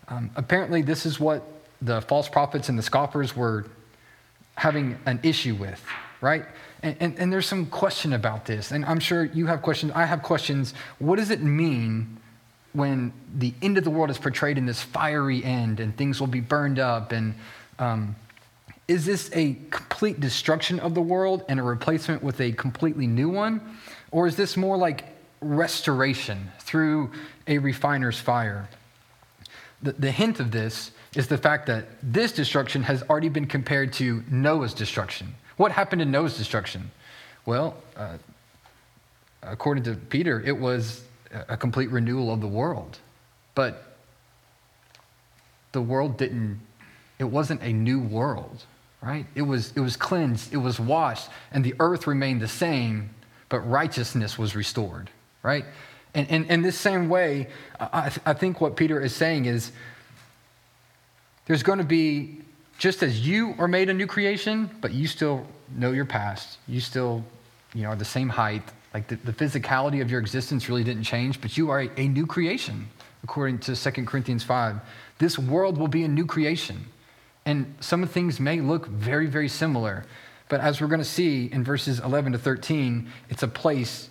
Um, 0.08 0.32
apparently, 0.36 0.82
this 0.82 1.06
is 1.06 1.20
what 1.20 1.44
the 1.82 2.02
false 2.02 2.28
prophets 2.28 2.68
and 2.70 2.80
the 2.80 2.84
scoffers 2.84 3.36
were 3.36 3.66
having 4.56 4.98
an 5.06 5.20
issue 5.24 5.56
with, 5.56 5.84
right? 6.22 6.46
And, 6.82 6.96
and, 7.00 7.20
and, 7.20 7.34
there's 7.34 7.48
some 7.48 7.66
question 7.66 8.14
about 8.14 8.46
this. 8.46 8.72
And 8.72 8.86
I'm 8.86 9.00
sure 9.00 9.26
you 9.26 9.48
have 9.48 9.62
questions. 9.62 9.92
I 9.96 10.06
have 10.06 10.22
questions. 10.22 10.74
What 11.00 11.18
does 11.18 11.32
it 11.32 11.42
mean 11.42 12.18
when 12.74 13.14
the 13.36 13.54
end 13.62 13.78
of 13.78 13.84
the 13.84 13.90
world 13.90 14.10
is 14.10 14.18
portrayed 14.18 14.58
in 14.58 14.66
this 14.66 14.82
fiery 14.82 15.44
end 15.44 15.80
and 15.80 15.96
things 15.96 16.20
will 16.20 16.28
be 16.28 16.42
burned 16.42 16.80
up? 16.80 17.12
And 17.12 17.36
um, 17.80 18.16
is 18.88 19.06
this 19.06 19.30
a 19.34 19.58
complete 19.70 20.20
destruction 20.20 20.80
of 20.82 20.94
the 20.94 21.02
world 21.02 21.46
and 21.48 21.60
a 21.60 21.64
replacement 21.64 22.22
with 22.22 22.42
a 22.42 22.52
completely 22.52 23.08
new 23.08 23.30
one? 23.30 23.78
Or 24.12 24.28
is 24.28 24.36
this 24.36 24.58
more 24.58 24.78
like 24.78 25.06
restoration 25.42 26.52
through 26.60 27.12
a 27.48 27.58
refiner's 27.60 28.20
fire? 28.20 28.68
The, 29.82 29.94
the 29.94 30.12
hint 30.12 30.40
of 30.40 30.52
this 30.52 30.92
is 31.16 31.28
the 31.28 31.38
fact 31.38 31.68
that 31.68 31.86
this 32.02 32.32
destruction 32.32 32.84
has 32.84 33.04
already 33.04 33.30
been 33.30 33.46
compared 33.46 33.94
to 33.94 34.24
Noah's 34.30 34.74
destruction. 34.74 35.36
What 35.58 35.72
happened 35.72 36.02
in 36.02 36.12
Noah's 36.12 36.38
destruction? 36.38 36.92
Well, 37.46 37.76
uh, 37.96 38.18
according 39.42 39.84
to 39.84 39.96
Peter, 39.96 40.42
it 40.42 40.58
was 40.58 41.04
a 41.48 41.58
complete 41.58 41.90
renewal 41.92 42.32
of 42.32 42.42
the 42.42 42.48
world. 42.48 42.98
But 43.56 43.96
the 45.72 45.82
world 45.82 46.18
didn't, 46.18 46.60
it 47.20 47.26
wasn't 47.26 47.62
a 47.62 47.74
new 47.74 48.00
world, 48.00 48.64
right? 49.02 49.26
It 49.36 49.42
was, 49.44 49.74
it 49.76 49.80
was 49.80 49.96
cleansed, 49.96 50.54
it 50.54 50.58
was 50.58 50.80
washed, 50.80 51.30
and 51.52 51.64
the 51.64 51.76
earth 51.80 52.08
remained 52.08 52.42
the 52.42 52.48
same, 52.48 53.10
but 53.50 53.60
righteousness 53.60 54.38
was 54.38 54.56
restored, 54.56 55.10
right? 55.42 55.66
And 56.16 56.28
in 56.30 56.62
this 56.62 56.78
same 56.78 57.10
way, 57.10 57.48
I, 57.80 58.12
I 58.24 58.34
think 58.34 58.62
what 58.62 58.76
Peter 58.76 59.02
is 59.02 59.16
saying 59.16 59.46
is 59.46 59.72
there's 61.46 61.64
going 61.64 61.80
to 61.80 61.86
be, 61.86 62.42
just 62.78 63.04
as 63.04 63.28
you 63.28 63.56
are 63.58 63.68
made 63.68 63.90
a 63.90 63.94
new 63.94 64.08
creation, 64.08 64.70
but 64.82 64.94
you 64.94 65.08
still 65.08 65.46
know 65.76 65.92
your 65.92 66.06
past, 66.06 66.58
you 66.68 66.80
still 66.80 67.24
you 67.74 67.84
know, 67.84 67.90
are 67.90 67.96
the 67.96 68.06
same 68.06 68.30
height. 68.30 68.64
Like 68.94 69.08
the, 69.08 69.16
the 69.16 69.34
physicality 69.34 70.02
of 70.02 70.12
your 70.12 70.20
existence 70.20 70.70
really 70.70 70.84
didn't 70.84 71.04
change, 71.04 71.42
but 71.42 71.58
you 71.58 71.70
are 71.70 71.82
a, 71.82 71.90
a 71.98 72.08
new 72.08 72.26
creation, 72.26 72.88
according 73.24 73.60
to 73.60 73.76
2 73.76 74.06
Corinthians 74.06 74.44
5. 74.44 74.80
This 75.18 75.40
world 75.40 75.78
will 75.78 75.88
be 75.88 76.04
a 76.04 76.08
new 76.08 76.26
creation. 76.26 76.86
And 77.46 77.74
some 77.80 78.04
of 78.04 78.12
things 78.12 78.40
may 78.40 78.62
look 78.62 78.88
very, 78.88 79.28
very 79.28 79.50
similar. 79.50 80.06
But 80.50 80.62
as 80.62 80.80
we're 80.80 80.88
going 80.88 81.00
to 81.00 81.06
see 81.06 81.50
in 81.52 81.64
verses 81.64 82.00
11 82.00 82.34
to 82.34 82.38
13, 82.38 83.10
it's 83.30 83.44
a 83.44 83.48
place 83.48 84.10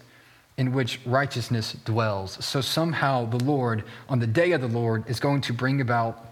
in 0.59 0.72
which 0.72 1.01
righteousness 1.07 1.74
dwells. 1.85 2.45
So 2.45 2.61
somehow 2.61 3.24
the 3.26 3.43
Lord, 3.43 3.85
on 4.09 4.18
the 4.18 4.26
day 4.26 4.53
of 4.53 4.61
the 4.61 4.68
Lord, 4.68 5.09
is 5.09 5.18
going 5.18 5.41
to 5.43 5.53
bring 5.53 5.80
about 5.80 6.32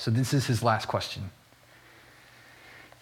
So, 0.00 0.10
this 0.10 0.32
is 0.32 0.46
his 0.46 0.62
last 0.62 0.88
question. 0.88 1.28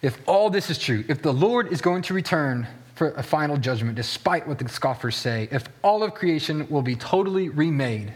If 0.02 0.18
all 0.26 0.50
this 0.50 0.68
is 0.68 0.78
true, 0.78 1.04
if 1.06 1.22
the 1.22 1.32
Lord 1.32 1.72
is 1.72 1.80
going 1.80 2.02
to 2.02 2.12
return 2.12 2.66
for 2.96 3.12
a 3.12 3.22
final 3.22 3.56
judgment, 3.56 3.94
despite 3.94 4.48
what 4.48 4.58
the 4.58 4.68
scoffers 4.68 5.14
say, 5.14 5.48
if 5.52 5.68
all 5.84 6.02
of 6.02 6.14
creation 6.14 6.68
will 6.68 6.82
be 6.82 6.96
totally 6.96 7.50
remade, 7.50 8.14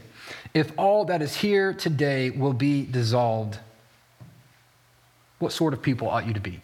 if 0.53 0.73
all 0.77 1.05
that 1.05 1.23
is 1.23 1.37
here 1.37 1.73
today 1.73 2.31
will 2.31 2.53
be 2.53 2.85
dissolved, 2.85 3.61
what 5.39 5.53
sort 5.53 5.75
of 5.75 5.81
people 5.81 6.11
ought 6.11 6.27
you 6.27 6.35
to 6.35 6.41
be? 6.41 6.61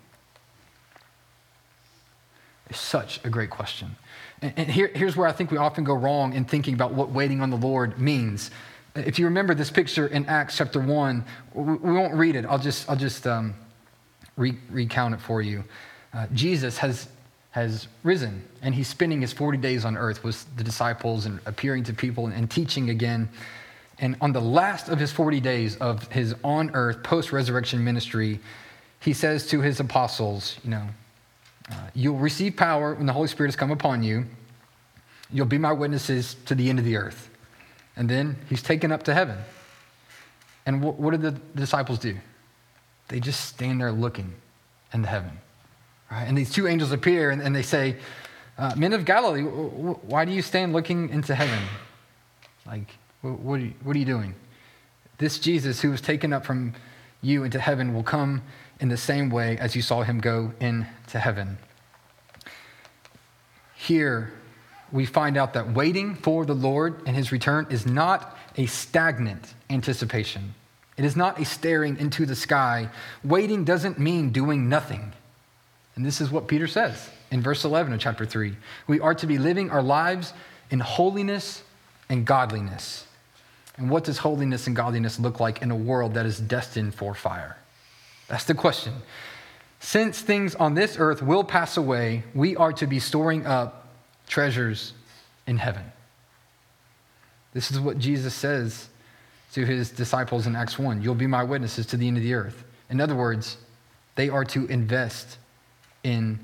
It's 2.68 2.80
such 2.80 3.24
a 3.24 3.30
great 3.30 3.50
question. 3.50 3.94
And, 4.42 4.68
here, 4.68 4.90
here's 4.92 5.16
where 5.16 5.28
I 5.28 5.32
think 5.32 5.52
we 5.52 5.56
often 5.56 5.84
go 5.84 5.94
wrong 5.94 6.32
in 6.32 6.44
thinking 6.44 6.74
about 6.74 6.94
what 6.94 7.10
waiting 7.10 7.42
on 7.42 7.50
the 7.50 7.56
Lord 7.56 8.00
means. 8.00 8.50
If 8.94 9.18
you 9.18 9.26
remember 9.26 9.54
this 9.54 9.70
picture 9.70 10.06
in 10.06 10.26
Acts 10.26 10.56
chapter 10.56 10.80
1, 10.80 11.24
we 11.54 11.92
won't 11.92 12.14
read 12.14 12.36
it. 12.36 12.44
I'll 12.46 12.58
just, 12.58 12.88
I'll 12.88 12.96
just 12.96 13.26
um, 13.26 13.54
re- 14.36 14.58
recount 14.70 15.14
it 15.14 15.20
for 15.20 15.42
you. 15.42 15.62
Uh, 16.14 16.26
Jesus 16.32 16.78
has, 16.78 17.08
has 17.50 17.86
risen, 18.02 18.42
and 18.62 18.74
he's 18.74 18.88
spending 18.88 19.20
his 19.20 19.32
40 19.32 19.58
days 19.58 19.84
on 19.84 19.96
earth 19.96 20.24
with 20.24 20.44
the 20.56 20.64
disciples 20.64 21.26
and 21.26 21.40
appearing 21.46 21.84
to 21.84 21.92
people 21.92 22.26
and, 22.26 22.50
teaching 22.50 22.90
again. 22.90 23.28
And 23.98 24.16
on 24.20 24.32
the 24.32 24.40
last 24.40 24.88
of 24.88 24.98
his 24.98 25.12
40 25.12 25.40
days 25.40 25.76
of 25.76 26.10
his 26.10 26.34
on 26.42 26.70
earth 26.74 27.02
post 27.02 27.32
resurrection 27.32 27.84
ministry, 27.84 28.40
he 29.00 29.12
says 29.12 29.46
to 29.48 29.60
his 29.60 29.80
apostles, 29.80 30.56
You 30.64 30.70
know, 30.70 30.88
uh, 31.70 31.74
you'll 31.94 32.16
receive 32.16 32.56
power 32.56 32.94
when 32.94 33.06
the 33.06 33.12
Holy 33.12 33.28
Spirit 33.28 33.48
has 33.48 33.56
come 33.56 33.70
upon 33.70 34.02
you. 34.02 34.24
You'll 35.30 35.46
be 35.46 35.58
my 35.58 35.72
witnesses 35.72 36.36
to 36.46 36.54
the 36.54 36.70
end 36.70 36.78
of 36.78 36.84
the 36.84 36.96
earth. 36.96 37.28
And 37.98 38.08
then 38.08 38.36
he's 38.48 38.62
taken 38.62 38.92
up 38.92 39.02
to 39.02 39.14
heaven. 39.14 39.36
And 40.64 40.82
what, 40.82 40.94
what 40.94 41.10
did 41.10 41.20
the 41.22 41.32
disciples 41.58 41.98
do? 41.98 42.16
They 43.08 43.20
just 43.20 43.46
stand 43.46 43.80
there 43.80 43.92
looking 43.92 44.32
into 44.94 45.08
heaven. 45.08 45.32
Right? 46.10 46.22
And 46.22 46.38
these 46.38 46.50
two 46.50 46.66
angels 46.66 46.92
appear 46.92 47.30
and, 47.30 47.42
and 47.42 47.54
they 47.54 47.62
say, 47.62 47.96
uh, 48.56 48.74
Men 48.76 48.92
of 48.92 49.04
Galilee, 49.04 49.42
why 49.42 50.24
do 50.24 50.32
you 50.32 50.42
stand 50.42 50.72
looking 50.72 51.10
into 51.10 51.34
heaven? 51.34 51.58
Like, 52.66 52.88
what 53.22 53.56
are, 53.56 53.64
you, 53.64 53.74
what 53.82 53.96
are 53.96 53.98
you 53.98 54.04
doing? 54.04 54.34
This 55.18 55.38
Jesus 55.38 55.80
who 55.80 55.90
was 55.90 56.00
taken 56.00 56.32
up 56.32 56.46
from 56.46 56.74
you 57.20 57.42
into 57.42 57.58
heaven 57.58 57.94
will 57.94 58.04
come 58.04 58.42
in 58.78 58.88
the 58.88 58.96
same 58.96 59.28
way 59.28 59.58
as 59.58 59.74
you 59.74 59.82
saw 59.82 60.02
him 60.02 60.20
go 60.20 60.52
into 60.60 61.18
heaven. 61.18 61.58
Here, 63.74 64.32
we 64.92 65.06
find 65.06 65.36
out 65.36 65.54
that 65.54 65.72
waiting 65.72 66.14
for 66.14 66.44
the 66.44 66.54
Lord 66.54 67.02
and 67.06 67.14
his 67.14 67.32
return 67.32 67.66
is 67.70 67.86
not 67.86 68.36
a 68.56 68.66
stagnant 68.66 69.54
anticipation. 69.70 70.54
It 70.96 71.04
is 71.04 71.16
not 71.16 71.40
a 71.40 71.44
staring 71.44 71.96
into 71.98 72.26
the 72.26 72.34
sky. 72.34 72.88
Waiting 73.22 73.64
doesn't 73.64 73.98
mean 73.98 74.30
doing 74.30 74.68
nothing. 74.68 75.12
And 75.94 76.04
this 76.04 76.20
is 76.20 76.30
what 76.30 76.48
Peter 76.48 76.66
says 76.66 77.08
in 77.30 77.40
verse 77.40 77.64
11 77.64 77.92
of 77.92 78.00
chapter 78.00 78.26
3. 78.26 78.56
We 78.86 79.00
are 79.00 79.14
to 79.14 79.26
be 79.26 79.38
living 79.38 79.70
our 79.70 79.82
lives 79.82 80.32
in 80.70 80.80
holiness 80.80 81.62
and 82.08 82.24
godliness. 82.24 83.06
And 83.76 83.90
what 83.90 84.04
does 84.04 84.18
holiness 84.18 84.66
and 84.66 84.74
godliness 84.74 85.20
look 85.20 85.38
like 85.38 85.62
in 85.62 85.70
a 85.70 85.76
world 85.76 86.14
that 86.14 86.26
is 86.26 86.40
destined 86.40 86.94
for 86.94 87.14
fire? 87.14 87.56
That's 88.26 88.44
the 88.44 88.54
question. 88.54 88.94
Since 89.80 90.20
things 90.20 90.56
on 90.56 90.74
this 90.74 90.96
earth 90.98 91.22
will 91.22 91.44
pass 91.44 91.76
away, 91.76 92.24
we 92.34 92.56
are 92.56 92.72
to 92.72 92.86
be 92.86 92.98
storing 92.98 93.46
up 93.46 93.77
treasures 94.28 94.92
in 95.46 95.56
heaven. 95.56 95.84
This 97.54 97.70
is 97.70 97.80
what 97.80 97.98
Jesus 97.98 98.34
says 98.34 98.88
to 99.52 99.64
his 99.64 99.90
disciples 99.90 100.46
in 100.46 100.54
Acts 100.54 100.78
1 100.78 101.02
You'll 101.02 101.14
be 101.14 101.26
my 101.26 101.42
witnesses 101.42 101.86
to 101.86 101.96
the 101.96 102.06
end 102.06 102.16
of 102.16 102.22
the 102.22 102.34
earth. 102.34 102.64
In 102.90 103.00
other 103.00 103.14
words, 103.14 103.56
they 104.14 104.28
are 104.28 104.44
to 104.44 104.66
invest 104.66 105.38
in 106.04 106.38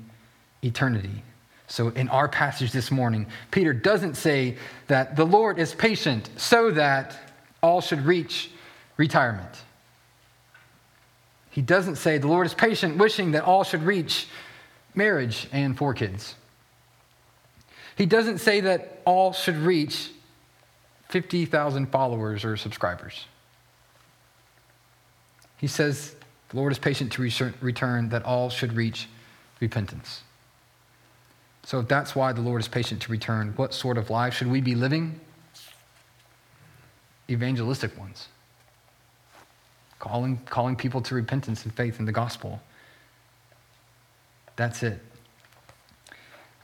eternity. 0.63 1.23
So, 1.67 1.89
in 1.89 2.09
our 2.09 2.27
passage 2.27 2.71
this 2.71 2.91
morning, 2.91 3.25
Peter 3.49 3.73
doesn't 3.73 4.15
say 4.15 4.57
that 4.87 5.15
the 5.15 5.25
Lord 5.25 5.57
is 5.57 5.73
patient 5.73 6.29
so 6.37 6.71
that 6.71 7.15
all 7.63 7.81
should 7.81 8.05
reach 8.05 8.51
retirement. 8.97 9.49
He 11.49 11.61
doesn't 11.61 11.95
say 11.95 12.17
the 12.17 12.27
Lord 12.27 12.45
is 12.45 12.53
patient, 12.53 12.97
wishing 12.97 13.31
that 13.31 13.43
all 13.43 13.63
should 13.63 13.83
reach 13.83 14.27
marriage 14.93 15.47
and 15.51 15.77
four 15.77 15.93
kids. 15.93 16.35
He 17.95 18.05
doesn't 18.05 18.39
say 18.39 18.61
that 18.61 19.01
all 19.05 19.31
should 19.33 19.57
reach 19.57 20.11
50,000 21.09 21.87
followers 21.87 22.43
or 22.43 22.57
subscribers. 22.57 23.25
He 25.57 25.67
says 25.67 26.15
the 26.49 26.57
Lord 26.57 26.71
is 26.71 26.79
patient 26.79 27.11
to 27.13 27.21
return, 27.61 28.09
that 28.09 28.23
all 28.23 28.49
should 28.49 28.73
reach 28.73 29.07
repentance. 29.59 30.21
So, 31.63 31.79
if 31.79 31.87
that's 31.87 32.15
why 32.15 32.31
the 32.31 32.41
Lord 32.41 32.61
is 32.61 32.67
patient 32.67 33.01
to 33.03 33.11
return, 33.11 33.53
what 33.55 33.73
sort 33.73 33.97
of 33.97 34.09
life 34.11 34.35
should 34.35 34.47
we 34.47 34.61
be 34.61 34.75
living? 34.75 35.19
Evangelistic 37.27 37.97
ones. 37.97 38.27
Calling, 39.97 40.39
calling 40.45 40.75
people 40.75 41.01
to 41.01 41.15
repentance 41.15 41.63
and 41.63 41.73
faith 41.73 41.99
in 41.99 42.05
the 42.05 42.11
gospel. 42.11 42.61
That's 44.55 44.83
it. 44.83 45.01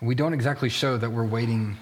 We 0.02 0.16
don't 0.16 0.34
exactly 0.34 0.70
show 0.70 0.98
that 0.98 1.12
we're 1.12 1.26
waiting 1.26 1.78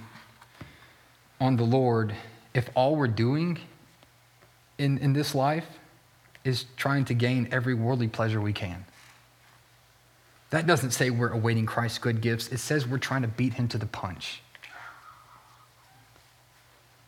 on 1.39 1.55
the 1.55 1.63
Lord 1.63 2.13
if 2.53 2.70
all 2.76 2.97
we're 2.97 3.07
doing 3.07 3.59
in, 4.78 4.97
in 4.97 5.13
this 5.13 5.34
life 5.34 5.65
is 6.43 6.65
trying 6.76 7.05
to 7.05 7.13
gain 7.13 7.47
every 7.51 7.74
worldly 7.74 8.09
pleasure 8.09 8.41
we 8.41 8.51
can. 8.51 8.84
That 10.49 10.67
doesn't 10.67 10.91
say 10.91 11.11
we're 11.11 11.32
awaiting 11.32 11.65
Christ's 11.65 11.99
good 11.99 12.20
gifts, 12.20 12.49
it 12.49 12.57
says 12.57 12.86
we're 12.86 12.97
trying 12.97 13.22
to 13.22 13.28
beat 13.30 13.53
him 13.53 13.70
to 13.70 13.78
the 13.78 13.86
punch. 13.86 14.41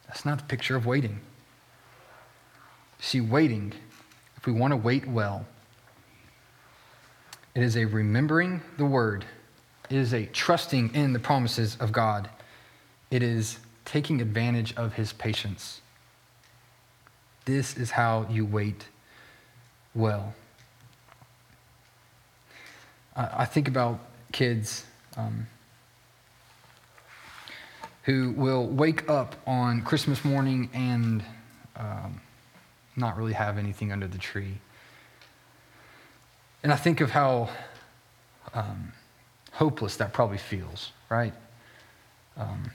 That's 0.08 0.26
not 0.26 0.38
the 0.38 0.44
picture 0.46 0.76
of 0.78 0.86
waiting. 0.86 1.20
See, 3.00 3.20
waiting, 3.20 3.74
if 4.38 4.46
we 4.46 4.54
want 4.54 4.72
to 4.72 4.78
wait 4.78 5.08
well, 5.08 5.46
it 7.54 7.64
is 7.64 7.76
a 7.76 7.84
remembering 7.84 8.62
the 8.78 8.86
word 8.86 9.26
is 9.94 10.14
a 10.14 10.26
trusting 10.28 10.94
in 10.96 11.14
the 11.14 11.20
promises 11.20 11.78
of 11.80 11.92
God. 11.92 12.30
It 13.10 13.24
is 13.24 13.60
taking 13.86 14.22
advantage 14.22 14.74
of 14.76 14.94
his 14.94 15.14
patience. 15.14 15.82
This 17.46 17.76
is 17.76 17.92
how 17.92 18.28
you 18.30 18.46
wait 18.46 18.86
well. 19.94 20.34
I 23.16 23.46
think 23.46 23.68
about 23.68 24.00
kids 24.32 24.86
um, 25.18 25.48
who 28.04 28.32
will 28.32 28.66
wake 28.68 29.10
up 29.10 29.36
on 29.46 29.82
Christmas 29.82 30.24
morning 30.24 30.70
and 30.74 31.24
um, 31.76 32.22
not 32.96 33.18
really 33.18 33.34
have 33.34 33.58
anything 33.58 33.92
under 33.92 34.08
the 34.08 34.18
tree. 34.18 34.60
And 36.64 36.72
I 36.72 36.76
think 36.76 37.02
of 37.02 37.12
how 37.12 37.50
um, 38.54 38.94
hopeless 39.62 39.96
that 39.96 40.12
probably 40.12 40.40
feels, 40.40 40.92
right? 41.08 41.36
Um, 42.36 42.72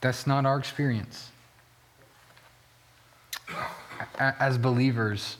that's 0.00 0.26
not 0.26 0.46
our 0.46 0.58
experience. 0.58 1.28
As 4.18 4.56
believers, 4.56 5.36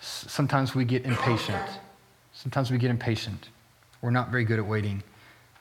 sometimes 0.00 0.74
we 0.74 0.84
get 0.84 1.04
impatient. 1.04 1.62
Sometimes 2.32 2.72
we 2.72 2.76
get 2.76 2.90
impatient. 2.90 3.50
We're 4.00 4.10
not 4.10 4.30
very 4.30 4.44
good 4.44 4.58
at 4.58 4.66
waiting. 4.66 5.04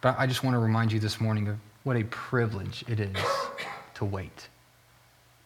But 0.01 0.15
I 0.17 0.25
just 0.25 0.43
want 0.43 0.55
to 0.55 0.59
remind 0.59 0.91
you 0.91 0.99
this 0.99 1.21
morning 1.21 1.47
of 1.47 1.57
what 1.83 1.95
a 1.95 2.05
privilege 2.05 2.83
it 2.87 2.99
is 2.99 3.17
to 3.93 4.05
wait, 4.05 4.49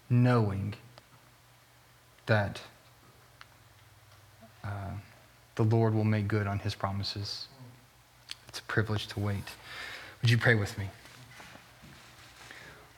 knowing 0.09 0.75
that. 2.25 2.61
Uh, 4.63 4.91
the 5.55 5.63
Lord 5.63 5.93
will 5.93 6.03
make 6.03 6.27
good 6.27 6.47
on 6.47 6.59
his 6.59 6.75
promises. 6.75 7.47
It's 8.47 8.59
a 8.59 8.63
privilege 8.63 9.07
to 9.07 9.19
wait. 9.19 9.43
Would 10.21 10.29
you 10.29 10.37
pray 10.37 10.55
with 10.55 10.77
me? 10.77 10.89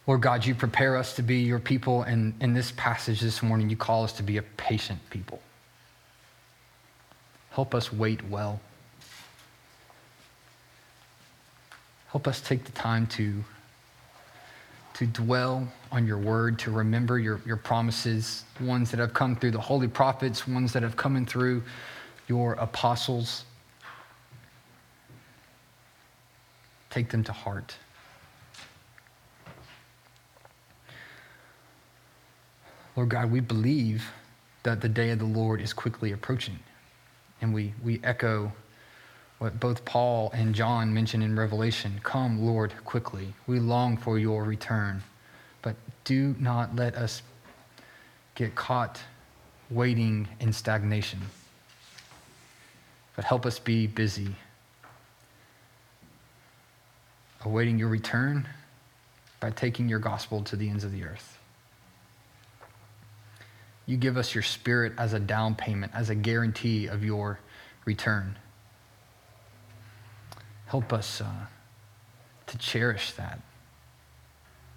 Lord 0.08 0.22
God, 0.22 0.46
you 0.46 0.56
prepare 0.56 0.96
us 0.96 1.16
to 1.16 1.22
be 1.22 1.40
your 1.40 1.60
people, 1.60 2.04
and 2.04 2.34
in 2.40 2.54
this 2.54 2.72
passage 2.78 3.20
this 3.20 3.44
morning, 3.44 3.70
you 3.70 3.76
call 3.76 4.04
us 4.04 4.14
to 4.14 4.24
be 4.24 4.38
a 4.38 4.42
patient 4.42 5.00
people. 5.10 5.42
Help 7.52 7.76
us 7.76 7.92
wait 7.92 8.24
well. 8.30 8.62
Help 12.08 12.28
us 12.28 12.40
take 12.40 12.64
the 12.64 12.72
time 12.72 13.06
to, 13.08 13.44
to 14.94 15.06
dwell 15.08 15.68
on 15.92 16.08
your 16.08 16.18
word, 16.18 16.58
to 16.60 16.72
remember 16.72 17.20
your, 17.20 17.42
your 17.46 17.58
promises, 17.58 18.46
ones 18.62 18.90
that 18.92 19.00
have 19.00 19.14
come 19.14 19.36
through 19.36 19.52
the 19.52 19.60
holy 19.60 19.90
prophets, 19.90 20.48
ones 20.48 20.72
that 20.72 20.84
have 20.84 20.96
come 20.96 21.18
in 21.18 21.26
through 21.26 21.62
your 22.28 22.54
apostles. 22.54 23.46
Take 26.90 27.10
them 27.10 27.24
to 27.24 27.32
heart. 27.32 27.76
Lord 32.96 33.10
God, 33.10 33.32
we 33.32 33.40
believe 33.40 34.10
that 34.64 34.82
the 34.82 34.90
day 34.90 35.12
of 35.12 35.20
the 35.20 35.26
Lord 35.26 35.62
is 35.62 35.72
quickly 35.72 36.12
approaching. 36.12 36.60
And 37.42 37.54
we, 37.54 37.74
we 37.84 38.02
echo 38.04 38.52
what 39.38 39.60
both 39.60 39.86
Paul 39.86 40.32
and 40.34 40.56
John 40.56 40.92
mention 40.94 41.22
in 41.22 41.38
Revelation 41.38 42.00
Come, 42.04 42.44
Lord, 42.44 42.74
quickly. 42.84 43.34
We 43.46 43.60
long 43.60 43.98
for 43.98 44.18
your 44.18 44.44
return. 44.44 45.04
But 45.62 45.76
do 46.06 46.36
not 46.40 46.76
let 46.76 46.96
us 46.96 47.22
get 48.34 48.56
caught 48.56 49.00
waiting 49.70 50.28
in 50.40 50.52
stagnation 50.52 51.20
but 53.18 53.26
help 53.26 53.48
us 53.48 53.58
be 53.58 53.88
busy, 53.88 54.36
awaiting 57.44 57.80
your 57.80 57.90
return 57.90 58.48
by 59.40 59.50
taking 59.50 59.90
your 59.90 60.00
gospel 60.00 60.44
to 60.44 60.56
the 60.56 60.70
ends 60.70 60.84
of 60.84 60.92
the 60.92 61.04
earth. 61.04 61.40
You 63.88 63.98
give 63.98 64.18
us 64.18 64.36
your 64.36 64.44
spirit 64.44 64.94
as 65.00 65.14
a 65.14 65.20
down 65.20 65.56
payment, 65.56 65.94
as 65.96 66.12
a 66.12 66.16
guarantee 66.16 66.86
of 66.86 67.04
your 67.04 67.40
return. 67.86 68.38
Help 70.68 70.94
us 70.94 71.20
uh, 71.20 71.46
to 72.46 72.58
cherish 72.60 73.14
that. 73.14 73.40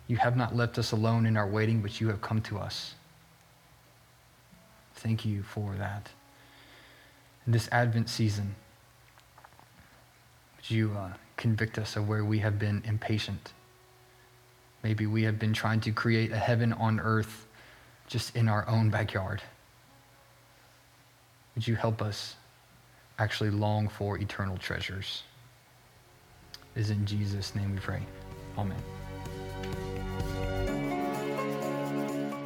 You 0.06 0.16
have 0.16 0.36
not 0.36 0.56
left 0.56 0.78
us 0.78 0.92
alone 0.92 1.26
in 1.26 1.36
our 1.36 1.46
waiting, 1.46 1.82
but 1.82 2.00
you 2.00 2.08
have 2.08 2.22
come 2.22 2.40
to 2.42 2.58
us. 2.58 2.94
Thank 4.94 5.26
you 5.26 5.42
for 5.42 5.74
that 5.74 6.08
this 7.46 7.68
Advent 7.72 8.08
season. 8.08 8.54
Would 10.56 10.70
you 10.70 10.92
uh, 10.96 11.12
convict 11.36 11.78
us 11.78 11.96
of 11.96 12.08
where 12.08 12.24
we 12.24 12.38
have 12.40 12.58
been 12.58 12.82
impatient? 12.84 13.52
Maybe 14.82 15.06
we 15.06 15.22
have 15.24 15.38
been 15.38 15.52
trying 15.52 15.80
to 15.82 15.92
create 15.92 16.32
a 16.32 16.38
heaven 16.38 16.72
on 16.72 17.00
earth 17.00 17.46
just 18.06 18.34
in 18.36 18.48
our 18.48 18.66
own 18.68 18.90
backyard. 18.90 19.42
Would 21.54 21.66
you 21.66 21.76
help 21.76 22.00
us 22.00 22.36
actually 23.18 23.50
long 23.50 23.88
for 23.88 24.18
eternal 24.18 24.56
treasures? 24.56 25.22
is 26.76 26.90
in 26.90 27.04
Jesus' 27.04 27.54
name 27.54 27.72
we 27.72 27.78
pray. 27.78 28.02
Amen. 28.56 28.78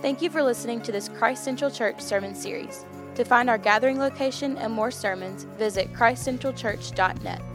Thank 0.02 0.20
you 0.20 0.28
for 0.28 0.42
listening 0.42 0.82
to 0.82 0.92
this 0.92 1.08
Christ 1.08 1.44
Central 1.44 1.70
Church 1.70 2.00
sermon 2.00 2.34
series. 2.34 2.84
To 3.14 3.24
find 3.24 3.48
our 3.48 3.58
gathering 3.58 3.98
location 3.98 4.58
and 4.58 4.72
more 4.72 4.90
sermons, 4.90 5.44
visit 5.56 5.92
christcentralchurch.net. 5.92 7.53